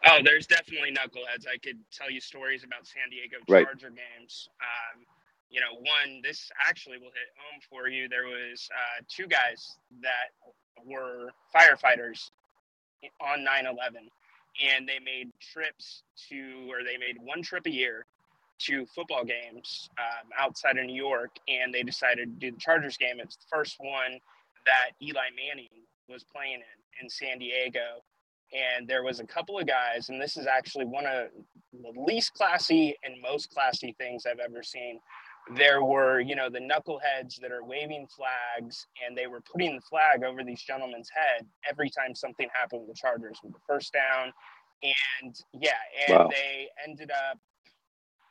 Oh, 0.07 0.19
there's 0.25 0.47
definitely 0.47 0.91
knuckleheads. 0.91 1.47
I 1.47 1.59
could 1.59 1.79
tell 1.93 2.11
you 2.11 2.21
stories 2.21 2.65
about 2.65 2.87
San 2.87 3.11
Diego 3.11 3.37
Charger 3.49 3.89
right. 3.89 3.99
games. 4.19 4.49
Um, 4.61 5.05
you 5.51 5.61
know, 5.61 5.79
one, 5.79 6.21
this 6.23 6.51
actually 6.67 6.99
will 6.99 7.15
hit 7.15 7.31
home 7.37 7.61
for 7.71 7.89
you. 7.89 8.09
There 8.09 8.25
was 8.25 8.69
uh, 8.75 9.03
two 9.09 9.27
guys 9.27 9.77
that 10.03 10.35
were 10.85 11.31
firefighters 11.55 12.31
on 13.21 13.47
9-11 13.47 14.09
and 14.61 14.89
they 14.89 14.99
made 14.99 15.31
trips 15.41 16.03
to 16.29 16.67
or 16.71 16.85
they 16.85 16.97
made 16.97 17.17
one 17.21 17.43
trip 17.43 17.67
a 17.67 17.71
year 17.71 18.05
to 18.59 18.85
football 18.87 19.25
games 19.25 19.89
um, 19.99 20.29
outside 20.39 20.77
of 20.79 20.85
new 20.85 20.95
york 20.95 21.31
and 21.47 21.73
they 21.73 21.83
decided 21.83 22.41
to 22.41 22.47
do 22.47 22.53
the 22.53 22.61
chargers 22.61 22.97
game 22.97 23.21
it's 23.21 23.37
the 23.37 23.47
first 23.51 23.77
one 23.79 24.19
that 24.67 24.93
Eli 25.03 25.31
Manning 25.35 25.69
was 26.09 26.25
playing 26.25 26.55
in 26.55 26.79
in 27.03 27.09
San 27.09 27.39
Diego. 27.39 28.03
And 28.53 28.89
there 28.89 29.03
was 29.03 29.21
a 29.21 29.27
couple 29.27 29.59
of 29.59 29.67
guys, 29.67 30.09
and 30.09 30.21
this 30.21 30.37
is 30.37 30.47
actually 30.47 30.87
one 30.87 31.05
of 31.07 31.29
the 31.73 32.01
least 32.01 32.33
classy 32.33 32.97
and 33.05 33.21
most 33.21 33.51
classy 33.51 33.95
things 33.99 34.25
I've 34.25 34.39
ever 34.39 34.63
seen. 34.63 35.01
There 35.57 35.83
were, 35.83 36.21
you 36.21 36.37
know, 36.37 36.51
the 36.51 36.61
knuckleheads 36.61 37.41
that 37.41 37.51
are 37.51 37.65
waving 37.65 38.07
flags, 38.09 38.87
and 39.07 39.17
they 39.17 39.27
were 39.27 39.41
putting 39.41 39.77
the 39.77 39.83
flag 39.83 40.23
over 40.23 40.45
these 40.45 40.63
gentlemen's 40.63 41.09
head 41.09 41.47
every 41.69 41.91
time 41.91 42.15
something 42.15 42.49
happened 42.53 42.83
with 42.83 42.89
the 42.89 43.01
Chargers 43.01 43.39
with 43.43 43.53
the 43.53 43.61
first 43.67 43.93
down. 43.93 44.33
And 45.23 45.35
yeah, 45.55 45.71
and 46.07 46.19
wow. 46.19 46.29
they 46.31 46.69
ended 46.87 47.11
up 47.11 47.39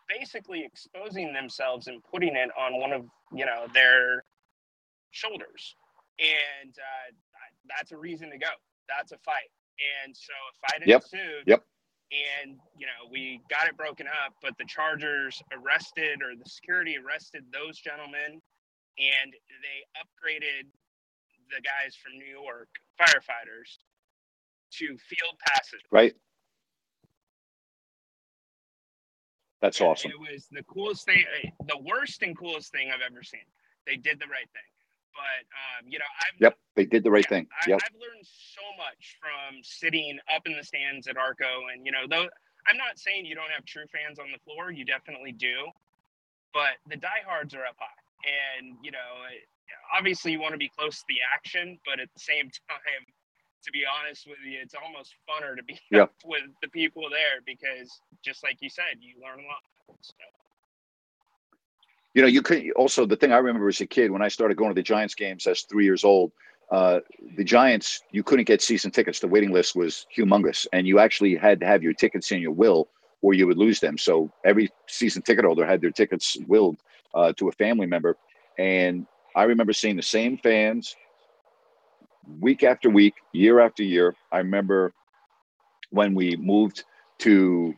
basically 0.08 0.64
exposing 0.64 1.34
themselves 1.34 1.88
and 1.88 2.02
putting 2.04 2.36
it 2.36 2.50
on 2.58 2.80
one 2.80 2.94
of, 2.94 3.06
you 3.34 3.46
know, 3.46 3.68
their 3.74 4.24
shoulders 5.12 5.76
and 6.20 6.74
uh, 6.78 7.08
that's 7.78 7.92
a 7.92 7.98
reason 7.98 8.30
to 8.32 8.38
go. 8.38 8.50
That's 8.88 9.12
a 9.12 9.18
fight, 9.20 9.52
and 10.06 10.16
so 10.16 10.34
if 10.50 10.58
a 10.58 10.72
fight 10.72 10.88
yep. 10.88 11.04
ensued. 11.04 11.44
Yep. 11.46 11.64
And 12.08 12.56
you 12.78 12.86
know 12.86 13.12
we 13.12 13.42
got 13.50 13.68
it 13.68 13.76
broken 13.76 14.08
up, 14.08 14.34
but 14.42 14.54
the 14.58 14.66
Chargers 14.66 15.42
arrested 15.52 16.22
or 16.22 16.36
the 16.36 16.50
security 16.50 16.96
arrested 16.98 17.44
those 17.52 17.78
gentlemen, 17.80 18.40
and 18.98 19.28
they 19.34 19.80
upgraded 20.00 20.72
the 21.52 21.62
guys 21.62 21.96
from 21.96 22.18
New 22.18 22.32
York 22.32 22.70
firefighters 23.00 23.78
to 24.80 24.88
field 24.88 25.36
passes. 25.48 25.82
Right. 25.92 26.14
That's 29.62 29.80
yeah, 29.80 29.88
awesome. 29.88 30.12
It 30.12 30.20
was 30.20 30.48
the 30.52 30.64
coolest 30.64 31.06
thing, 31.06 31.26
the 31.68 31.80
worst 31.84 32.22
and 32.22 32.38
coolest 32.38 32.72
thing 32.72 32.90
I've 32.94 33.02
ever 33.02 33.24
seen. 33.24 33.42
They 33.86 33.96
did 33.96 34.20
the 34.20 34.28
right 34.28 34.48
thing 34.54 34.77
but 35.18 35.44
um, 35.50 35.90
you 35.90 35.98
know, 35.98 36.06
I've 36.22 36.38
yep, 36.40 36.58
they 36.78 36.86
did 36.86 37.04
the 37.04 37.10
right 37.10 37.26
yeah, 37.26 37.34
thing. 37.34 37.48
Yep. 37.66 37.82
I, 37.82 37.90
have 37.90 37.98
learned 37.98 38.26
so 38.26 38.62
much 38.78 39.18
from 39.18 39.58
sitting 39.66 40.22
up 40.30 40.46
in 40.46 40.54
the 40.54 40.64
stands 40.64 41.08
at 41.10 41.18
Arco, 41.18 41.74
and 41.74 41.86
you 41.86 41.92
know, 41.92 42.06
though 42.06 42.30
I'm 42.70 42.78
not 42.78 43.02
saying 43.02 43.26
you 43.26 43.34
don't 43.34 43.50
have 43.50 43.66
true 43.66 43.90
fans 43.90 44.20
on 44.20 44.30
the 44.32 44.40
floor, 44.46 44.72
you 44.72 44.86
definitely 44.86 45.34
do, 45.34 45.74
but 46.54 46.78
the 46.86 46.96
diehards 46.96 47.58
are 47.58 47.66
up 47.66 47.82
high, 47.82 48.02
and 48.62 48.78
you 48.86 48.94
know, 48.94 49.26
obviously 49.90 50.32
you 50.32 50.40
want 50.40 50.54
to 50.54 50.62
be 50.62 50.70
close 50.70 51.02
to 51.02 51.08
the 51.10 51.20
action, 51.34 51.80
but 51.86 52.00
at 52.00 52.14
the 52.14 52.22
same 52.22 52.50
time. 52.70 53.06
To 53.66 53.72
be 53.74 53.84
honest 53.84 54.28
with 54.30 54.38
you, 54.46 54.60
it's 54.62 54.76
almost 54.78 55.18
funner 55.28 55.58
to 55.58 55.64
be 55.64 55.76
yep. 55.92 56.14
with 56.24 56.46
the 56.62 56.70
people 56.70 57.10
there 57.10 57.44
because, 57.44 57.90
just 58.24 58.42
like 58.42 58.62
you 58.62 58.70
said, 58.70 59.02
you 59.02 59.20
learn 59.20 59.44
a 59.44 59.48
lot. 59.50 59.66
So 60.00 60.14
you 62.18 62.24
know, 62.24 62.28
you 62.28 62.42
could 62.42 62.72
also 62.72 63.06
the 63.06 63.16
thing 63.16 63.32
I 63.32 63.38
remember 63.38 63.68
as 63.68 63.80
a 63.80 63.86
kid 63.86 64.10
when 64.10 64.24
I 64.24 64.28
started 64.28 64.58
going 64.58 64.72
to 64.72 64.74
the 64.74 64.82
Giants 64.82 65.14
games 65.14 65.46
as 65.46 65.62
three 65.62 65.86
years 65.86 66.04
old. 66.04 66.32
Uh, 66.72 67.02
the 67.38 67.44
Giants, 67.44 68.02
you 68.12 68.24
couldn't 68.24 68.46
get 68.46 68.60
season 68.60 68.90
tickets. 68.90 69.20
The 69.20 69.28
waiting 69.28 69.52
list 69.52 69.76
was 69.76 70.08
humongous, 70.18 70.66
and 70.74 70.88
you 70.88 70.98
actually 70.98 71.36
had 71.36 71.60
to 71.60 71.68
have 71.68 71.84
your 71.84 71.94
tickets 71.94 72.32
in 72.32 72.42
your 72.42 72.54
will, 72.54 72.88
or 73.22 73.36
you 73.36 73.46
would 73.46 73.60
lose 73.60 73.80
them. 73.80 74.00
So 74.00 74.32
every 74.44 74.72
season 74.88 75.22
ticket 75.22 75.46
holder 75.46 75.64
had 75.64 75.80
their 75.80 75.92
tickets 75.92 76.36
willed 76.48 76.78
uh, 77.14 77.34
to 77.34 77.50
a 77.50 77.52
family 77.52 77.86
member, 77.86 78.18
and 78.58 79.06
I 79.36 79.44
remember 79.44 79.72
seeing 79.72 79.96
the 79.96 80.02
same 80.02 80.40
fans 80.40 80.96
week 82.40 82.64
after 82.64 82.90
week, 82.90 83.14
year 83.32 83.60
after 83.60 83.84
year. 83.84 84.16
I 84.32 84.40
remember 84.40 84.92
when 85.92 86.16
we 86.16 86.36
moved 86.36 86.84
to 87.20 87.76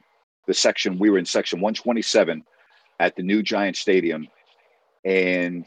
the 0.47 0.53
section, 0.53 0.97
we 0.97 1.09
were 1.09 1.17
in 1.17 1.25
section 1.25 1.59
127 1.59 2.45
at 2.99 3.15
the 3.15 3.23
new 3.23 3.41
Giant 3.41 3.77
Stadium, 3.77 4.27
and 5.05 5.65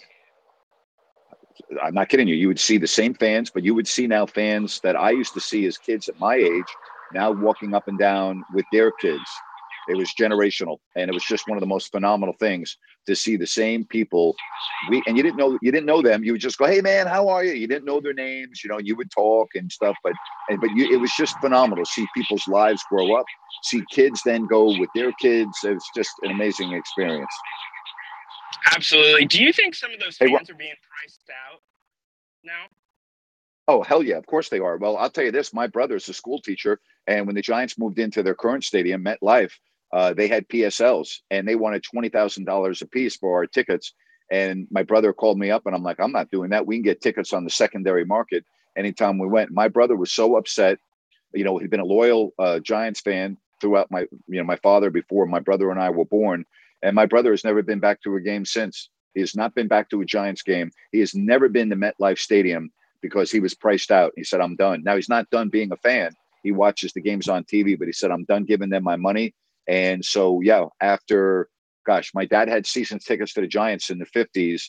I'm 1.82 1.94
not 1.94 2.08
kidding 2.08 2.28
you. 2.28 2.34
You 2.34 2.48
would 2.48 2.60
see 2.60 2.78
the 2.78 2.86
same 2.86 3.14
fans, 3.14 3.50
but 3.50 3.62
you 3.62 3.74
would 3.74 3.88
see 3.88 4.06
now 4.06 4.26
fans 4.26 4.80
that 4.80 4.96
I 4.96 5.10
used 5.10 5.34
to 5.34 5.40
see 5.40 5.66
as 5.66 5.78
kids 5.78 6.08
at 6.08 6.18
my 6.18 6.34
age 6.34 6.64
now 7.12 7.30
walking 7.30 7.74
up 7.74 7.88
and 7.88 7.98
down 7.98 8.42
with 8.52 8.64
their 8.72 8.90
kids. 8.92 9.28
It 9.88 9.96
was 9.96 10.12
generational, 10.18 10.78
and 10.96 11.10
it 11.10 11.14
was 11.14 11.24
just 11.24 11.48
one 11.48 11.58
of 11.58 11.60
the 11.60 11.66
most 11.66 11.90
phenomenal 11.90 12.34
things. 12.38 12.76
To 13.07 13.16
see 13.16 13.36
the 13.36 13.46
same 13.46 13.84
people. 13.84 14.34
We 14.90 15.03
and 15.07 15.16
you 15.16 15.22
didn't 15.22 15.36
know 15.36 15.59
you 15.62 15.72
didn't 15.72 15.86
know 15.86 16.03
them. 16.03 16.24
You 16.24 16.32
would 16.32 16.40
just 16.40 16.59
go, 16.59 16.66
"Hey 16.66 16.80
man, 16.80 17.07
how 17.07 17.28
are 17.28 17.44
you?" 17.44 17.53
You 17.53 17.66
didn't 17.66 17.84
know 17.84 18.00
their 18.00 18.14
names. 18.14 18.62
You 18.62 18.70
know, 18.70 18.78
you 18.78 18.96
would 18.96 19.11
talk 19.11 19.50
and 19.55 19.70
stuff, 19.70 19.96
but 20.03 20.12
and 20.48 20.61
but 20.61 20.70
you, 20.70 20.92
it 20.92 21.00
was 21.00 21.12
just 21.16 21.38
phenomenal 21.40 21.84
to 21.84 21.90
see 21.90 22.07
people's 22.14 22.46
lives 22.48 22.82
grow 22.88 23.14
up. 23.14 23.26
See 23.64 23.82
kids 23.90 24.22
then 24.24 24.46
go 24.46 24.66
with 24.78 24.90
their 24.94 25.12
kids. 25.20 25.57
It 25.64 25.74
was 25.74 25.84
just 25.94 26.11
an 26.22 26.30
amazing 26.30 26.72
experience. 26.72 27.32
Absolutely. 28.74 29.26
Do 29.26 29.42
you 29.42 29.53
think 29.53 29.74
some 29.74 29.92
of 29.92 30.00
those 30.00 30.16
fans 30.16 30.50
are 30.50 30.55
being 30.55 30.74
priced 30.88 31.30
out 31.50 31.61
now? 32.44 32.66
Oh 33.68 33.82
hell 33.82 34.03
yeah, 34.03 34.16
of 34.16 34.26
course 34.26 34.48
they 34.48 34.59
are. 34.59 34.76
Well, 34.76 34.96
I'll 34.96 35.11
tell 35.11 35.24
you 35.24 35.32
this: 35.32 35.55
my 35.55 35.66
brother's 35.66 36.09
a 36.09 36.14
school 36.14 36.40
teacher, 36.40 36.80
and 37.07 37.26
when 37.26 37.34
the 37.34 37.42
Giants 37.42 37.78
moved 37.78 37.98
into 37.98 38.22
their 38.22 38.34
current 38.34 38.64
stadium, 38.64 39.05
MetLife, 39.05 39.53
uh, 39.93 40.14
they 40.14 40.28
had 40.28 40.49
PSLs, 40.49 41.18
and 41.30 41.47
they 41.47 41.55
wanted 41.55 41.82
twenty 41.82 42.09
thousand 42.09 42.45
dollars 42.45 42.82
a 42.82 42.86
piece 42.86 43.16
for 43.16 43.36
our 43.36 43.47
tickets. 43.47 43.93
And 44.30 44.66
my 44.70 44.82
brother 44.82 45.12
called 45.12 45.38
me 45.38 45.51
up, 45.51 45.66
and 45.66 45.74
I'm 45.74 45.82
like, 45.82 46.01
I'm 46.01 46.12
not 46.12 46.30
doing 46.30 46.51
that. 46.51 46.66
We 46.66 46.76
can 46.76 46.82
get 46.82 47.03
tickets 47.03 47.32
on 47.32 47.45
the 47.45 47.51
secondary 47.51 48.05
market 48.05 48.45
anytime 48.76 49.18
we 49.18 49.28
went. 49.28 49.51
My 49.51 49.68
brother 49.68 49.97
was 49.97 50.12
so 50.12 50.36
upset. 50.36 50.78
You 51.34 51.45
know, 51.45 51.59
he'd 51.59 51.70
been 51.70 51.80
a 51.80 51.84
loyal 51.84 52.32
uh, 52.38 52.59
Giants 52.61 53.01
fan 53.01 53.36
throughout 53.61 53.90
my, 53.90 54.01
you 54.28 54.38
know, 54.38 54.45
my 54.45 54.57
father 54.57 54.90
before 54.90 55.26
my 55.26 55.40
brother 55.40 55.70
and 55.70 55.78
I 55.78 55.90
were 55.90 56.07
born, 56.07 56.47
and 56.82 56.95
my 56.95 57.07
brother 57.07 57.30
has 57.30 57.45
never 57.45 57.62
been 57.62 57.80
back 57.80 58.03
to 58.03 58.16
a 58.16 58.20
game 58.20 58.45
since. 58.45 58.88
He 59.14 59.20
has 59.20 59.36
not 59.36 59.55
been 59.55 59.68
back 59.68 59.90
to 59.90 60.01
a 60.01 60.07
Giants 60.07 60.43
game. 60.43 60.70
He 60.90 61.01
has 61.01 61.14
never 61.14 61.49
been 61.51 61.68
to 61.68 61.76
MetLife 61.76 62.18
Stadium 62.18 62.70
because 63.03 63.30
he 63.30 63.40
was 63.40 63.55
priced 63.55 63.90
out. 63.90 64.12
He 64.16 64.24
said, 64.24 64.40
I'm 64.40 64.57
done. 64.57 64.82
Now 64.82 64.97
he's 64.97 65.09
not 65.09 65.28
done 65.30 65.51
being 65.51 65.72
a 65.72 65.76
fan. 65.76 66.14
He 66.43 66.53
watches 66.53 66.93
the 66.93 67.01
games 67.01 67.28
on 67.28 67.45
TV, 67.45 67.78
but 67.78 67.88
he 67.88 67.93
said, 67.93 68.11
I'm 68.11 68.24
done 68.24 68.45
giving 68.45 68.70
them 68.70 68.84
my 68.84 68.97
money. 68.97 69.34
And 69.68 70.04
so, 70.04 70.40
yeah, 70.40 70.66
after, 70.80 71.48
gosh, 71.86 72.12
my 72.14 72.24
dad 72.24 72.48
had 72.48 72.66
season 72.66 72.98
tickets 72.98 73.34
to 73.34 73.40
the 73.40 73.46
Giants 73.46 73.90
in 73.90 73.98
the 73.98 74.06
50s. 74.06 74.62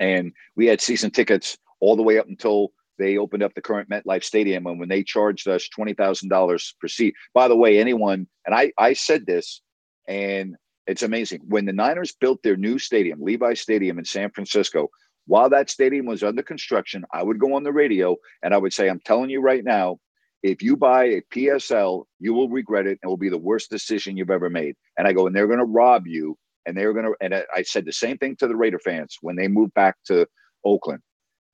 And 0.00 0.32
we 0.56 0.66
had 0.66 0.80
season 0.80 1.10
tickets 1.10 1.56
all 1.80 1.96
the 1.96 2.02
way 2.02 2.18
up 2.18 2.26
until 2.26 2.70
they 2.98 3.18
opened 3.18 3.42
up 3.42 3.54
the 3.54 3.62
current 3.62 3.88
MetLife 3.88 4.24
Stadium. 4.24 4.66
And 4.66 4.78
when 4.78 4.88
they 4.88 5.02
charged 5.02 5.48
us 5.48 5.68
$20,000 5.76 6.74
per 6.80 6.88
seat, 6.88 7.14
by 7.32 7.48
the 7.48 7.56
way, 7.56 7.78
anyone, 7.78 8.26
and 8.46 8.54
I, 8.54 8.72
I 8.78 8.92
said 8.92 9.26
this, 9.26 9.60
and 10.08 10.56
it's 10.86 11.02
amazing. 11.02 11.42
When 11.46 11.64
the 11.64 11.72
Niners 11.72 12.14
built 12.20 12.42
their 12.42 12.56
new 12.56 12.78
stadium, 12.78 13.22
Levi 13.22 13.54
Stadium 13.54 13.98
in 13.98 14.04
San 14.04 14.30
Francisco, 14.30 14.88
while 15.26 15.48
that 15.50 15.70
stadium 15.70 16.06
was 16.06 16.22
under 16.22 16.42
construction, 16.42 17.04
I 17.12 17.22
would 17.22 17.38
go 17.38 17.54
on 17.54 17.62
the 17.62 17.72
radio 17.72 18.16
and 18.42 18.52
I 18.52 18.58
would 18.58 18.72
say, 18.72 18.88
I'm 18.88 19.00
telling 19.00 19.30
you 19.30 19.40
right 19.40 19.64
now, 19.64 19.98
if 20.44 20.62
you 20.62 20.76
buy 20.76 21.04
a 21.04 21.22
PSL, 21.32 22.04
you 22.20 22.34
will 22.34 22.50
regret 22.50 22.86
it. 22.86 22.90
and 22.90 22.98
It 23.02 23.06
will 23.06 23.16
be 23.16 23.30
the 23.30 23.38
worst 23.38 23.70
decision 23.70 24.14
you've 24.14 24.30
ever 24.30 24.50
made. 24.50 24.76
And 24.98 25.08
I 25.08 25.14
go, 25.14 25.26
and 25.26 25.34
they're 25.34 25.46
going 25.46 25.58
to 25.58 25.64
rob 25.64 26.06
you. 26.06 26.36
And 26.66 26.76
they're 26.76 26.92
going 26.92 27.06
to, 27.06 27.14
and 27.20 27.34
I 27.34 27.44
I 27.54 27.62
said 27.62 27.86
the 27.86 27.92
same 27.92 28.18
thing 28.18 28.36
to 28.36 28.46
the 28.46 28.56
Raider 28.56 28.78
fans 28.78 29.16
when 29.22 29.36
they 29.36 29.48
moved 29.48 29.72
back 29.74 29.96
to 30.06 30.26
Oakland. 30.64 31.00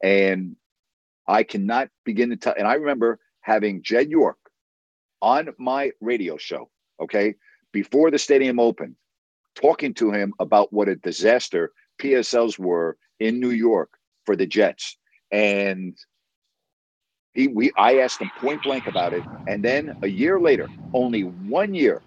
And 0.02 0.56
I 1.26 1.44
cannot 1.44 1.88
begin 2.04 2.30
to 2.30 2.36
tell. 2.36 2.54
And 2.56 2.66
I 2.66 2.74
remember 2.74 3.20
having 3.42 3.82
Jed 3.82 4.10
York 4.10 4.38
on 5.22 5.50
my 5.58 5.92
radio 6.00 6.36
show, 6.36 6.68
okay, 7.00 7.34
before 7.72 8.10
the 8.10 8.18
stadium 8.18 8.58
opened, 8.58 8.96
talking 9.54 9.94
to 9.94 10.10
him 10.10 10.34
about 10.40 10.72
what 10.72 10.88
a 10.88 10.96
disaster 10.96 11.70
PSLs 12.00 12.58
were 12.58 12.96
in 13.20 13.38
New 13.38 13.50
York 13.50 13.90
for 14.26 14.34
the 14.34 14.46
Jets. 14.46 14.96
And 15.30 15.96
he 17.40 17.48
we 17.48 17.72
I 17.78 17.98
asked 18.00 18.22
him 18.22 18.30
point 18.40 18.62
blank 18.64 18.88
about 18.88 19.14
it. 19.14 19.26
And 19.48 19.64
then 19.64 19.94
a 20.02 20.08
year 20.08 20.40
later, 20.40 20.70
only 20.94 21.22
one 21.22 21.74
year, 21.74 22.02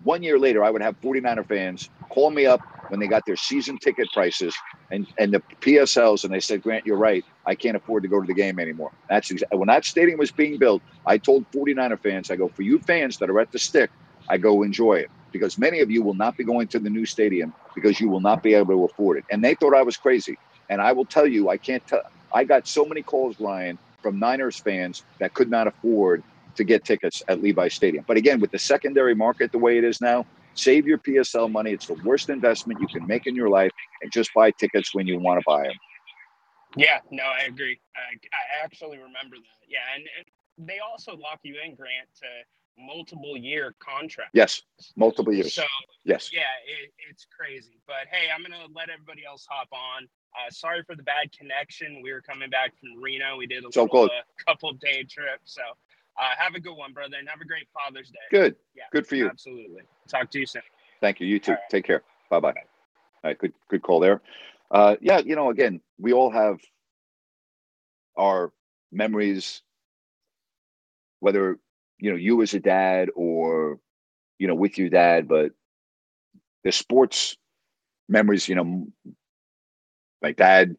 one 0.00 0.22
year 0.24 0.38
later, 0.38 0.64
I 0.64 0.70
would 0.70 0.82
have 0.82 0.96
49er 1.04 1.46
fans 1.48 1.90
call 2.12 2.30
me 2.30 2.46
up 2.46 2.62
when 2.88 3.00
they 3.00 3.08
got 3.08 3.24
their 3.26 3.36
season 3.36 3.78
ticket 3.78 4.08
prices 4.12 4.54
and, 4.90 5.06
and 5.18 5.34
the 5.34 5.42
PSLs, 5.64 6.24
and 6.24 6.32
they 6.32 6.40
said, 6.40 6.62
Grant, 6.62 6.86
you're 6.86 6.98
right. 6.98 7.24
I 7.46 7.56
can't 7.56 7.76
afford 7.76 8.04
to 8.04 8.10
go 8.10 8.20
to 8.20 8.26
the 8.28 8.34
game 8.34 8.60
anymore. 8.60 8.92
That's 9.10 9.30
when 9.52 9.68
that 9.68 9.84
stadium 9.84 10.18
was 10.20 10.32
being 10.32 10.58
built. 10.60 10.82
I 11.06 11.18
told 11.18 11.46
49er 11.56 12.00
fans, 12.02 12.30
I 12.30 12.36
go, 12.36 12.50
for 12.56 12.62
you 12.62 12.80
fans 12.86 13.18
that 13.18 13.30
are 13.30 13.40
at 13.40 13.50
the 13.52 13.58
stick, 13.58 13.90
I 14.30 14.38
go 14.38 14.62
enjoy 14.62 14.96
it 14.96 15.10
because 15.32 15.58
many 15.58 15.80
of 15.80 15.90
you 15.90 16.04
will 16.04 16.14
not 16.14 16.36
be 16.38 16.44
going 16.44 16.68
to 16.68 16.80
the 16.80 16.90
new 16.90 17.06
stadium 17.06 17.54
because 17.74 18.00
you 18.00 18.08
will 18.10 18.20
not 18.22 18.42
be 18.42 18.54
able 18.54 18.74
to 18.74 18.84
afford 18.86 19.18
it. 19.18 19.24
And 19.30 19.44
they 19.44 19.56
thought 19.56 19.74
I 19.76 19.82
was 19.82 19.98
crazy. 19.98 20.38
And 20.70 20.82
I 20.82 20.92
will 20.92 21.06
tell 21.06 21.26
you, 21.26 21.50
I 21.50 21.58
can't 21.58 21.84
tell. 21.88 22.02
I 22.34 22.44
got 22.44 22.68
so 22.68 22.86
many 22.86 23.02
calls, 23.02 23.36
Ryan, 23.40 23.80
from 24.04 24.18
Niners 24.18 24.58
fans 24.58 25.02
that 25.18 25.32
could 25.32 25.48
not 25.48 25.66
afford 25.66 26.22
to 26.56 26.62
get 26.62 26.84
tickets 26.84 27.22
at 27.26 27.40
Levi 27.40 27.68
Stadium. 27.68 28.04
But 28.06 28.18
again, 28.18 28.38
with 28.38 28.50
the 28.50 28.58
secondary 28.58 29.14
market 29.14 29.50
the 29.50 29.58
way 29.58 29.78
it 29.78 29.82
is 29.84 29.98
now, 30.02 30.26
save 30.54 30.86
your 30.86 30.98
PSL 30.98 31.50
money. 31.50 31.72
It's 31.72 31.86
the 31.86 31.96
worst 32.04 32.28
investment 32.28 32.82
you 32.82 32.86
can 32.88 33.06
make 33.06 33.26
in 33.26 33.34
your 33.34 33.48
life, 33.48 33.72
and 34.02 34.12
just 34.12 34.30
buy 34.34 34.50
tickets 34.50 34.94
when 34.94 35.06
you 35.06 35.18
want 35.18 35.40
to 35.40 35.44
buy 35.46 35.62
them. 35.62 35.72
Yeah, 36.76 36.98
no, 37.10 37.22
I 37.24 37.44
agree. 37.44 37.80
I, 37.96 38.14
I 38.32 38.64
actually 38.64 38.98
remember 38.98 39.36
that. 39.36 39.64
Yeah, 39.66 39.78
and, 39.96 40.04
and 40.18 40.68
they 40.68 40.80
also 40.80 41.12
lock 41.16 41.40
you 41.42 41.54
in, 41.64 41.74
Grant, 41.74 42.08
to 42.20 42.26
multiple 42.78 43.38
year 43.38 43.74
contracts. 43.80 44.32
Yes, 44.34 44.60
multiple 44.96 45.32
years. 45.32 45.54
So 45.54 45.64
Yes. 46.04 46.28
yeah, 46.30 46.40
it, 46.66 46.92
it's 47.10 47.26
crazy. 47.34 47.80
But 47.86 48.06
hey, 48.10 48.28
I'm 48.34 48.42
gonna 48.42 48.66
let 48.74 48.90
everybody 48.90 49.24
else 49.26 49.46
hop 49.48 49.68
on. 49.72 50.06
Uh, 50.34 50.50
sorry 50.50 50.82
for 50.84 50.96
the 50.96 51.02
bad 51.02 51.30
connection. 51.36 52.00
We 52.02 52.12
were 52.12 52.20
coming 52.20 52.50
back 52.50 52.72
from 52.78 53.00
Reno. 53.00 53.36
We 53.36 53.46
did 53.46 53.64
a 53.64 53.72
So 53.72 53.84
little, 53.84 54.04
uh, 54.06 54.08
couple 54.46 54.72
day 54.74 55.04
trip. 55.04 55.40
So 55.44 55.62
uh, 56.18 56.22
have 56.38 56.54
a 56.54 56.60
good 56.60 56.74
one, 56.74 56.92
brother, 56.92 57.16
and 57.18 57.28
have 57.28 57.40
a 57.40 57.44
great 57.44 57.68
Father's 57.72 58.10
Day. 58.10 58.18
Good. 58.30 58.56
Yeah, 58.74 58.84
Good 58.92 59.06
for 59.06 59.14
you. 59.16 59.28
Absolutely. 59.28 59.82
Talk 60.08 60.30
to 60.32 60.40
you 60.40 60.46
soon. 60.46 60.62
Thank 61.00 61.20
you. 61.20 61.26
You 61.26 61.38
too. 61.38 61.52
Right. 61.52 61.60
Take 61.70 61.84
care. 61.84 62.02
Bye 62.30 62.40
bye. 62.40 62.48
All 62.48 62.54
right. 63.24 63.38
Good. 63.38 63.52
Good 63.68 63.82
call 63.82 64.00
there. 64.00 64.20
Uh, 64.70 64.96
yeah. 65.00 65.18
You 65.18 65.36
know, 65.36 65.50
again, 65.50 65.80
we 65.98 66.12
all 66.12 66.30
have 66.30 66.58
our 68.16 68.52
memories, 68.92 69.62
whether 71.20 71.58
you 71.98 72.10
know 72.10 72.16
you 72.16 72.42
as 72.42 72.54
a 72.54 72.60
dad 72.60 73.08
or 73.14 73.78
you 74.38 74.48
know 74.48 74.54
with 74.54 74.78
your 74.78 74.88
dad, 74.88 75.28
but 75.28 75.52
the 76.64 76.72
sports 76.72 77.36
memories. 78.08 78.48
You 78.48 78.54
know, 78.56 78.86
my 80.24 80.32
dad. 80.32 80.76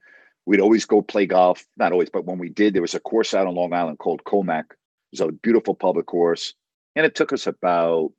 We'd 0.47 0.59
always 0.59 0.85
go 0.85 1.01
play 1.01 1.25
golf. 1.25 1.65
Not 1.77 1.91
always, 1.91 2.09
but 2.09 2.25
when 2.25 2.39
we 2.39 2.49
did, 2.49 2.73
there 2.73 2.81
was 2.81 2.95
a 2.95 2.99
course 2.99 3.33
out 3.33 3.47
on 3.47 3.55
Long 3.55 3.73
Island 3.73 3.99
called 3.99 4.23
Commack. 4.23 4.71
It 4.71 5.19
was 5.19 5.21
a 5.21 5.31
beautiful 5.31 5.75
public 5.75 6.07
course, 6.07 6.53
and 6.95 7.05
it 7.05 7.15
took 7.15 7.31
us 7.31 7.47
about 7.47 8.11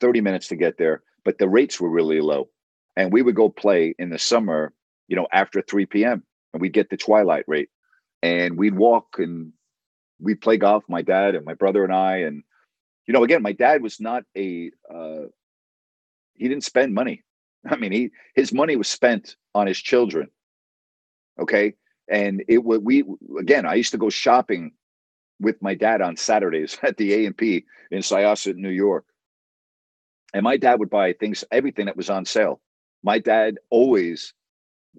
30 0.00 0.20
minutes 0.20 0.48
to 0.48 0.56
get 0.56 0.78
there, 0.78 1.02
but 1.24 1.38
the 1.38 1.48
rates 1.48 1.80
were 1.80 1.90
really 1.90 2.20
low. 2.20 2.48
And 2.96 3.12
we 3.12 3.22
would 3.22 3.34
go 3.34 3.48
play 3.48 3.94
in 3.98 4.10
the 4.10 4.18
summer, 4.18 4.72
you 5.08 5.16
know, 5.16 5.26
after 5.32 5.62
3 5.62 5.86
p.m. 5.86 6.22
and 6.52 6.60
we'd 6.60 6.72
get 6.72 6.90
the 6.90 6.96
twilight 6.96 7.44
rate. 7.46 7.70
And 8.22 8.58
we'd 8.58 8.74
walk 8.74 9.16
and 9.18 9.52
we'd 10.18 10.42
play 10.42 10.58
golf, 10.58 10.84
my 10.88 11.02
dad 11.02 11.34
and 11.34 11.44
my 11.46 11.54
brother 11.54 11.84
and 11.84 11.92
I. 11.92 12.18
And, 12.18 12.42
you 13.06 13.14
know, 13.14 13.24
again, 13.24 13.42
my 13.42 13.52
dad 13.52 13.82
was 13.82 14.00
not 14.00 14.24
a 14.36 14.70
uh 14.92 15.26
he 16.34 16.48
didn't 16.48 16.64
spend 16.64 16.94
money. 16.94 17.22
I 17.70 17.76
mean, 17.76 17.92
he 17.92 18.10
his 18.34 18.52
money 18.52 18.76
was 18.76 18.88
spent 18.88 19.36
on 19.54 19.66
his 19.66 19.78
children. 19.78 20.28
Okay. 21.40 21.74
And 22.08 22.44
it 22.48 22.64
would 22.64 22.84
we 22.84 23.04
again, 23.38 23.66
I 23.66 23.74
used 23.74 23.92
to 23.92 23.98
go 23.98 24.10
shopping 24.10 24.72
with 25.40 25.60
my 25.62 25.74
dad 25.74 26.02
on 26.02 26.16
Saturdays 26.16 26.78
at 26.82 26.96
the 26.96 27.14
A 27.14 27.26
and 27.26 27.36
P 27.36 27.64
in 27.90 28.00
Syosset, 28.00 28.56
New 28.56 28.70
York. 28.70 29.04
And 30.32 30.44
my 30.44 30.56
dad 30.56 30.78
would 30.78 30.90
buy 30.90 31.12
things, 31.12 31.44
everything 31.50 31.86
that 31.86 31.96
was 31.96 32.10
on 32.10 32.24
sale. 32.24 32.60
My 33.02 33.18
dad 33.18 33.58
always 33.70 34.32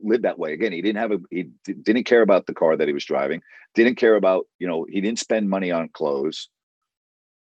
lived 0.01 0.23
that 0.23 0.39
way. 0.39 0.53
Again, 0.53 0.71
he 0.71 0.81
didn't 0.81 0.99
have 0.99 1.11
a, 1.11 1.19
he 1.29 1.43
d- 1.63 1.73
didn't 1.73 2.03
care 2.03 2.21
about 2.21 2.47
the 2.47 2.53
car 2.53 2.75
that 2.75 2.87
he 2.87 2.93
was 2.93 3.05
driving, 3.05 3.41
didn't 3.75 3.95
care 3.95 4.15
about, 4.15 4.47
you 4.59 4.67
know, 4.67 4.85
he 4.89 4.99
didn't 4.99 5.19
spend 5.19 5.49
money 5.49 5.71
on 5.71 5.89
clothes. 5.89 6.49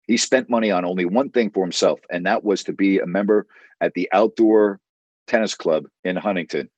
He 0.06 0.16
spent 0.16 0.50
money 0.50 0.70
on 0.70 0.84
only 0.84 1.04
one 1.04 1.30
thing 1.30 1.50
for 1.50 1.64
himself, 1.64 2.00
and 2.10 2.26
that 2.26 2.44
was 2.44 2.64
to 2.64 2.72
be 2.72 2.98
a 2.98 3.06
member 3.06 3.46
at 3.80 3.94
the 3.94 4.08
outdoor 4.12 4.80
tennis 5.26 5.54
club 5.54 5.84
in 6.04 6.16
Huntington. 6.16 6.68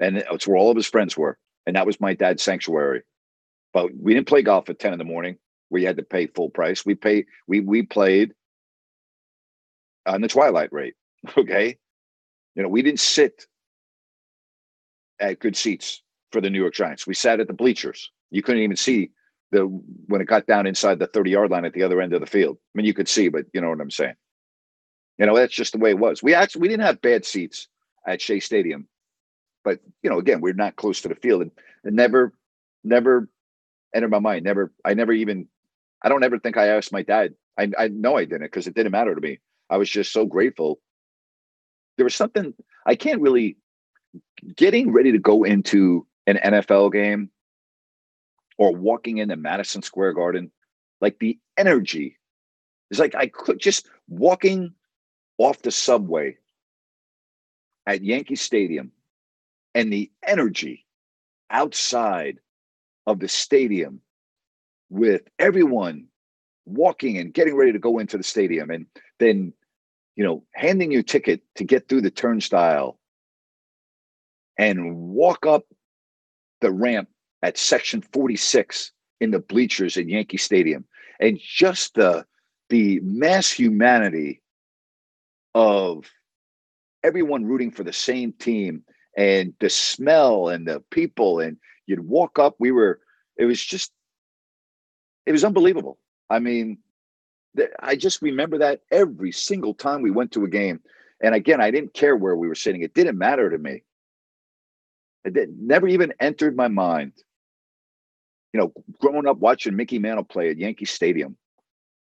And 0.00 0.18
it's 0.18 0.46
where 0.46 0.56
all 0.56 0.70
of 0.70 0.76
his 0.76 0.86
friends 0.86 1.16
were. 1.16 1.38
And 1.66 1.76
that 1.76 1.86
was 1.86 2.00
my 2.00 2.14
dad's 2.14 2.42
sanctuary. 2.42 3.02
But 3.72 3.90
we 3.94 4.14
didn't 4.14 4.28
play 4.28 4.42
golf 4.42 4.68
at 4.68 4.78
10 4.78 4.92
in 4.92 4.98
the 4.98 5.04
morning 5.04 5.38
where 5.68 5.80
you 5.80 5.86
had 5.86 5.96
to 5.96 6.02
pay 6.02 6.26
full 6.26 6.50
price. 6.50 6.84
We 6.84 6.94
pay, 6.94 7.24
we 7.46 7.60
we 7.60 7.82
played 7.82 8.34
on 10.06 10.20
the 10.20 10.28
twilight 10.28 10.72
rate. 10.72 10.94
Okay. 11.36 11.78
You 12.54 12.62
know, 12.62 12.68
we 12.68 12.82
didn't 12.82 13.00
sit 13.00 13.46
at 15.20 15.38
good 15.38 15.56
seats 15.56 16.02
for 16.32 16.40
the 16.40 16.50
New 16.50 16.60
York 16.60 16.74
Giants. 16.74 17.06
We 17.06 17.14
sat 17.14 17.40
at 17.40 17.46
the 17.46 17.54
bleachers. 17.54 18.10
You 18.30 18.42
couldn't 18.42 18.62
even 18.62 18.76
see 18.76 19.10
the 19.52 19.62
when 20.08 20.20
it 20.20 20.26
got 20.26 20.46
down 20.46 20.66
inside 20.66 20.98
the 20.98 21.06
30 21.06 21.30
yard 21.30 21.50
line 21.50 21.64
at 21.64 21.72
the 21.74 21.82
other 21.82 22.00
end 22.00 22.12
of 22.12 22.20
the 22.20 22.26
field. 22.26 22.56
I 22.58 22.70
mean, 22.74 22.86
you 22.86 22.94
could 22.94 23.08
see, 23.08 23.28
but 23.28 23.46
you 23.52 23.60
know 23.60 23.68
what 23.70 23.80
I'm 23.80 23.90
saying. 23.90 24.14
You 25.18 25.26
know, 25.26 25.36
that's 25.36 25.54
just 25.54 25.72
the 25.72 25.78
way 25.78 25.90
it 25.90 25.98
was. 25.98 26.22
We 26.22 26.34
actually 26.34 26.62
we 26.62 26.68
didn't 26.68 26.86
have 26.86 27.00
bad 27.00 27.24
seats 27.24 27.68
at 28.06 28.20
Shea 28.20 28.40
Stadium, 28.40 28.88
but 29.64 29.80
you 30.02 30.10
know, 30.10 30.18
again, 30.18 30.40
we're 30.40 30.52
not 30.52 30.76
close 30.76 31.00
to 31.02 31.08
the 31.08 31.14
field, 31.14 31.42
and 31.42 31.50
it 31.84 31.92
never, 31.92 32.32
never 32.84 33.28
entered 33.94 34.10
my 34.10 34.18
mind. 34.18 34.44
Never, 34.44 34.72
I 34.84 34.94
never 34.94 35.12
even, 35.12 35.48
I 36.02 36.08
don't 36.08 36.24
ever 36.24 36.38
think 36.38 36.56
I 36.56 36.68
asked 36.68 36.92
my 36.92 37.02
dad. 37.02 37.34
I 37.58 37.70
I 37.78 37.88
know 37.88 38.16
I 38.16 38.24
didn't 38.24 38.42
because 38.42 38.66
it 38.66 38.74
didn't 38.74 38.92
matter 38.92 39.14
to 39.14 39.20
me. 39.20 39.38
I 39.70 39.76
was 39.76 39.90
just 39.90 40.12
so 40.12 40.26
grateful. 40.26 40.80
There 41.96 42.04
was 42.04 42.14
something 42.14 42.54
I 42.86 42.94
can't 42.94 43.20
really 43.20 43.56
getting 44.56 44.92
ready 44.92 45.12
to 45.12 45.18
go 45.18 45.44
into 45.44 46.06
an 46.26 46.38
NFL 46.42 46.92
game 46.92 47.30
or 48.58 48.74
walking 48.74 49.18
into 49.18 49.36
Madison 49.36 49.82
Square 49.82 50.14
Garden, 50.14 50.50
like 51.00 51.18
the 51.18 51.38
energy 51.56 52.18
is 52.90 52.98
like 52.98 53.14
I 53.14 53.26
could 53.26 53.58
just 53.58 53.88
walking 54.08 54.74
off 55.38 55.62
the 55.62 55.70
subway 55.70 56.36
at 57.86 58.02
Yankee 58.02 58.36
Stadium 58.36 58.92
and 59.74 59.92
the 59.92 60.10
energy 60.26 60.86
outside 61.50 62.38
of 63.06 63.18
the 63.18 63.28
stadium 63.28 64.00
with 64.90 65.22
everyone 65.38 66.06
walking 66.64 67.18
and 67.18 67.34
getting 67.34 67.56
ready 67.56 67.72
to 67.72 67.78
go 67.78 67.98
into 67.98 68.16
the 68.16 68.22
stadium 68.22 68.70
and 68.70 68.86
then 69.18 69.52
you 70.14 70.24
know 70.24 70.44
handing 70.54 70.92
your 70.92 71.02
ticket 71.02 71.40
to 71.56 71.64
get 71.64 71.88
through 71.88 72.00
the 72.00 72.10
turnstile 72.10 72.98
and 74.58 74.96
walk 74.96 75.46
up 75.46 75.64
the 76.60 76.70
ramp 76.70 77.08
at 77.42 77.58
section 77.58 78.00
46 78.00 78.92
in 79.20 79.30
the 79.30 79.38
bleachers 79.38 79.96
at 79.96 80.08
Yankee 80.08 80.36
Stadium. 80.36 80.84
And 81.20 81.38
just 81.40 81.94
the 81.94 82.24
the 82.68 83.00
mass 83.00 83.50
humanity 83.50 84.40
of 85.54 86.10
everyone 87.02 87.44
rooting 87.44 87.70
for 87.70 87.84
the 87.84 87.92
same 87.92 88.32
team 88.32 88.84
and 89.16 89.52
the 89.60 89.68
smell 89.68 90.48
and 90.48 90.66
the 90.66 90.80
people 90.90 91.40
and 91.40 91.56
you'd 91.86 92.00
walk 92.00 92.38
up 92.38 92.54
we 92.58 92.70
were 92.70 93.00
it 93.36 93.44
was 93.44 93.62
just 93.62 93.92
it 95.26 95.32
was 95.32 95.44
unbelievable. 95.44 95.98
I 96.30 96.38
mean 96.38 96.78
i 97.80 97.94
just 97.94 98.22
remember 98.22 98.58
that 98.58 98.80
every 98.90 99.30
single 99.30 99.74
time 99.74 100.00
we 100.00 100.10
went 100.10 100.32
to 100.32 100.44
a 100.44 100.48
game. 100.48 100.80
And 101.20 101.34
again 101.34 101.60
i 101.60 101.70
didn't 101.70 101.94
care 101.94 102.16
where 102.16 102.36
we 102.36 102.48
were 102.48 102.54
sitting. 102.54 102.82
It 102.82 102.94
didn't 102.94 103.18
matter 103.18 103.50
to 103.50 103.58
me. 103.58 103.82
It 105.24 105.50
never 105.58 105.86
even 105.86 106.12
entered 106.18 106.56
my 106.56 106.68
mind. 106.68 107.12
You 108.52 108.60
know 108.60 108.72
growing 108.98 109.26
up 109.26 109.38
watching 109.38 109.76
mickey 109.76 109.98
mantle 109.98 110.24
play 110.24 110.50
at 110.50 110.58
yankee 110.58 110.84
stadium. 110.86 111.36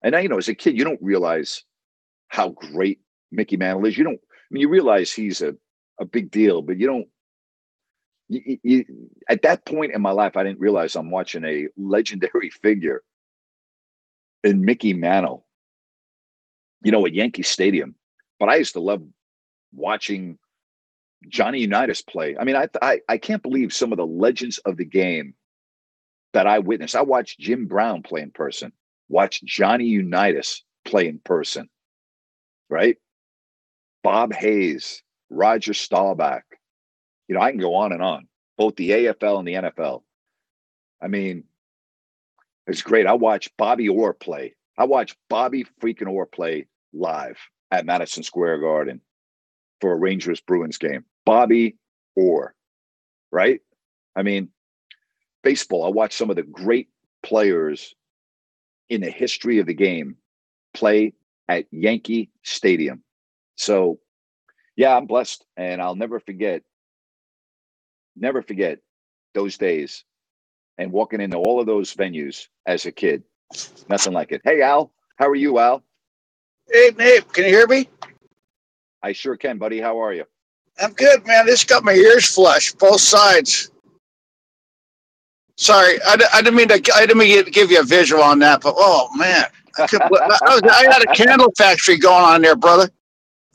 And 0.03 0.15
I, 0.15 0.19
you 0.21 0.29
know 0.29 0.37
as 0.37 0.49
a 0.49 0.55
kid 0.55 0.77
you 0.77 0.83
don't 0.83 1.01
realize 1.01 1.63
how 2.27 2.49
great 2.49 2.99
mickey 3.31 3.57
mantle 3.57 3.85
is. 3.85 3.97
You 3.97 4.03
don't 4.03 4.19
i 4.21 4.47
mean 4.51 4.61
you 4.61 4.69
realize 4.69 5.11
he's 5.11 5.41
a, 5.41 5.55
a 5.99 6.05
big 6.05 6.31
deal 6.31 6.61
but 6.61 6.77
you 6.77 6.87
don't 6.87 7.07
you, 8.29 8.57
you, 8.63 8.85
at 9.29 9.41
that 9.43 9.65
point 9.65 9.93
in 9.93 10.01
my 10.01 10.11
life, 10.11 10.35
I 10.35 10.43
didn't 10.43 10.59
realize 10.59 10.95
I'm 10.95 11.11
watching 11.11 11.43
a 11.43 11.67
legendary 11.77 12.49
figure 12.61 13.03
in 14.43 14.65
Mickey 14.65 14.93
Mantle, 14.93 15.45
you 16.83 16.91
know, 16.91 17.05
at 17.05 17.13
Yankee 17.13 17.43
Stadium. 17.43 17.95
But 18.39 18.49
I 18.49 18.55
used 18.55 18.73
to 18.73 18.79
love 18.79 19.03
watching 19.73 20.37
Johnny 21.29 21.59
Unitas 21.59 22.01
play. 22.01 22.35
I 22.37 22.43
mean, 22.43 22.55
I, 22.55 22.67
I, 22.81 23.01
I 23.07 23.17
can't 23.17 23.43
believe 23.43 23.73
some 23.73 23.93
of 23.93 23.97
the 23.97 24.05
legends 24.05 24.57
of 24.59 24.77
the 24.77 24.85
game 24.85 25.35
that 26.33 26.47
I 26.47 26.59
witnessed. 26.59 26.95
I 26.95 27.03
watched 27.03 27.39
Jim 27.39 27.67
Brown 27.67 28.01
play 28.01 28.21
in 28.21 28.31
person, 28.31 28.73
watched 29.07 29.45
Johnny 29.45 29.85
Unitas 29.85 30.63
play 30.83 31.07
in 31.07 31.19
person, 31.19 31.69
right? 32.69 32.97
Bob 34.03 34.33
Hayes, 34.33 35.01
Roger 35.33 35.73
Staubach, 35.73 36.43
you 37.27 37.35
know, 37.35 37.41
I 37.41 37.51
can 37.51 37.59
go 37.59 37.75
on 37.75 37.91
and 37.91 38.01
on, 38.01 38.27
both 38.57 38.75
the 38.75 38.91
AFL 38.91 39.39
and 39.39 39.47
the 39.47 39.53
NFL. 39.53 40.03
I 41.01 41.07
mean, 41.07 41.45
it's 42.67 42.81
great. 42.81 43.07
I 43.07 43.13
watched 43.13 43.57
Bobby 43.57 43.89
Orr 43.89 44.13
play. 44.13 44.55
I 44.77 44.85
watched 44.85 45.17
Bobby 45.29 45.65
freaking 45.81 46.07
Orr 46.07 46.25
play 46.25 46.67
live 46.93 47.37
at 47.71 47.85
Madison 47.85 48.23
Square 48.23 48.59
Garden 48.59 49.01
for 49.81 49.91
a 49.91 49.97
Rangers 49.97 50.39
Bruins 50.39 50.77
game. 50.77 51.03
Bobby 51.25 51.77
Orr, 52.15 52.53
right? 53.31 53.59
I 54.15 54.23
mean, 54.23 54.49
baseball. 55.43 55.85
I 55.85 55.89
watched 55.89 56.17
some 56.17 56.29
of 56.29 56.35
the 56.35 56.43
great 56.43 56.89
players 57.21 57.93
in 58.89 59.01
the 59.01 59.09
history 59.09 59.59
of 59.59 59.65
the 59.65 59.73
game 59.73 60.15
play 60.73 61.13
at 61.47 61.65
Yankee 61.71 62.29
Stadium. 62.43 63.03
So, 63.55 63.99
yeah, 64.75 64.95
I'm 64.95 65.05
blessed, 65.05 65.45
and 65.57 65.81
I'll 65.81 65.95
never 65.95 66.19
forget 66.19 66.63
never 68.15 68.41
forget 68.41 68.79
those 69.33 69.57
days 69.57 70.03
and 70.77 70.91
walking 70.91 71.21
into 71.21 71.37
all 71.37 71.59
of 71.59 71.65
those 71.65 71.93
venues 71.93 72.47
as 72.65 72.85
a 72.85 72.91
kid. 72.91 73.23
Nothing 73.89 74.13
like 74.13 74.31
it. 74.31 74.41
Hey, 74.43 74.61
Al, 74.61 74.91
how 75.17 75.27
are 75.27 75.35
you, 75.35 75.59
Al? 75.59 75.83
Hey, 76.71 76.91
Nate, 76.97 77.31
can 77.33 77.45
you 77.45 77.49
hear 77.49 77.67
me? 77.67 77.89
I 79.01 79.11
sure 79.11 79.35
can, 79.35 79.57
buddy. 79.57 79.79
How 79.79 80.01
are 80.01 80.13
you? 80.13 80.25
I'm 80.81 80.93
good, 80.93 81.25
man. 81.27 81.45
This 81.45 81.63
got 81.63 81.83
my 81.83 81.93
ears 81.93 82.33
flushed, 82.33 82.79
both 82.79 83.01
sides. 83.01 83.69
Sorry, 85.55 85.99
I, 86.05 86.17
I 86.33 86.41
didn't 86.41 86.55
mean 86.55 86.67
to. 86.69 86.81
I 86.95 87.01
didn't 87.01 87.17
mean 87.17 87.45
to 87.45 87.51
give 87.51 87.69
you 87.69 87.79
a 87.79 87.83
visual 87.83 88.23
on 88.23 88.39
that, 88.39 88.61
but 88.61 88.73
oh 88.75 89.07
man, 89.15 89.45
I, 89.77 89.87
I, 89.91 90.09
was, 90.09 90.61
I 90.63 90.91
had 90.91 91.03
a 91.03 91.13
candle 91.13 91.53
factory 91.55 91.97
going 91.97 92.23
on 92.23 92.41
there, 92.41 92.55
brother. 92.55 92.89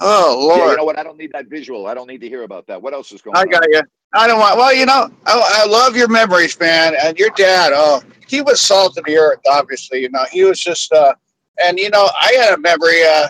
Oh 0.00 0.36
Lord! 0.40 0.58
Yeah, 0.58 0.70
you 0.70 0.76
know 0.76 0.84
what? 0.84 0.98
I 0.98 1.02
don't 1.02 1.18
need 1.18 1.32
that 1.32 1.46
visual. 1.48 1.86
I 1.86 1.94
don't 1.94 2.08
need 2.08 2.20
to 2.20 2.28
hear 2.28 2.44
about 2.44 2.66
that. 2.68 2.80
What 2.82 2.94
else 2.94 3.12
is 3.12 3.22
going 3.22 3.36
I 3.36 3.40
on? 3.40 3.48
I 3.48 3.52
got 3.52 3.64
you. 3.70 3.82
I 4.14 4.26
don't 4.26 4.38
want. 4.38 4.56
Well, 4.58 4.74
you 4.74 4.86
know, 4.86 5.10
I, 5.26 5.62
I 5.64 5.66
love 5.66 5.96
your 5.96 6.08
memories, 6.08 6.58
man. 6.60 6.94
And 7.02 7.18
your 7.18 7.30
dad, 7.30 7.72
oh, 7.74 8.02
he 8.26 8.40
was 8.42 8.60
salt 8.60 8.96
of 8.98 9.04
the 9.04 9.16
earth. 9.18 9.40
Obviously, 9.50 10.00
you 10.02 10.10
know, 10.10 10.24
he 10.32 10.44
was 10.44 10.60
just. 10.60 10.92
uh 10.92 11.14
And 11.64 11.78
you 11.78 11.90
know, 11.90 12.08
I 12.20 12.32
had 12.34 12.54
a 12.54 12.58
memory. 12.58 13.02
uh 13.04 13.28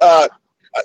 uh 0.00 0.28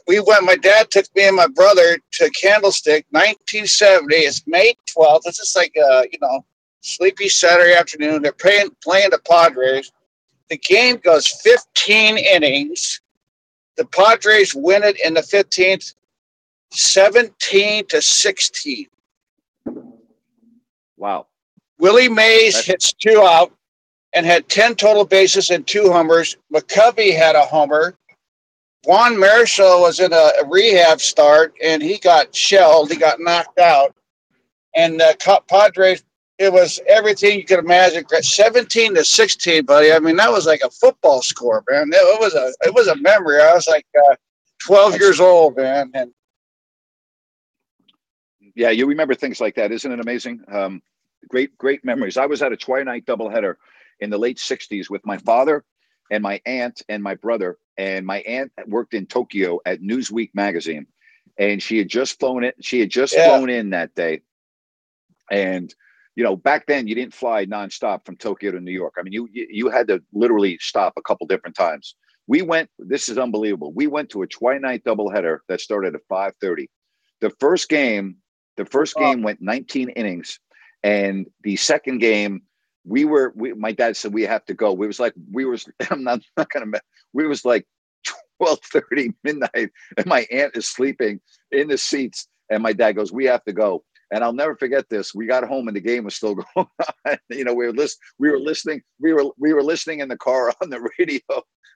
we 0.07 0.19
went. 0.19 0.45
My 0.45 0.55
dad 0.55 0.91
took 0.91 1.05
me 1.15 1.27
and 1.27 1.35
my 1.35 1.47
brother 1.47 1.97
to 2.13 2.31
Candlestick, 2.31 3.05
1970. 3.11 4.15
It's 4.15 4.43
May 4.47 4.73
12th. 4.97 5.21
It's 5.25 5.37
just 5.37 5.55
like 5.55 5.73
uh, 5.77 6.03
you 6.11 6.19
know, 6.21 6.45
sleepy 6.81 7.29
Saturday 7.29 7.73
afternoon. 7.75 8.21
They're 8.21 8.33
playing 8.33 8.69
playing 8.83 9.11
the 9.11 9.19
Padres. 9.19 9.91
The 10.49 10.57
game 10.57 10.97
goes 10.97 11.27
15 11.27 12.17
innings. 12.17 13.01
The 13.77 13.85
Padres 13.85 14.55
win 14.55 14.83
it 14.83 14.97
in 15.03 15.13
the 15.13 15.21
15th, 15.21 15.93
17 16.71 17.87
to 17.87 18.01
16. 18.01 18.87
Wow. 20.97 21.27
Willie 21.77 22.09
Mays 22.09 22.53
That's- 22.53 22.65
hits 22.65 22.93
two 22.93 23.21
out 23.21 23.53
and 24.13 24.25
had 24.25 24.47
10 24.47 24.75
total 24.75 25.05
bases 25.05 25.49
and 25.49 25.67
two 25.67 25.91
homers. 25.91 26.37
McCovey 26.53 27.15
had 27.15 27.35
a 27.35 27.41
homer. 27.41 27.95
Juan 28.85 29.15
Marichal 29.15 29.81
was 29.81 29.99
in 29.99 30.13
a, 30.13 30.31
a, 30.41 30.45
rehab 30.47 31.01
start 31.01 31.53
and 31.61 31.81
he 31.81 31.97
got 31.97 32.33
shelled. 32.33 32.91
He 32.91 32.97
got 32.97 33.19
knocked 33.19 33.59
out. 33.59 33.95
And 34.75 35.01
uh, 35.01 35.13
the 35.13 35.41
Padres, 35.47 36.03
it 36.37 36.51
was 36.51 36.79
everything 36.87 37.39
you 37.39 37.45
could 37.45 37.59
imagine. 37.59 38.05
17 38.09 38.95
to 38.95 39.05
16, 39.05 39.65
buddy. 39.65 39.91
I 39.91 39.99
mean, 39.99 40.17
that 40.17 40.31
was 40.31 40.45
like 40.45 40.61
a 40.63 40.69
football 40.69 41.21
score, 41.21 41.63
man. 41.69 41.89
It 41.93 42.19
was 42.19 42.33
a 42.33 42.53
it 42.67 42.73
was 42.73 42.87
a 42.87 42.95
memory. 42.97 43.41
I 43.41 43.53
was 43.53 43.67
like 43.67 43.85
uh, 44.11 44.15
12 44.59 44.99
years 44.99 45.19
old, 45.19 45.55
man. 45.57 45.91
And 45.93 46.11
yeah, 48.55 48.69
you 48.69 48.85
remember 48.85 49.15
things 49.15 49.39
like 49.39 49.55
that, 49.55 49.71
isn't 49.71 49.91
it 49.91 49.99
amazing? 49.99 50.41
Um, 50.51 50.81
great, 51.29 51.57
great 51.57 51.85
memories. 51.85 52.17
I 52.17 52.25
was 52.25 52.41
at 52.41 52.51
a 52.51 52.57
twilight 52.57 53.05
doubleheader 53.05 53.55
in 53.99 54.09
the 54.09 54.17
late 54.17 54.37
'60s 54.37 54.89
with 54.89 55.05
my 55.05 55.17
father 55.17 55.63
and 56.11 56.21
my 56.21 56.41
aunt 56.45 56.81
and 56.89 57.01
my 57.01 57.15
brother. 57.15 57.57
And 57.77 58.05
my 58.05 58.19
aunt 58.19 58.51
worked 58.67 58.93
in 58.93 59.05
Tokyo 59.05 59.59
at 59.65 59.81
Newsweek 59.81 60.31
magazine, 60.33 60.87
and 61.37 61.61
she 61.61 61.77
had 61.77 61.89
just 61.89 62.19
flown 62.19 62.43
it. 62.43 62.55
She 62.61 62.79
had 62.79 62.89
just 62.89 63.13
yeah. 63.13 63.27
flown 63.27 63.49
in 63.49 63.71
that 63.71 63.95
day, 63.95 64.21
and 65.29 65.73
you 66.15 66.23
know, 66.23 66.35
back 66.35 66.65
then 66.67 66.87
you 66.87 66.95
didn't 66.95 67.13
fly 67.13 67.45
nonstop 67.45 68.05
from 68.05 68.17
Tokyo 68.17 68.51
to 68.51 68.59
New 68.59 68.71
York. 68.71 68.95
I 68.97 69.03
mean, 69.03 69.13
you 69.13 69.27
you 69.31 69.69
had 69.69 69.87
to 69.89 70.01
literally 70.13 70.57
stop 70.61 70.93
a 70.97 71.01
couple 71.01 71.27
different 71.27 71.55
times. 71.55 71.95
We 72.27 72.41
went. 72.41 72.69
This 72.79 73.09
is 73.09 73.17
unbelievable. 73.17 73.71
We 73.73 73.87
went 73.87 74.09
to 74.11 74.23
a 74.23 74.27
twilight 74.27 74.83
doubleheader 74.83 75.39
that 75.49 75.61
started 75.61 75.95
at 75.95 76.01
5:30. 76.09 76.67
The 77.21 77.31
first 77.39 77.69
game 77.69 78.17
the 78.57 78.65
first 78.65 78.95
game 78.95 79.21
went 79.21 79.41
19 79.41 79.89
innings, 79.89 80.39
and 80.83 81.27
the 81.43 81.55
second 81.57 81.99
game, 81.99 82.43
we 82.85 83.05
were. 83.05 83.33
We, 83.35 83.53
my 83.53 83.71
dad 83.71 83.97
said 83.97 84.13
we 84.13 84.23
have 84.23 84.45
to 84.45 84.53
go. 84.53 84.71
We 84.71 84.87
was 84.87 84.99
like 84.99 85.13
we 85.31 85.45
was. 85.45 85.67
I'm 85.89 86.03
not 86.03 86.21
not 86.37 86.49
gonna. 86.49 86.79
We 87.13 87.27
was 87.27 87.43
like 87.43 87.65
12:30 88.41 89.13
midnight, 89.23 89.71
and 89.97 90.05
my 90.05 90.25
aunt 90.31 90.55
is 90.55 90.67
sleeping 90.67 91.19
in 91.51 91.67
the 91.67 91.77
seats, 91.77 92.27
and 92.49 92.63
my 92.63 92.73
dad 92.73 92.93
goes, 92.93 93.11
"We 93.11 93.25
have 93.25 93.43
to 93.45 93.53
go." 93.53 93.83
And 94.15 94.23
I'll 94.23 94.33
never 94.33 94.55
forget 94.55 94.87
this. 94.89 95.13
We 95.13 95.25
got 95.25 95.43
home 95.43 95.67
and 95.67 95.75
the 95.75 95.81
game 95.81 96.05
was 96.05 96.15
still 96.15 96.35
going 96.55 96.67
on. 97.05 97.17
you 97.29 97.43
know, 97.43 97.53
we 97.53 97.65
were 97.65 97.73
list, 97.73 97.99
we 98.17 98.31
were 98.31 98.39
listening, 98.39 98.81
we 98.99 99.11
were 99.11 99.25
we 99.37 99.51
were 99.51 99.61
listening 99.61 99.99
in 99.99 100.07
the 100.07 100.17
car 100.17 100.53
on 100.61 100.69
the 100.69 100.89
radio 100.97 101.19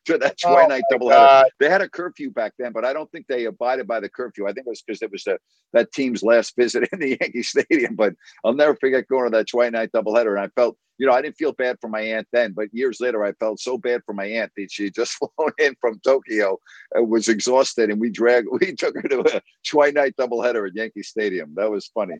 to 0.05 0.17
that 0.17 0.37
oh 0.45 0.49
twilight 0.49 0.83
oh 0.89 0.97
doubleheader. 0.97 1.43
They 1.59 1.69
had 1.69 1.81
a 1.81 1.89
curfew 1.89 2.31
back 2.31 2.53
then, 2.57 2.71
but 2.71 2.85
I 2.85 2.93
don't 2.93 3.11
think 3.11 3.27
they 3.27 3.43
abided 3.43 3.87
by 3.87 3.99
the 3.99 4.07
curfew. 4.07 4.47
I 4.47 4.53
think 4.53 4.67
it 4.67 4.69
was 4.69 4.81
because 4.81 5.01
it 5.01 5.11
was 5.11 5.23
the, 5.25 5.37
that 5.73 5.91
team's 5.91 6.23
last 6.23 6.55
visit 6.55 6.87
in 6.93 6.99
the 6.99 7.17
Yankee 7.19 7.43
Stadium. 7.43 7.95
But 7.95 8.13
I'll 8.45 8.53
never 8.53 8.75
forget 8.77 9.09
going 9.09 9.25
to 9.25 9.37
that 9.37 9.49
twilight 9.49 9.91
doubleheader, 9.91 10.37
and 10.37 10.39
I 10.39 10.47
felt 10.55 10.77
you 10.99 11.07
know, 11.07 11.13
I 11.13 11.21
didn't 11.21 11.37
feel 11.37 11.53
bad 11.53 11.77
for 11.79 11.89
my 11.89 12.01
aunt 12.01 12.27
then, 12.33 12.51
but 12.51 12.67
years 12.73 12.99
later, 12.99 13.23
I 13.23 13.31
felt 13.33 13.59
so 13.59 13.77
bad 13.77 14.01
for 14.05 14.13
my 14.13 14.25
aunt 14.25 14.51
that 14.57 14.69
she 14.69 14.91
just 14.91 15.13
flown 15.17 15.51
in 15.57 15.75
from 15.79 15.99
Tokyo 16.03 16.59
and 16.93 17.09
was 17.09 17.29
exhausted, 17.29 17.89
and 17.89 17.99
we 17.99 18.09
dragged, 18.09 18.49
we 18.59 18.75
took 18.75 18.95
her 18.95 19.07
to 19.07 19.37
a 19.37 19.41
twilight 19.65 20.15
doubleheader 20.17 20.67
at 20.67 20.75
Yankee 20.75 21.03
Stadium. 21.03 21.53
That 21.55 21.71
was 21.71 21.87
funny. 21.87 22.17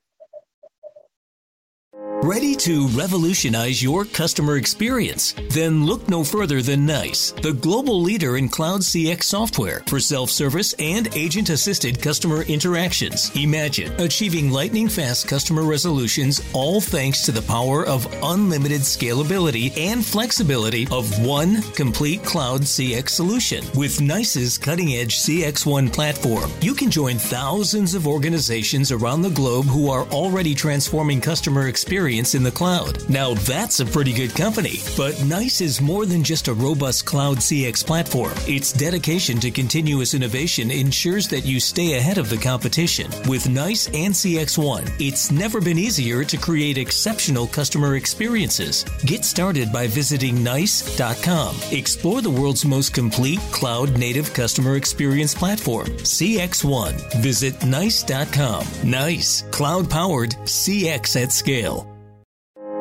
Ready 2.01 2.55
to 2.55 2.87
revolutionize 2.89 3.83
your 3.83 4.05
customer 4.05 4.55
experience? 4.55 5.33
Then 5.49 5.85
look 5.85 6.07
no 6.07 6.23
further 6.23 6.61
than 6.61 6.85
NICE, 6.85 7.31
the 7.41 7.51
global 7.51 8.01
leader 8.01 8.37
in 8.37 8.47
cloud 8.47 8.81
CX 8.81 9.23
software 9.23 9.83
for 9.87 9.99
self 9.99 10.29
service 10.29 10.73
and 10.79 11.13
agent 11.13 11.49
assisted 11.49 12.01
customer 12.01 12.43
interactions. 12.43 13.31
Imagine 13.35 13.91
achieving 13.99 14.49
lightning 14.49 14.87
fast 14.87 15.27
customer 15.27 15.63
resolutions, 15.63 16.41
all 16.53 16.79
thanks 16.79 17.25
to 17.25 17.33
the 17.33 17.41
power 17.41 17.85
of 17.85 18.07
unlimited 18.23 18.81
scalability 18.81 19.77
and 19.77 20.05
flexibility 20.05 20.87
of 20.91 21.25
one 21.25 21.61
complete 21.73 22.23
cloud 22.23 22.61
CX 22.61 23.09
solution. 23.09 23.65
With 23.75 23.99
NICE's 23.99 24.57
cutting 24.57 24.93
edge 24.93 25.17
CX1 25.17 25.91
platform, 25.91 26.49
you 26.61 26.73
can 26.73 26.91
join 26.91 27.17
thousands 27.17 27.93
of 27.93 28.07
organizations 28.07 28.91
around 28.91 29.21
the 29.21 29.29
globe 29.31 29.65
who 29.65 29.89
are 29.89 30.05
already 30.07 30.55
transforming 30.55 31.19
customer 31.19 31.67
experience 31.67 31.88
experience 31.89 32.35
in 32.35 32.43
the 32.43 32.51
cloud. 32.51 33.09
Now 33.09 33.33
that's 33.33 33.79
a 33.79 33.85
pretty 33.85 34.13
good 34.13 34.35
company. 34.35 34.77
But 34.95 35.23
NICE 35.23 35.61
is 35.61 35.81
more 35.81 36.05
than 36.05 36.23
just 36.23 36.47
a 36.47 36.53
robust 36.53 37.03
cloud 37.03 37.37
CX 37.37 37.83
platform. 37.83 38.33
Its 38.45 38.71
dedication 38.71 39.39
to 39.39 39.49
continuous 39.49 40.13
innovation 40.13 40.69
ensures 40.69 41.27
that 41.29 41.47
you 41.47 41.59
stay 41.59 41.95
ahead 41.95 42.19
of 42.19 42.29
the 42.29 42.37
competition. 42.37 43.09
With 43.27 43.49
NICE 43.49 43.87
and 43.87 44.13
CX1, 44.13 45.01
it's 45.01 45.31
never 45.31 45.59
been 45.59 45.79
easier 45.79 46.23
to 46.25 46.37
create 46.37 46.77
exceptional 46.77 47.47
customer 47.47 47.95
experiences. 47.95 48.83
Get 49.03 49.25
started 49.25 49.73
by 49.73 49.87
visiting 49.87 50.43
NICE.com. 50.43 51.55
Explore 51.71 52.21
the 52.21 52.29
world's 52.29 52.65
most 52.65 52.93
complete 52.93 53.39
cloud 53.51 53.97
native 53.97 54.31
customer 54.35 54.75
experience 54.75 55.33
platform, 55.33 55.87
CX1. 55.87 57.23
Visit 57.23 57.65
NICE.com. 57.65 58.67
NICE, 58.83 59.41
cloud 59.49 59.89
powered 59.89 60.35
CX 60.45 61.23
at 61.23 61.31
scale. 61.31 61.78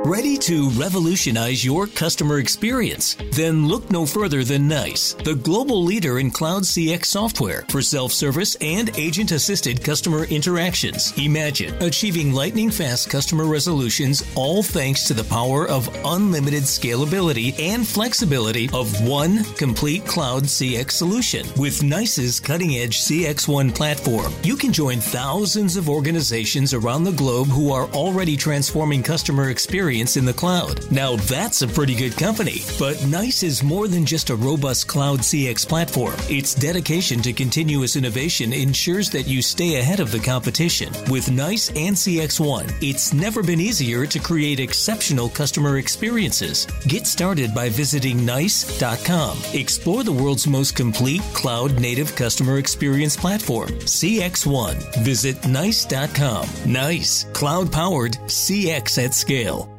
Ready 0.09 0.39
to 0.39 0.71
revolutionize 0.71 1.63
your 1.63 1.87
customer 1.87 2.39
experience? 2.39 3.15
Then 3.33 3.69
look 3.69 3.91
no 3.91 4.07
further 4.07 4.43
than 4.43 4.67
NICE, 4.67 5.13
the 5.23 5.35
global 5.35 5.85
leader 5.85 6.19
in 6.19 6.31
cloud 6.31 6.63
CX 6.63 7.05
software 7.05 7.67
for 7.69 7.83
self 7.83 8.13
service 8.13 8.57
and 8.63 8.89
agent 8.97 9.33
assisted 9.33 9.85
customer 9.85 10.25
interactions. 10.25 11.13
Imagine 11.19 11.75
achieving 11.83 12.33
lightning 12.33 12.71
fast 12.71 13.11
customer 13.11 13.45
resolutions, 13.45 14.23
all 14.35 14.63
thanks 14.63 15.07
to 15.09 15.13
the 15.13 15.25
power 15.25 15.69
of 15.69 15.95
unlimited 16.07 16.63
scalability 16.63 17.53
and 17.61 17.87
flexibility 17.87 18.71
of 18.73 19.07
one 19.07 19.45
complete 19.57 20.07
cloud 20.07 20.45
CX 20.45 20.93
solution. 20.93 21.47
With 21.59 21.83
NICE's 21.83 22.41
cutting 22.41 22.77
edge 22.77 23.01
CX1 23.01 23.75
platform, 23.75 24.33
you 24.43 24.57
can 24.57 24.73
join 24.73 25.01
thousands 25.01 25.77
of 25.77 25.91
organizations 25.91 26.73
around 26.73 27.05
the 27.05 27.13
globe 27.13 27.49
who 27.49 27.71
are 27.71 27.89
already 27.89 28.39
transforming 28.39 29.03
customer 29.03 29.51
experience 29.51 29.98
in 29.99 30.25
the 30.25 30.33
cloud. 30.33 30.91
Now 30.91 31.17
that's 31.17 31.63
a 31.63 31.69
pretty 31.69 31.95
good 31.95 32.17
company. 32.17 32.63
But 32.79 33.05
NICE 33.07 33.43
is 33.43 33.63
more 33.63 33.89
than 33.89 34.07
just 34.07 34.31
a 34.31 34.37
robust 34.37 34.87
cloud 34.87 35.21
CX 35.21 35.67
platform. 35.67 36.15
Its 36.29 36.55
dedication 36.55 37.21
to 37.23 37.33
continuous 37.33 37.97
innovation 37.97 38.53
ensures 38.53 39.11
that 39.11 39.27
you 39.27 39.43
stay 39.43 39.77
ahead 39.77 40.01
of 40.01 40.13
the 40.13 40.21
competition. 40.21 40.93
With 41.11 41.31
NICE 41.31 41.71
and 41.71 41.97
CX1, 41.97 42.73
it's 42.81 43.13
never 43.13 43.43
been 43.43 43.61
easier 43.61 44.07
to 44.07 44.19
create 44.19 44.61
exceptional 44.61 45.29
customer 45.29 45.79
experiences. 45.79 46.67
Get 46.87 47.07
started 47.07 47.55
by 47.55 47.69
visiting 47.69 48.25
NICE.com. 48.25 49.39
Explore 49.53 50.05
the 50.05 50.13
world's 50.13 50.47
most 50.47 50.77
complete 50.77 51.23
cloud 51.35 51.81
native 51.81 52.15
customer 52.15 52.59
experience 52.59 53.17
platform, 53.17 53.69
CX1. 53.69 55.05
Visit 55.05 55.47
NICE.com. 55.47 56.49
NICE, 56.67 57.25
cloud 57.33 57.73
powered 57.73 58.13
CX 58.27 59.05
at 59.05 59.15
scale. 59.15 59.75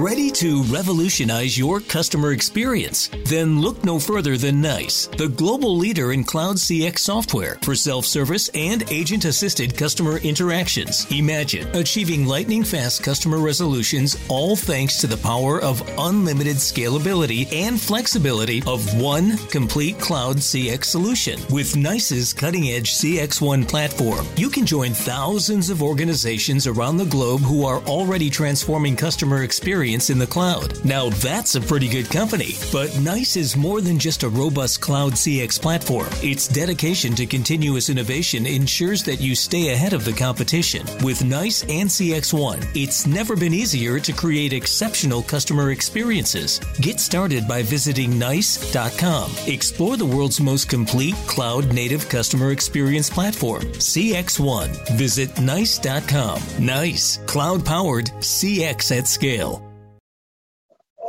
Ready 0.00 0.30
to 0.30 0.62
revolutionize 0.62 1.58
your 1.58 1.78
customer 1.78 2.32
experience? 2.32 3.10
Then 3.26 3.60
look 3.60 3.84
no 3.84 3.98
further 3.98 4.38
than 4.38 4.62
NICE, 4.62 5.08
the 5.18 5.28
global 5.28 5.76
leader 5.76 6.12
in 6.12 6.24
cloud 6.24 6.56
CX 6.56 7.00
software 7.00 7.58
for 7.60 7.74
self 7.74 8.06
service 8.06 8.48
and 8.54 8.82
agent 8.90 9.26
assisted 9.26 9.76
customer 9.76 10.16
interactions. 10.16 11.06
Imagine 11.12 11.68
achieving 11.76 12.24
lightning 12.24 12.64
fast 12.64 13.02
customer 13.02 13.40
resolutions, 13.40 14.16
all 14.28 14.56
thanks 14.56 14.96
to 15.02 15.06
the 15.06 15.18
power 15.18 15.60
of 15.60 15.86
unlimited 15.98 16.56
scalability 16.56 17.52
and 17.52 17.78
flexibility 17.78 18.62
of 18.66 18.98
one 18.98 19.36
complete 19.48 20.00
cloud 20.00 20.38
CX 20.38 20.86
solution. 20.86 21.38
With 21.50 21.76
NICE's 21.76 22.32
cutting 22.32 22.70
edge 22.70 22.94
CX1 22.94 23.68
platform, 23.68 24.26
you 24.34 24.48
can 24.48 24.64
join 24.64 24.94
thousands 24.94 25.68
of 25.68 25.82
organizations 25.82 26.66
around 26.66 26.96
the 26.96 27.04
globe 27.04 27.42
who 27.42 27.66
are 27.66 27.80
already 27.80 28.30
transforming 28.30 28.96
customer 28.96 29.42
experience 29.42 29.89
in 29.90 30.18
the 30.18 30.26
cloud. 30.26 30.84
Now 30.84 31.08
that's 31.08 31.56
a 31.56 31.60
pretty 31.60 31.88
good 31.88 32.08
company. 32.08 32.54
But 32.72 32.96
NICE 33.00 33.36
is 33.36 33.56
more 33.56 33.80
than 33.80 33.98
just 33.98 34.22
a 34.22 34.28
robust 34.28 34.80
cloud 34.80 35.14
CX 35.14 35.60
platform. 35.60 36.08
Its 36.22 36.46
dedication 36.46 37.14
to 37.16 37.26
continuous 37.26 37.90
innovation 37.90 38.46
ensures 38.46 39.02
that 39.02 39.20
you 39.20 39.34
stay 39.34 39.72
ahead 39.72 39.92
of 39.92 40.04
the 40.04 40.12
competition. 40.12 40.86
With 41.02 41.24
NICE 41.24 41.62
and 41.64 41.88
CX1, 41.88 42.76
it's 42.76 43.06
never 43.06 43.34
been 43.36 43.52
easier 43.52 43.98
to 43.98 44.12
create 44.12 44.52
exceptional 44.52 45.22
customer 45.22 45.72
experiences. 45.72 46.60
Get 46.80 47.00
started 47.00 47.48
by 47.48 47.62
visiting 47.62 48.18
NICE.com. 48.18 49.32
Explore 49.46 49.96
the 49.96 50.06
world's 50.06 50.40
most 50.40 50.68
complete 50.68 51.16
cloud 51.26 51.72
native 51.74 52.08
customer 52.08 52.52
experience 52.52 53.10
platform, 53.10 53.62
CX1. 53.62 54.96
Visit 54.96 55.40
NICE.com. 55.40 56.40
NICE, 56.60 57.16
cloud 57.26 57.64
powered 57.64 58.06
CX 58.20 58.98
at 58.98 59.06
scale. 59.08 59.66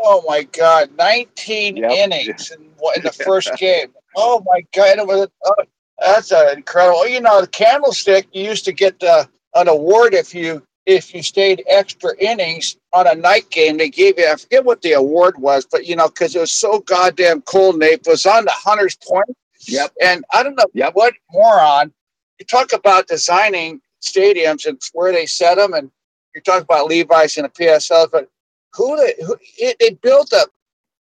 Oh 0.03 0.23
my 0.27 0.43
God, 0.43 0.89
19 0.97 1.77
yep. 1.77 1.91
innings 1.91 2.51
in, 2.51 2.61
in 2.61 3.03
the 3.03 3.11
first 3.25 3.55
game. 3.57 3.93
Oh 4.15 4.43
my 4.45 4.65
God, 4.73 4.99
it 4.99 5.07
was, 5.07 5.29
oh, 5.45 5.55
that's 5.99 6.31
uh, 6.31 6.53
incredible. 6.55 7.07
You 7.07 7.21
know, 7.21 7.41
the 7.41 7.47
Candlestick 7.47 8.27
you 8.33 8.43
used 8.43 8.65
to 8.65 8.71
get 8.71 9.01
uh, 9.03 9.25
an 9.55 9.67
award 9.67 10.13
if 10.13 10.33
you 10.33 10.63
if 10.87 11.13
you 11.13 11.21
stayed 11.21 11.63
extra 11.69 12.11
innings 12.17 12.75
on 12.93 13.07
a 13.07 13.13
night 13.13 13.49
game. 13.51 13.77
They 13.77 13.89
gave 13.89 14.17
you 14.17 14.27
I 14.27 14.35
forget 14.35 14.65
what 14.65 14.81
the 14.81 14.93
award 14.93 15.37
was, 15.37 15.65
but 15.71 15.85
you 15.85 15.95
know, 15.95 16.07
because 16.09 16.35
it 16.35 16.39
was 16.39 16.51
so 16.51 16.79
goddamn 16.79 17.41
cold. 17.41 17.77
Nate 17.77 18.05
was 18.07 18.25
on 18.25 18.45
the 18.45 18.51
Hunters 18.51 18.97
Point. 19.07 19.37
Yep. 19.67 19.93
And 20.01 20.25
I 20.33 20.43
don't 20.43 20.55
know 20.55 20.65
yep. 20.73 20.95
what 20.95 21.13
moron. 21.31 21.93
You 22.39 22.45
talk 22.45 22.73
about 22.73 23.07
designing 23.07 23.79
stadiums 24.01 24.65
and 24.65 24.81
where 24.93 25.11
they 25.11 25.27
set 25.27 25.55
them, 25.55 25.73
and 25.73 25.91
you 26.33 26.41
talk 26.41 26.63
about 26.63 26.87
Levi's 26.87 27.37
and 27.37 27.45
the 27.45 27.49
PSL, 27.49 28.09
but 28.11 28.27
who 28.73 28.97
they, 28.97 29.13
who, 29.25 29.37
it, 29.57 29.77
they 29.79 29.91
built 29.91 30.33
up. 30.33 30.49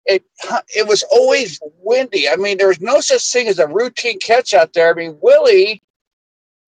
It, 0.06 0.24
it 0.74 0.88
was 0.88 1.04
always 1.10 1.60
windy. 1.78 2.28
I 2.28 2.36
mean, 2.36 2.58
there 2.58 2.68
was 2.68 2.80
no 2.80 3.00
such 3.00 3.30
thing 3.30 3.48
as 3.48 3.58
a 3.58 3.68
routine 3.68 4.18
catch 4.18 4.54
out 4.54 4.72
there. 4.72 4.90
I 4.90 4.94
mean, 4.94 5.18
Willie, 5.20 5.82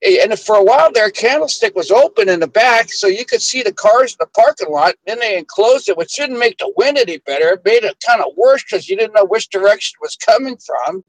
eh, 0.02 0.18
and 0.22 0.38
for 0.38 0.56
a 0.56 0.62
while 0.62 0.92
there, 0.92 1.10
Candlestick 1.10 1.74
was 1.74 1.90
open 1.90 2.28
in 2.28 2.40
the 2.40 2.46
back, 2.46 2.92
so 2.92 3.06
you 3.06 3.24
could 3.24 3.42
see 3.42 3.62
the 3.62 3.72
cars 3.72 4.12
in 4.12 4.16
the 4.20 4.26
parking 4.26 4.70
lot. 4.70 4.94
Then 5.06 5.18
they 5.18 5.38
enclosed 5.38 5.88
it, 5.88 5.96
which 5.96 6.14
didn't 6.14 6.38
make 6.38 6.58
the 6.58 6.72
wind 6.76 6.98
any 6.98 7.18
better. 7.18 7.48
It 7.48 7.64
made 7.64 7.84
it 7.84 7.96
kind 8.06 8.20
of 8.20 8.36
worse 8.36 8.62
because 8.62 8.88
you 8.88 8.96
didn't 8.96 9.14
know 9.14 9.24
which 9.24 9.48
direction 9.48 9.96
it 10.00 10.04
was 10.04 10.16
coming 10.16 10.56
from. 10.58 11.02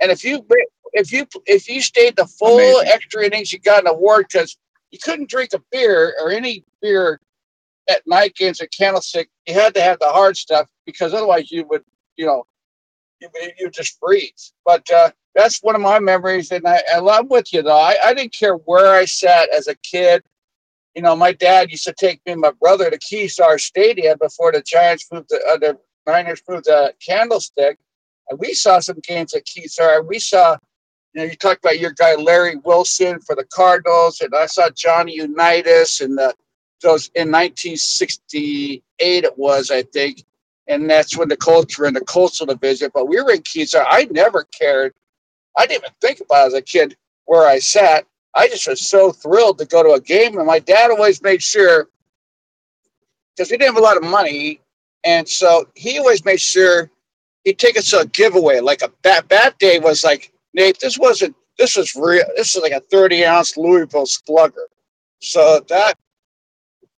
And 0.00 0.10
if 0.10 0.24
you 0.24 0.44
if 0.94 1.12
you 1.12 1.26
if 1.46 1.68
you 1.68 1.80
stayed 1.80 2.16
the 2.16 2.26
full 2.26 2.58
Amazing. 2.58 2.88
extra 2.88 3.24
innings, 3.24 3.52
you 3.52 3.60
got 3.60 3.82
an 3.82 3.88
award 3.88 4.26
because 4.32 4.56
you 4.90 4.98
couldn't 4.98 5.30
drink 5.30 5.50
a 5.54 5.60
beer 5.70 6.14
or 6.20 6.30
any 6.30 6.64
beer 6.80 7.20
at 7.92 8.06
night 8.06 8.34
games 8.34 8.60
at 8.60 8.72
Candlestick, 8.72 9.28
you 9.46 9.54
had 9.54 9.74
to 9.74 9.82
have 9.82 9.98
the 9.98 10.08
hard 10.08 10.36
stuff 10.36 10.68
because 10.86 11.14
otherwise 11.14 11.50
you 11.50 11.64
would, 11.68 11.84
you 12.16 12.26
know, 12.26 12.44
you, 13.20 13.28
you 13.58 13.70
just 13.70 13.98
freeze. 13.98 14.52
But 14.64 14.90
uh, 14.90 15.10
that's 15.34 15.62
one 15.62 15.74
of 15.74 15.80
my 15.80 15.98
memories, 15.98 16.50
and 16.50 16.66
I, 16.66 16.82
I 16.92 16.98
love 16.98 17.26
with 17.30 17.52
you 17.52 17.62
though. 17.62 17.78
I, 17.78 17.96
I 18.04 18.14
didn't 18.14 18.34
care 18.34 18.54
where 18.54 18.94
I 18.94 19.04
sat 19.04 19.48
as 19.50 19.68
a 19.68 19.74
kid. 19.76 20.22
You 20.94 21.02
know, 21.02 21.16
my 21.16 21.32
dad 21.32 21.70
used 21.70 21.84
to 21.84 21.94
take 21.94 22.20
me 22.26 22.32
and 22.32 22.40
my 22.40 22.52
brother 22.52 22.90
to 22.90 22.98
Kezar 22.98 23.58
Stadium 23.58 24.18
before 24.20 24.52
the 24.52 24.60
Giants 24.60 25.06
moved 25.10 25.30
to 25.30 25.40
uh, 25.48 25.56
the 25.58 25.78
Niners 26.06 26.42
moved 26.48 26.64
to 26.64 26.94
Candlestick, 27.06 27.78
and 28.28 28.38
we 28.38 28.52
saw 28.54 28.80
some 28.80 28.98
games 29.02 29.34
at 29.34 29.46
Kezar. 29.46 30.06
We 30.06 30.18
saw, 30.18 30.56
you 31.14 31.20
know, 31.20 31.24
you 31.24 31.36
talked 31.36 31.64
about 31.64 31.78
your 31.78 31.92
guy 31.92 32.14
Larry 32.16 32.56
Wilson 32.56 33.20
for 33.20 33.34
the 33.34 33.44
Cardinals, 33.44 34.20
and 34.20 34.34
I 34.34 34.46
saw 34.46 34.68
Johnny 34.70 35.14
Unitas 35.14 36.00
and 36.00 36.18
the 36.18 36.34
those 36.82 37.10
in 37.16 37.32
1968 37.32 38.82
it 39.24 39.38
was 39.38 39.70
I 39.72 39.82
think, 39.84 40.24
and 40.68 40.90
that's 40.90 41.16
when 41.18 41.28
the 41.28 41.38
Colts 41.38 41.78
were 41.78 41.86
in 41.86 41.94
the 41.94 42.02
coastal 42.02 42.46
division. 42.46 42.90
But 42.94 43.08
we 43.08 43.22
were 43.22 43.32
in 43.32 43.42
Kezar. 43.42 43.86
I 43.88 44.06
never 44.12 44.44
cared. 44.44 44.94
I 45.58 45.66
didn't 45.66 45.84
even 45.84 45.94
think 46.00 46.20
about 46.20 46.48
as 46.48 46.54
a 46.54 46.62
kid 46.62 46.96
where 47.26 47.46
I 47.46 47.58
sat. 47.60 48.06
I 48.34 48.48
just 48.48 48.68
was 48.68 48.80
so 48.80 49.12
thrilled 49.12 49.58
to 49.58 49.66
go 49.66 49.82
to 49.82 49.90
a 49.92 50.00
game, 50.00 50.38
and 50.38 50.46
my 50.46 50.60
dad 50.60 50.90
always 50.90 51.22
made 51.22 51.42
sure 51.42 51.88
because 53.36 53.50
we 53.50 53.58
didn't 53.58 53.74
have 53.74 53.82
a 53.82 53.86
lot 53.86 53.96
of 53.98 54.04
money, 54.04 54.60
and 55.04 55.28
so 55.28 55.66
he 55.74 55.98
always 55.98 56.24
made 56.24 56.40
sure 56.40 56.90
he'd 57.44 57.58
take 57.58 57.78
us 57.78 57.90
to 57.90 58.00
a 58.00 58.06
giveaway. 58.06 58.60
Like 58.60 58.82
a 58.82 58.90
bat 59.02 59.28
bat 59.28 59.58
day 59.58 59.78
was 59.80 60.04
like 60.04 60.32
Nate. 60.54 60.80
This 60.80 60.98
wasn't. 60.98 61.36
This 61.58 61.76
was 61.76 61.94
real. 61.96 62.24
This 62.36 62.56
is 62.56 62.62
like 62.62 62.72
a 62.72 62.80
thirty 62.80 63.24
ounce 63.24 63.56
Louisville 63.56 64.06
Slugger. 64.06 64.68
So 65.20 65.60
that 65.68 65.94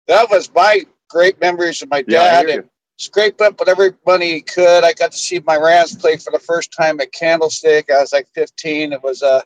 that 0.08 0.30
was 0.30 0.50
my 0.54 0.82
great 1.08 1.40
memories 1.40 1.82
of 1.82 1.90
my 1.90 2.02
dad. 2.02 2.46
and 2.60 2.70
scraped 2.96 3.40
up 3.40 3.58
whatever 3.58 3.96
money 4.06 4.32
he 4.32 4.40
could. 4.40 4.84
I 4.84 4.92
got 4.92 5.12
to 5.12 5.18
see 5.18 5.40
my 5.44 5.56
Rams 5.56 5.96
play 5.96 6.16
for 6.16 6.30
the 6.30 6.38
first 6.38 6.72
time 6.72 7.00
at 7.00 7.12
Candlestick. 7.12 7.90
I 7.90 8.00
was 8.00 8.12
like 8.12 8.28
15. 8.34 8.92
It 8.92 9.02
was 9.02 9.22
uh, 9.22 9.42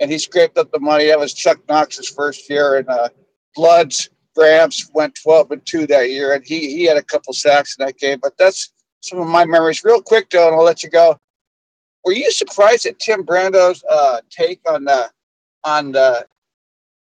and 0.00 0.10
he 0.10 0.18
scraped 0.18 0.58
up 0.58 0.70
the 0.70 0.80
money. 0.80 1.06
That 1.06 1.18
was 1.18 1.34
Chuck 1.34 1.58
Knox's 1.68 2.08
first 2.08 2.48
year, 2.48 2.76
and 2.76 2.88
uh, 2.88 3.08
Bloods 3.54 4.10
Rams 4.36 4.88
went 4.94 5.18
12 5.22 5.50
and 5.50 5.66
two 5.66 5.86
that 5.88 6.10
year, 6.10 6.32
and 6.34 6.44
he 6.46 6.72
he 6.74 6.84
had 6.84 6.96
a 6.96 7.02
couple 7.02 7.32
sacks 7.32 7.76
in 7.76 7.84
that 7.84 7.98
game. 7.98 8.18
But 8.22 8.38
that's 8.38 8.72
some 9.00 9.20
of 9.20 9.26
my 9.26 9.44
memories. 9.44 9.82
Real 9.84 10.00
quick 10.00 10.30
though, 10.30 10.46
and 10.46 10.56
I'll 10.56 10.64
let 10.64 10.82
you 10.82 10.90
go. 10.90 11.18
Were 12.04 12.12
you 12.12 12.30
surprised 12.30 12.86
at 12.86 12.98
Tim 13.00 13.24
Brando's 13.24 13.82
uh, 13.90 14.20
take 14.30 14.60
on 14.70 14.84
the 14.84 15.10
on 15.64 15.92
the 15.92 16.26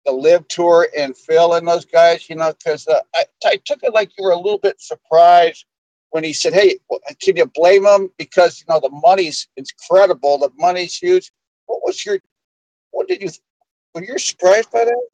the 0.05 0.13
live 0.13 0.47
tour 0.49 0.89
and 0.97 1.17
Phil 1.17 1.55
and 1.55 1.67
those 1.67 1.85
guys? 1.85 2.29
You 2.29 2.37
know, 2.37 2.53
because 2.53 2.87
uh, 2.89 3.01
I, 3.15 3.25
I 3.45 3.61
took 3.65 3.83
it 3.83 3.95
like 3.95 4.11
you 4.19 4.25
were 4.25 4.33
a 4.33 4.37
little 4.37 4.59
bit 4.59 4.81
surprised 4.81 5.65
when 6.11 6.25
he 6.25 6.33
said, 6.33 6.53
"Hey, 6.53 6.79
can 7.21 7.37
you 7.37 7.47
blame 7.47 7.87
him 7.87 8.11
because 8.19 8.61
you 8.61 8.73
know 8.73 8.81
the 8.81 8.91
money's 8.91 9.49
incredible, 9.57 10.39
the 10.39 10.51
money's 10.59 10.97
huge." 10.97 11.31
What 11.67 11.81
was 11.85 12.05
your 12.05 12.19
what 12.91 13.09
did 13.09 13.23
you 13.23 13.31
were 13.95 14.05
you 14.05 14.19
surprised 14.19 14.71
by 14.71 14.85
that? 14.85 15.07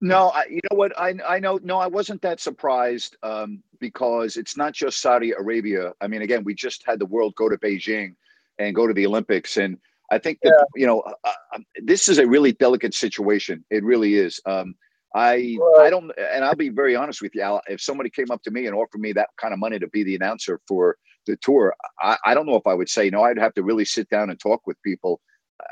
No, 0.00 0.28
I, 0.28 0.44
you 0.48 0.60
know 0.70 0.76
what? 0.76 0.98
I 0.98 1.14
I 1.26 1.38
know. 1.40 1.58
No, 1.62 1.78
I 1.78 1.88
wasn't 1.88 2.22
that 2.22 2.40
surprised 2.40 3.16
um, 3.22 3.62
because 3.80 4.36
it's 4.36 4.56
not 4.56 4.72
just 4.72 5.00
Saudi 5.00 5.32
Arabia. 5.32 5.92
I 6.00 6.06
mean, 6.06 6.22
again, 6.22 6.44
we 6.44 6.54
just 6.54 6.84
had 6.86 7.00
the 7.00 7.06
world 7.06 7.34
go 7.34 7.48
to 7.48 7.56
Beijing 7.56 8.14
and 8.58 8.76
go 8.76 8.86
to 8.86 8.94
the 8.94 9.06
Olympics, 9.06 9.56
and 9.56 9.78
I 10.10 10.18
think 10.18 10.38
that 10.42 10.54
yeah. 10.56 10.80
you 10.80 10.86
know 10.86 11.00
uh, 11.00 11.12
uh 11.24 11.32
um, 11.56 11.64
this 11.82 12.08
is 12.08 12.18
a 12.18 12.26
really 12.26 12.52
delicate 12.52 12.94
situation. 12.94 13.64
It 13.70 13.84
really 13.84 14.14
is. 14.14 14.40
Um, 14.46 14.74
I. 15.14 15.56
I 15.80 15.90
don't, 15.90 16.12
and 16.18 16.44
I'll 16.44 16.54
be 16.54 16.68
very 16.68 16.94
honest 16.94 17.22
with 17.22 17.34
you, 17.34 17.42
Al. 17.42 17.62
If 17.66 17.80
somebody 17.80 18.10
came 18.10 18.30
up 18.30 18.42
to 18.42 18.50
me 18.50 18.66
and 18.66 18.74
offered 18.74 19.00
me 19.00 19.12
that 19.14 19.30
kind 19.40 19.54
of 19.54 19.60
money 19.60 19.78
to 19.78 19.88
be 19.88 20.04
the 20.04 20.14
announcer 20.14 20.60
for 20.68 20.96
the 21.26 21.36
tour, 21.36 21.74
I, 22.00 22.16
I 22.24 22.34
don't 22.34 22.46
know 22.46 22.56
if 22.56 22.66
I 22.66 22.74
would 22.74 22.88
say 22.88 23.10
no. 23.10 23.22
I'd 23.22 23.38
have 23.38 23.54
to 23.54 23.62
really 23.62 23.84
sit 23.84 24.08
down 24.10 24.30
and 24.30 24.38
talk 24.38 24.66
with 24.66 24.76
people 24.82 25.20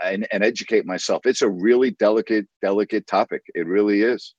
and, 0.05 0.27
and 0.33 0.43
educate 0.43 0.87
myself. 0.87 1.27
It's 1.27 1.43
a 1.43 1.49
really 1.49 1.93
delicate, 1.93 2.47
delicate 2.63 3.07
topic. 3.07 3.43
It 3.55 3.67
really 3.67 4.03
is. 4.03 4.35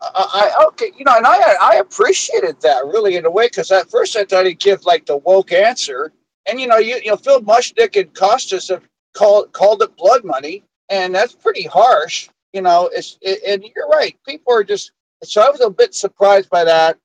I, 0.00 0.52
I 0.58 0.64
okay, 0.68 0.92
you 0.96 1.04
know, 1.04 1.16
and 1.16 1.26
I 1.26 1.54
I 1.60 1.74
appreciated 1.76 2.60
that 2.60 2.84
really 2.86 3.16
in 3.16 3.24
a 3.24 3.30
way 3.30 3.46
because 3.46 3.70
at 3.72 3.90
first 3.90 4.16
I 4.16 4.24
thought 4.24 4.46
he'd 4.46 4.60
give 4.60 4.84
like 4.84 5.06
the 5.06 5.16
woke 5.16 5.50
answer, 5.50 6.12
and 6.46 6.60
you 6.60 6.66
know, 6.66 6.78
you 6.78 7.00
you 7.04 7.10
know, 7.10 7.16
Phil 7.16 7.40
Mushnick 7.42 8.00
and 8.00 8.14
Costas 8.14 8.68
have 8.68 8.82
called 9.14 9.52
called 9.52 9.82
it 9.82 9.96
blood 9.96 10.24
money, 10.24 10.64
and 10.88 11.14
that's 11.14 11.34
pretty 11.34 11.64
harsh. 11.64 12.28
You 12.52 12.62
know, 12.62 12.90
it's 12.92 13.18
it, 13.22 13.40
and 13.46 13.64
you're 13.74 13.88
right. 13.88 14.16
People 14.26 14.54
are 14.54 14.64
just 14.64 14.92
so 15.24 15.42
I 15.42 15.50
was 15.50 15.60
a 15.60 15.70
bit 15.70 15.94
surprised 15.94 16.50
by 16.50 16.64
that, 16.64 16.98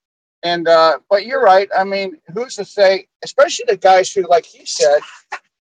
and 0.44 0.68
uh, 0.68 1.00
but 1.10 1.26
you're 1.26 1.44
right. 1.44 1.70
I 1.78 1.84
mean, 1.84 2.18
who's 2.34 2.56
to 2.56 2.66
say? 2.66 3.08
Especially 3.24 3.66
the 3.68 3.78
guys 3.78 4.12
who, 4.12 4.28
like 4.28 4.46
he 4.46 4.66
said, 4.66 5.00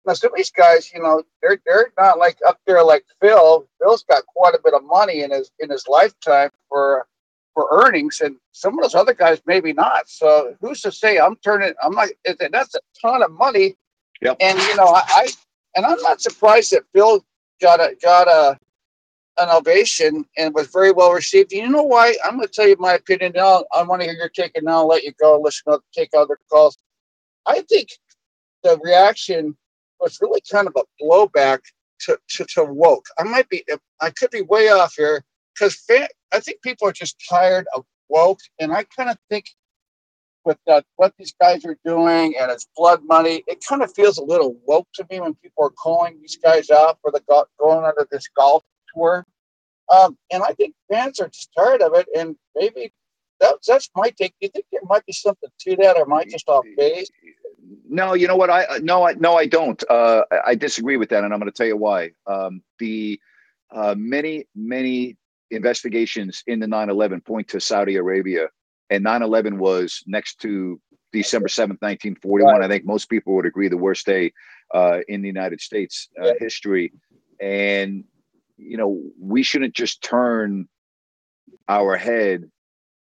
now, 0.06 0.14
some 0.14 0.32
of 0.32 0.36
these 0.36 0.50
guys, 0.50 0.92
you 0.92 1.02
know, 1.02 1.22
they're 1.42 1.60
they're 1.66 1.92
not 1.98 2.18
like 2.18 2.38
up 2.46 2.58
there 2.66 2.82
like 2.82 3.04
Phil. 3.20 3.66
Phil's 3.80 4.04
got 4.04 4.24
quite 4.26 4.54
a 4.54 4.60
bit 4.64 4.74
of 4.74 4.82
money 4.84 5.22
in 5.22 5.30
his 5.30 5.50
in 5.60 5.70
his 5.70 5.86
lifetime 5.88 6.50
for 6.68 7.06
for 7.60 7.84
earnings, 7.84 8.22
and 8.22 8.36
some 8.52 8.78
of 8.78 8.82
those 8.82 8.94
other 8.94 9.12
guys 9.12 9.40
maybe 9.46 9.72
not. 9.72 10.08
So 10.08 10.56
who's 10.60 10.80
to 10.82 10.92
say? 10.92 11.18
I'm 11.18 11.36
turning. 11.36 11.74
I'm 11.82 11.92
like 11.92 12.16
that's 12.24 12.74
a 12.74 12.80
ton 13.00 13.22
of 13.22 13.32
money. 13.32 13.76
Yep. 14.22 14.38
And 14.40 14.58
you 14.58 14.76
know, 14.76 14.86
I, 14.86 15.02
I 15.08 15.28
and 15.76 15.84
I'm 15.84 16.00
not 16.00 16.22
surprised 16.22 16.72
that 16.72 16.84
Phil 16.94 17.24
got 17.60 17.80
a 17.80 17.94
got 18.02 18.28
a 18.28 18.58
an 19.38 19.48
ovation 19.50 20.24
and 20.38 20.54
was 20.54 20.68
very 20.68 20.92
well 20.92 21.12
received. 21.12 21.52
And 21.52 21.62
you 21.62 21.68
know 21.68 21.82
why? 21.82 22.14
I'm 22.24 22.36
going 22.36 22.46
to 22.46 22.52
tell 22.52 22.66
you 22.66 22.76
my 22.78 22.94
opinion 22.94 23.32
now. 23.34 23.64
I 23.74 23.82
want 23.82 24.02
to 24.02 24.08
hear 24.08 24.16
your 24.16 24.28
take, 24.30 24.52
and 24.54 24.64
now 24.64 24.78
I'll 24.78 24.88
let 24.88 25.02
you 25.02 25.12
go. 25.20 25.38
Listen, 25.38 25.72
to 25.72 25.80
take 25.94 26.10
other 26.16 26.38
calls. 26.50 26.78
I 27.46 27.62
think 27.62 27.88
the 28.62 28.78
reaction 28.82 29.56
was 30.00 30.18
really 30.20 30.40
kind 30.50 30.66
of 30.66 30.76
a 30.76 31.02
blowback 31.02 31.60
to, 32.00 32.18
to, 32.30 32.44
to 32.54 32.64
woke. 32.64 33.06
I 33.18 33.24
might 33.24 33.48
be, 33.48 33.64
I 34.00 34.10
could 34.10 34.30
be 34.30 34.42
way 34.42 34.68
off 34.68 34.94
here 34.96 35.24
because 35.60 35.78
I 36.32 36.40
think 36.40 36.62
people 36.62 36.88
are 36.88 36.92
just 36.92 37.16
tired 37.28 37.66
of 37.74 37.84
woke. 38.08 38.40
And 38.58 38.72
I 38.72 38.84
kind 38.84 39.10
of 39.10 39.18
think 39.28 39.46
with 40.44 40.58
that, 40.66 40.84
what 40.96 41.12
these 41.18 41.34
guys 41.38 41.64
are 41.64 41.76
doing 41.84 42.34
and 42.40 42.50
it's 42.50 42.66
blood 42.76 43.02
money, 43.04 43.44
it 43.46 43.62
kind 43.68 43.82
of 43.82 43.92
feels 43.94 44.18
a 44.18 44.24
little 44.24 44.56
woke 44.66 44.88
to 44.94 45.06
me 45.10 45.20
when 45.20 45.34
people 45.34 45.64
are 45.64 45.70
calling 45.70 46.18
these 46.20 46.36
guys 46.36 46.70
out 46.70 46.98
for 47.02 47.10
the 47.10 47.20
going 47.58 47.84
under 47.84 48.06
this 48.10 48.26
golf 48.36 48.62
tour. 48.94 49.26
Um, 49.94 50.16
and 50.32 50.42
I 50.42 50.52
think 50.52 50.74
fans 50.90 51.20
are 51.20 51.28
just 51.28 51.50
tired 51.56 51.82
of 51.82 51.94
it. 51.94 52.06
And 52.16 52.36
maybe 52.54 52.92
that's, 53.38 53.66
that's 53.66 53.90
my 53.94 54.10
take. 54.10 54.32
Do 54.40 54.46
you 54.46 54.48
think 54.48 54.64
there 54.72 54.80
might 54.84 55.04
be 55.04 55.12
something 55.12 55.50
to 55.60 55.76
that 55.76 55.96
or 55.96 56.02
am 56.02 56.12
I 56.12 56.24
just 56.24 56.48
off 56.48 56.64
base? 56.76 57.10
No, 57.88 58.14
you 58.14 58.26
know 58.28 58.36
what? 58.36 58.50
I 58.50 58.78
no, 58.82 59.06
I 59.06 59.12
no, 59.14 59.36
I 59.36 59.46
don't. 59.46 59.82
Uh, 59.88 60.22
I 60.44 60.54
disagree 60.54 60.96
with 60.96 61.10
that, 61.10 61.24
and 61.24 61.32
I'm 61.32 61.40
going 61.40 61.50
to 61.50 61.56
tell 61.56 61.66
you 61.66 61.76
why. 61.76 62.12
Um, 62.26 62.62
the 62.78 63.20
uh, 63.72 63.94
many, 63.96 64.46
many 64.54 65.16
investigations 65.50 66.42
in 66.46 66.60
the 66.60 66.66
9/11 66.66 67.24
point 67.24 67.48
to 67.48 67.60
Saudi 67.60 67.96
Arabia, 67.96 68.48
and 68.88 69.04
9/11 69.04 69.58
was 69.58 70.02
next 70.06 70.40
to 70.40 70.80
December 71.12 71.48
7th, 71.48 71.80
1941. 71.82 72.54
Right. 72.54 72.62
I 72.62 72.68
think 72.68 72.84
most 72.84 73.08
people 73.08 73.34
would 73.34 73.46
agree 73.46 73.68
the 73.68 73.76
worst 73.76 74.06
day 74.06 74.32
uh, 74.72 75.00
in 75.08 75.22
the 75.22 75.28
United 75.28 75.60
States 75.60 76.08
uh, 76.20 76.26
yeah. 76.26 76.32
history, 76.38 76.92
and 77.40 78.04
you 78.56 78.76
know 78.76 79.00
we 79.18 79.42
shouldn't 79.42 79.74
just 79.74 80.02
turn 80.02 80.68
our 81.68 81.96
head 81.96 82.50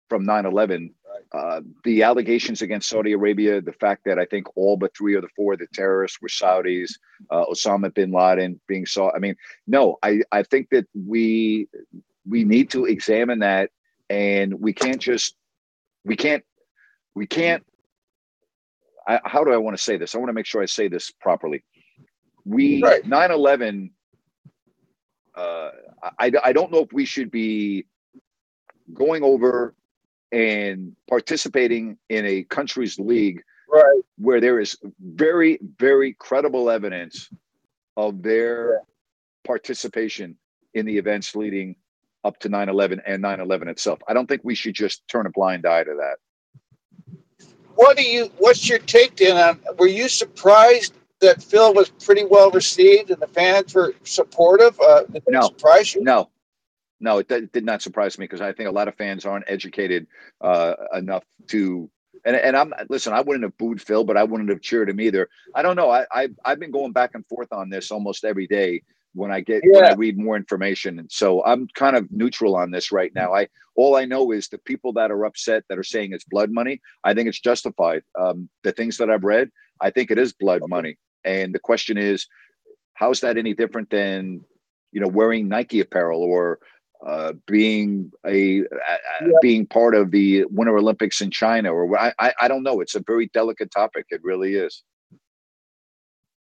from 0.09 0.25
9/11 0.25 0.91
uh, 1.31 1.61
the 1.83 2.03
allegations 2.03 2.61
against 2.61 2.89
Saudi 2.89 3.11
Arabia, 3.11 3.61
the 3.61 3.73
fact 3.73 4.03
that 4.05 4.17
I 4.17 4.25
think 4.25 4.47
all 4.55 4.77
but 4.77 4.95
three 4.95 5.15
of 5.15 5.21
the 5.21 5.29
four 5.35 5.53
of 5.53 5.59
the 5.59 5.67
terrorists 5.73 6.21
were 6.21 6.29
Saudis, 6.29 6.91
uh, 7.29 7.45
Osama 7.45 7.93
bin 7.93 8.11
Laden 8.11 8.59
being 8.67 8.85
saw. 8.85 9.11
I 9.13 9.19
mean, 9.19 9.35
no, 9.65 9.97
I, 10.03 10.21
I 10.31 10.43
think 10.43 10.69
that 10.71 10.87
we 10.93 11.67
we 12.27 12.43
need 12.43 12.69
to 12.71 12.85
examine 12.85 13.39
that, 13.39 13.71
and 14.09 14.53
we 14.59 14.73
can't 14.73 15.01
just 15.01 15.35
we 16.05 16.15
can't 16.15 16.43
we 17.15 17.27
can't. 17.27 17.65
I, 19.07 19.19
how 19.23 19.43
do 19.43 19.53
I 19.53 19.57
want 19.57 19.77
to 19.77 19.83
say 19.83 19.97
this? 19.97 20.15
I 20.15 20.17
want 20.17 20.29
to 20.29 20.33
make 20.33 20.45
sure 20.45 20.61
I 20.61 20.65
say 20.65 20.87
this 20.87 21.11
properly. 21.11 21.63
We 22.45 22.81
right. 22.81 23.03
9/11. 23.03 23.91
Uh, 25.35 25.69
I 26.19 26.31
I 26.43 26.53
don't 26.53 26.71
know 26.71 26.79
if 26.79 26.91
we 26.91 27.05
should 27.05 27.31
be 27.31 27.85
going 28.93 29.23
over 29.23 29.75
and 30.31 30.95
participating 31.09 31.97
in 32.09 32.25
a 32.25 32.43
country's 32.43 32.99
league 32.99 33.41
right. 33.69 34.01
where 34.17 34.41
there 34.41 34.59
is 34.59 34.77
very, 34.99 35.59
very 35.77 36.13
credible 36.13 36.69
evidence 36.69 37.29
of 37.95 38.21
their 38.21 38.73
yeah. 38.73 38.79
participation 39.45 40.37
in 40.73 40.85
the 40.85 40.97
events 40.97 41.35
leading 41.35 41.75
up 42.23 42.39
to 42.39 42.49
9-11 42.49 43.01
and 43.05 43.23
9-11 43.23 43.67
itself. 43.67 43.99
I 44.07 44.13
don't 44.13 44.27
think 44.27 44.41
we 44.43 44.55
should 44.55 44.75
just 44.75 45.07
turn 45.07 45.25
a 45.25 45.29
blind 45.29 45.65
eye 45.65 45.83
to 45.83 45.95
that. 45.99 46.17
What 47.75 47.95
do 47.95 48.03
you 48.03 48.31
what's 48.39 48.67
your 48.67 48.79
take 48.79 49.17
then 49.17 49.37
on 49.37 49.59
were 49.77 49.87
you 49.87 50.09
surprised 50.09 50.93
that 51.21 51.43
Phil 51.43 51.73
was 51.73 51.89
pretty 51.89 52.25
well 52.25 52.49
received 52.49 53.11
and 53.11 53.21
the 53.21 53.27
fans 53.27 53.75
were 53.75 53.93
supportive? 54.03 54.79
Uh, 54.79 55.03
no, 55.27 55.41
surprise 55.41 55.93
you? 55.93 56.03
No, 56.03 56.29
no, 56.99 57.19
it, 57.19 57.31
it 57.31 57.51
did 57.51 57.65
not 57.65 57.81
surprise 57.81 58.17
me 58.17 58.23
because 58.23 58.41
I 58.41 58.51
think 58.53 58.67
a 58.67 58.71
lot 58.71 58.87
of 58.87 58.95
fans 58.95 59.25
aren't 59.25 59.45
educated 59.47 60.07
uh, 60.41 60.73
enough 60.95 61.23
to. 61.49 61.89
And, 62.25 62.35
and 62.35 62.57
I'm 62.57 62.73
listen. 62.89 63.13
I 63.13 63.21
wouldn't 63.21 63.43
have 63.43 63.57
booed 63.57 63.79
Phil, 63.79 64.03
but 64.03 64.17
I 64.17 64.23
wouldn't 64.23 64.49
have 64.49 64.61
cheered 64.61 64.89
him 64.89 64.99
either. 64.99 65.29
I 65.53 65.61
don't 65.61 65.75
know. 65.75 65.91
I, 65.91 66.05
I 66.11 66.29
I've 66.43 66.59
been 66.59 66.71
going 66.71 66.91
back 66.93 67.11
and 67.13 67.25
forth 67.27 67.53
on 67.53 67.69
this 67.69 67.91
almost 67.91 68.25
every 68.25 68.47
day 68.47 68.81
when 69.17 69.31
I 69.31 69.41
get 69.41 69.63
yeah. 69.65 69.81
when 69.81 69.91
I 69.91 69.93
read 69.95 70.17
more 70.17 70.35
information, 70.35 70.99
and 70.99 71.11
so 71.11 71.43
I'm 71.43 71.67
kind 71.75 71.95
of 71.95 72.09
neutral 72.11 72.55
on 72.55 72.71
this 72.71 72.91
right 72.91 73.13
now. 73.13 73.33
I 73.33 73.47
all 73.75 73.95
I 73.95 74.05
know 74.05 74.31
is 74.31 74.47
the 74.47 74.57
people 74.59 74.93
that 74.93 75.11
are 75.11 75.25
upset 75.25 75.63
that 75.69 75.77
are 75.77 75.83
saying 75.83 76.13
it's 76.13 76.23
blood 76.23 76.51
money. 76.51 76.81
I 77.03 77.13
think 77.13 77.27
it's 77.27 77.39
justified. 77.39 78.03
Um, 78.17 78.49
the 78.63 78.71
things 78.71 78.97
that 78.97 79.09
I've 79.09 79.23
read, 79.23 79.51
I 79.81 79.89
think 79.89 80.11
it 80.11 80.17
is 80.17 80.33
blood 80.33 80.61
money. 80.67 80.97
And 81.23 81.53
the 81.53 81.59
question 81.59 81.97
is, 81.97 82.27
how's 82.93 83.21
that 83.21 83.37
any 83.37 83.53
different 83.53 83.89
than 83.89 84.41
you 84.91 85.01
know 85.01 85.07
wearing 85.07 85.47
Nike 85.47 85.79
apparel 85.79 86.21
or 86.21 86.59
uh, 87.05 87.33
being 87.45 88.11
a, 88.25 88.57
yeah. 88.57 88.65
being 89.41 89.65
part 89.67 89.95
of 89.95 90.11
the 90.11 90.45
Winter 90.45 90.77
Olympics 90.77 91.21
in 91.21 91.29
China, 91.31 91.71
or 91.71 91.97
I, 91.97 92.13
I, 92.19 92.33
I 92.41 92.47
don't 92.47 92.63
know. 92.63 92.81
It's 92.81 92.95
a 92.95 93.03
very 93.05 93.27
delicate 93.33 93.71
topic. 93.71 94.05
It 94.09 94.21
really 94.23 94.55
is. 94.55 94.83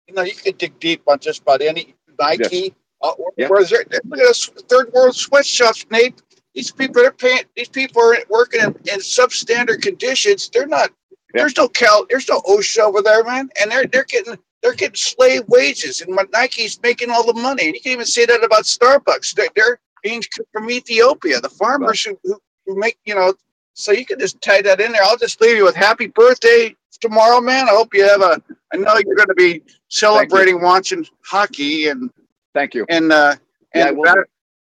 You 0.07 0.13
know, 0.13 0.21
you 0.21 0.35
can 0.35 0.55
dig 0.55 0.79
deep 0.79 1.01
on 1.07 1.19
just 1.19 1.41
about 1.41 1.61
any 1.61 1.95
Nike. 2.19 2.73
Uh, 3.01 3.13
yeah. 3.37 3.47
Whereas 3.47 3.69
there, 3.69 3.85
look 4.05 4.19
at 4.19 4.25
those 4.25 4.45
third 4.69 4.91
world 4.93 5.15
sweatshops, 5.15 5.85
Nate. 5.91 6.21
these 6.53 6.71
people 6.71 7.05
are 7.05 7.11
paying. 7.11 7.43
These 7.55 7.69
people 7.69 8.01
are 8.01 8.17
working 8.29 8.61
in, 8.61 8.67
in 8.67 8.99
substandard 8.99 9.81
conditions. 9.81 10.49
They're 10.49 10.67
not. 10.67 10.91
Yeah. 11.11 11.41
There's 11.41 11.57
no 11.57 11.67
Cal. 11.67 12.05
There's 12.09 12.29
no 12.29 12.41
OSHA 12.41 12.79
over 12.79 13.01
there, 13.01 13.23
man. 13.23 13.49
And 13.61 13.71
they're 13.71 13.85
they're 13.85 14.05
getting 14.05 14.37
they're 14.63 14.73
getting 14.73 14.95
slave 14.95 15.43
wages, 15.47 16.01
and 16.01 16.17
Nike's 16.33 16.79
making 16.81 17.11
all 17.11 17.25
the 17.25 17.39
money. 17.39 17.65
And 17.65 17.75
you 17.75 17.81
can 17.81 17.91
even 17.91 18.05
say 18.05 18.25
that 18.25 18.43
about 18.43 18.63
Starbucks. 18.63 19.35
They're, 19.35 19.49
they're 19.55 19.79
being 20.01 20.23
from 20.51 20.69
Ethiopia. 20.71 21.41
The 21.41 21.49
farmers 21.49 22.03
who, 22.03 22.17
who 22.23 22.39
who 22.65 22.79
make 22.79 22.97
you 23.05 23.15
know. 23.15 23.33
So 23.73 23.91
you 23.91 24.05
can 24.05 24.19
just 24.19 24.41
tie 24.41 24.61
that 24.61 24.79
in 24.79 24.93
there. 24.93 25.03
I'll 25.03 25.17
just 25.17 25.41
leave 25.41 25.57
you 25.57 25.65
with 25.65 25.75
happy 25.75 26.07
birthday 26.07 26.73
tomorrow, 26.97 27.41
man. 27.41 27.67
I 27.67 27.71
hope 27.71 27.93
you 27.93 28.07
have 28.07 28.21
a. 28.21 28.41
I 28.73 28.77
know 28.77 28.95
you're 29.05 29.15
going 29.15 29.27
to 29.27 29.35
be 29.35 29.61
celebrating 29.89 30.61
watching 30.61 31.05
hockey 31.23 31.87
and 31.87 32.09
Thank 32.53 32.73
you. 32.73 32.85
and 32.89 33.11
uh 33.11 33.35
Yeah, 33.73 33.89
and 33.89 33.97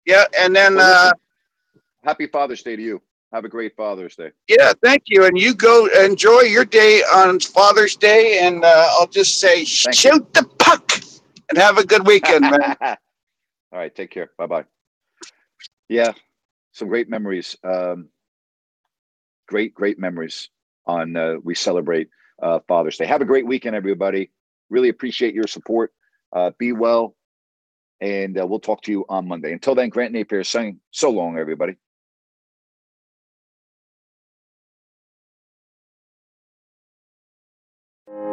yeah, 0.07 0.24
and 0.39 0.55
then 0.55 0.74
Well, 0.76 1.09
uh 1.09 1.12
happy 2.05 2.26
Father's 2.26 2.62
Day 2.62 2.76
to 2.76 2.82
you. 2.82 3.01
Have 3.32 3.45
a 3.45 3.49
great 3.49 3.74
Father's 3.76 4.14
Day. 4.14 4.30
yeah, 4.49 4.72
thank 4.82 5.05
you. 5.07 5.24
And 5.24 5.37
you 5.39 5.55
go 5.55 5.87
enjoy 6.05 6.43
your 6.43 6.64
day 6.64 7.03
on 7.03 7.41
Father's 7.41 7.97
Day, 7.97 8.39
and 8.41 8.64
uh, 8.64 8.89
I'll 8.93 9.09
just 9.09 9.41
say 9.41 9.61
you. 9.61 9.66
shoot 9.66 10.32
the 10.35 10.45
puck 10.59 10.93
and 11.49 11.59
have 11.59 11.78
a 11.78 11.85
good 11.85 12.07
weekend, 12.07 12.43
man. 12.43 12.76
All 12.80 12.97
right, 13.72 13.93
take 13.95 14.11
care. 14.11 14.30
Bye 14.39 14.47
bye. 14.47 14.64
Yeah, 15.89 16.12
some 16.72 16.89
great 16.89 17.09
memories. 17.09 17.57
Um, 17.64 18.09
great, 19.49 19.74
great 19.74 19.99
memories 19.99 20.49
on 20.87 21.16
uh, 21.16 21.35
we 21.43 21.55
celebrate 21.57 22.09
uh, 22.43 22.61
Father's 22.68 22.97
Day. 22.97 23.07
Have 23.07 23.22
a 23.22 23.26
great 23.26 23.47
weekend, 23.47 23.76
everybody. 23.76 24.30
Really 24.70 24.89
appreciate 24.89 25.35
your 25.35 25.47
support. 25.47 25.93
Uh, 26.32 26.51
be 26.59 26.72
well, 26.72 27.14
and 28.01 28.39
uh, 28.39 28.47
we'll 28.47 28.61
talk 28.61 28.82
to 28.82 28.91
you 28.91 29.05
on 29.09 29.28
Monday. 29.28 29.53
Until 29.53 29.74
then, 29.74 29.89
Grant 29.89 30.12
Napier 30.12 30.45
saying 30.45 30.80
so 30.91 31.11
long, 31.11 31.39
everybody. 31.39 31.76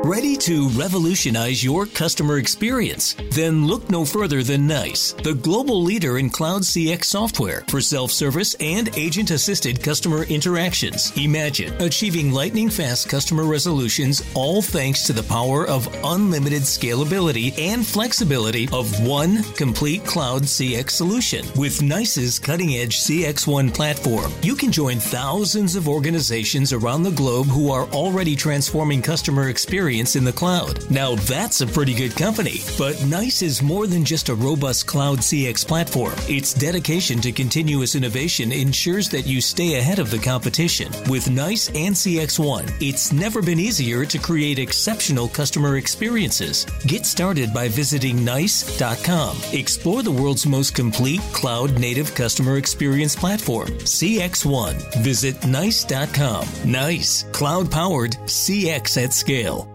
Ready 0.03 0.35
to 0.37 0.67
revolutionize 0.69 1.63
your 1.63 1.85
customer 1.85 2.39
experience? 2.39 3.15
Then 3.29 3.67
look 3.67 3.87
no 3.91 4.03
further 4.03 4.41
than 4.41 4.65
NICE, 4.65 5.13
the 5.13 5.35
global 5.35 5.83
leader 5.83 6.17
in 6.17 6.31
cloud 6.31 6.63
CX 6.63 7.05
software 7.05 7.63
for 7.67 7.81
self 7.81 8.11
service 8.11 8.55
and 8.55 8.89
agent 8.97 9.29
assisted 9.29 9.83
customer 9.83 10.23
interactions. 10.23 11.15
Imagine 11.17 11.79
achieving 11.79 12.31
lightning 12.31 12.67
fast 12.67 13.09
customer 13.09 13.43
resolutions, 13.43 14.23
all 14.33 14.63
thanks 14.63 15.03
to 15.03 15.13
the 15.13 15.21
power 15.21 15.67
of 15.67 15.87
unlimited 16.03 16.63
scalability 16.63 17.55
and 17.59 17.85
flexibility 17.85 18.67
of 18.73 19.05
one 19.05 19.43
complete 19.53 20.03
cloud 20.03 20.41
CX 20.41 20.89
solution. 20.89 21.45
With 21.55 21.83
NICE's 21.83 22.39
cutting 22.39 22.73
edge 22.73 23.01
CXone 23.01 23.71
platform, 23.71 24.31
you 24.41 24.55
can 24.55 24.71
join 24.71 24.97
thousands 24.97 25.75
of 25.75 25.87
organizations 25.87 26.73
around 26.73 27.03
the 27.03 27.11
globe 27.11 27.45
who 27.45 27.71
are 27.71 27.85
already 27.89 28.35
transforming 28.35 29.03
customer 29.03 29.49
experience 29.49 29.90
in 29.99 30.23
the 30.23 30.31
cloud. 30.31 30.89
Now 30.89 31.15
that's 31.15 31.61
a 31.61 31.67
pretty 31.67 31.93
good 31.93 32.15
company. 32.15 32.61
But 32.77 33.03
NICE 33.05 33.41
is 33.41 33.61
more 33.61 33.87
than 33.87 34.05
just 34.05 34.29
a 34.29 34.35
robust 34.35 34.87
cloud 34.87 35.19
CX 35.19 35.67
platform. 35.67 36.13
Its 36.29 36.53
dedication 36.53 37.19
to 37.21 37.31
continuous 37.31 37.95
innovation 37.95 38.51
ensures 38.51 39.09
that 39.09 39.27
you 39.27 39.41
stay 39.41 39.75
ahead 39.75 39.99
of 39.99 40.09
the 40.09 40.17
competition. 40.17 40.91
With 41.09 41.29
NICE 41.29 41.67
and 41.69 41.93
CXone, 41.93 42.71
it's 42.81 43.11
never 43.11 43.41
been 43.41 43.59
easier 43.59 44.05
to 44.05 44.17
create 44.17 44.59
exceptional 44.59 45.27
customer 45.27 45.75
experiences. 45.75 46.65
Get 46.87 47.05
started 47.05 47.53
by 47.53 47.67
visiting 47.67 48.23
nice.com. 48.23 49.37
Explore 49.51 50.03
the 50.03 50.11
world's 50.11 50.45
most 50.45 50.73
complete 50.73 51.21
cloud 51.33 51.77
native 51.77 52.15
customer 52.15 52.57
experience 52.57 53.15
platform, 53.15 53.67
CXone. 53.69 54.75
Visit 55.03 55.45
nice.com. 55.45 56.47
Nice, 56.65 57.23
cloud 57.33 57.69
powered 57.69 58.11
CX 58.25 59.03
at 59.03 59.13
scale. 59.13 59.67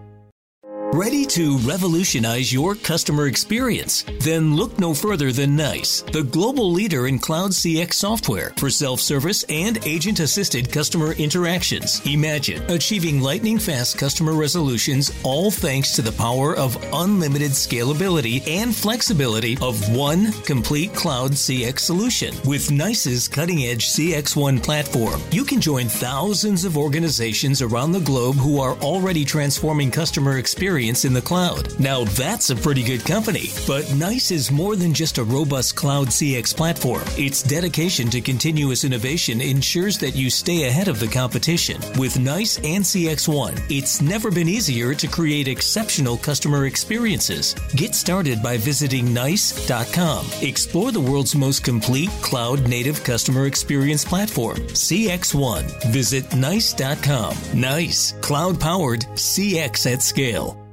Ready 0.97 1.27
to 1.27 1.59
revolutionize 1.59 2.51
your 2.51 2.73
customer 2.73 3.27
experience? 3.27 4.03
Then 4.19 4.55
look 4.55 4.79
no 4.79 4.95
further 4.95 5.31
than 5.31 5.55
NICE, 5.55 6.01
the 6.11 6.23
global 6.23 6.71
leader 6.71 7.05
in 7.05 7.19
cloud 7.19 7.51
CX 7.51 7.93
software 7.93 8.51
for 8.57 8.71
self 8.71 8.99
service 8.99 9.45
and 9.47 9.77
agent 9.85 10.19
assisted 10.21 10.71
customer 10.71 11.11
interactions. 11.11 12.01
Imagine 12.07 12.63
achieving 12.71 13.21
lightning 13.21 13.59
fast 13.59 13.99
customer 13.99 14.33
resolutions, 14.33 15.11
all 15.21 15.51
thanks 15.51 15.91
to 15.91 16.01
the 16.01 16.11
power 16.13 16.57
of 16.57 16.75
unlimited 16.91 17.51
scalability 17.51 18.41
and 18.47 18.75
flexibility 18.75 19.55
of 19.61 19.95
one 19.95 20.31
complete 20.45 20.95
cloud 20.95 21.33
CX 21.33 21.81
solution. 21.81 22.33
With 22.43 22.71
NICE's 22.71 23.27
cutting 23.27 23.65
edge 23.65 23.87
CXone 23.89 24.63
platform, 24.63 25.21
you 25.29 25.45
can 25.45 25.61
join 25.61 25.89
thousands 25.89 26.65
of 26.65 26.75
organizations 26.75 27.61
around 27.61 27.91
the 27.91 27.99
globe 27.99 28.37
who 28.37 28.59
are 28.59 28.73
already 28.77 29.23
transforming 29.23 29.91
customer 29.91 30.39
experience 30.87 31.05
in 31.05 31.13
the 31.13 31.21
cloud. 31.21 31.79
Now 31.79 32.05
that's 32.15 32.49
a 32.49 32.55
pretty 32.55 32.83
good 32.83 33.03
company. 33.05 33.49
But 33.65 33.91
NICE 33.93 34.31
is 34.31 34.51
more 34.51 34.75
than 34.75 34.93
just 34.93 35.17
a 35.17 35.23
robust 35.23 35.75
cloud 35.75 36.07
CX 36.07 36.55
platform. 36.55 37.03
Its 37.17 37.43
dedication 37.43 38.09
to 38.09 38.21
continuous 38.21 38.83
innovation 38.83 39.41
ensures 39.41 39.97
that 39.97 40.15
you 40.15 40.29
stay 40.29 40.67
ahead 40.67 40.87
of 40.87 40.99
the 40.99 41.07
competition. 41.07 41.81
With 41.97 42.19
NICE 42.19 42.59
and 42.63 42.83
CXone, 42.83 43.59
it's 43.69 44.01
never 44.01 44.31
been 44.31 44.47
easier 44.47 44.93
to 44.95 45.07
create 45.07 45.47
exceptional 45.47 46.17
customer 46.17 46.65
experiences. 46.65 47.53
Get 47.75 47.95
started 47.95 48.41
by 48.41 48.57
visiting 48.57 49.13
nice.com. 49.13 50.25
Explore 50.41 50.91
the 50.91 51.01
world's 51.01 51.35
most 51.35 51.63
complete 51.63 52.09
cloud 52.21 52.67
native 52.67 53.03
customer 53.03 53.45
experience 53.45 54.05
platform, 54.05 54.57
CXone. 54.73 55.65
Visit 55.91 56.33
nice.com. 56.35 57.35
Nice, 57.53 58.13
cloud 58.21 58.59
powered 58.59 59.01
CX 59.15 59.93
at 59.93 60.01
scale. 60.01 60.67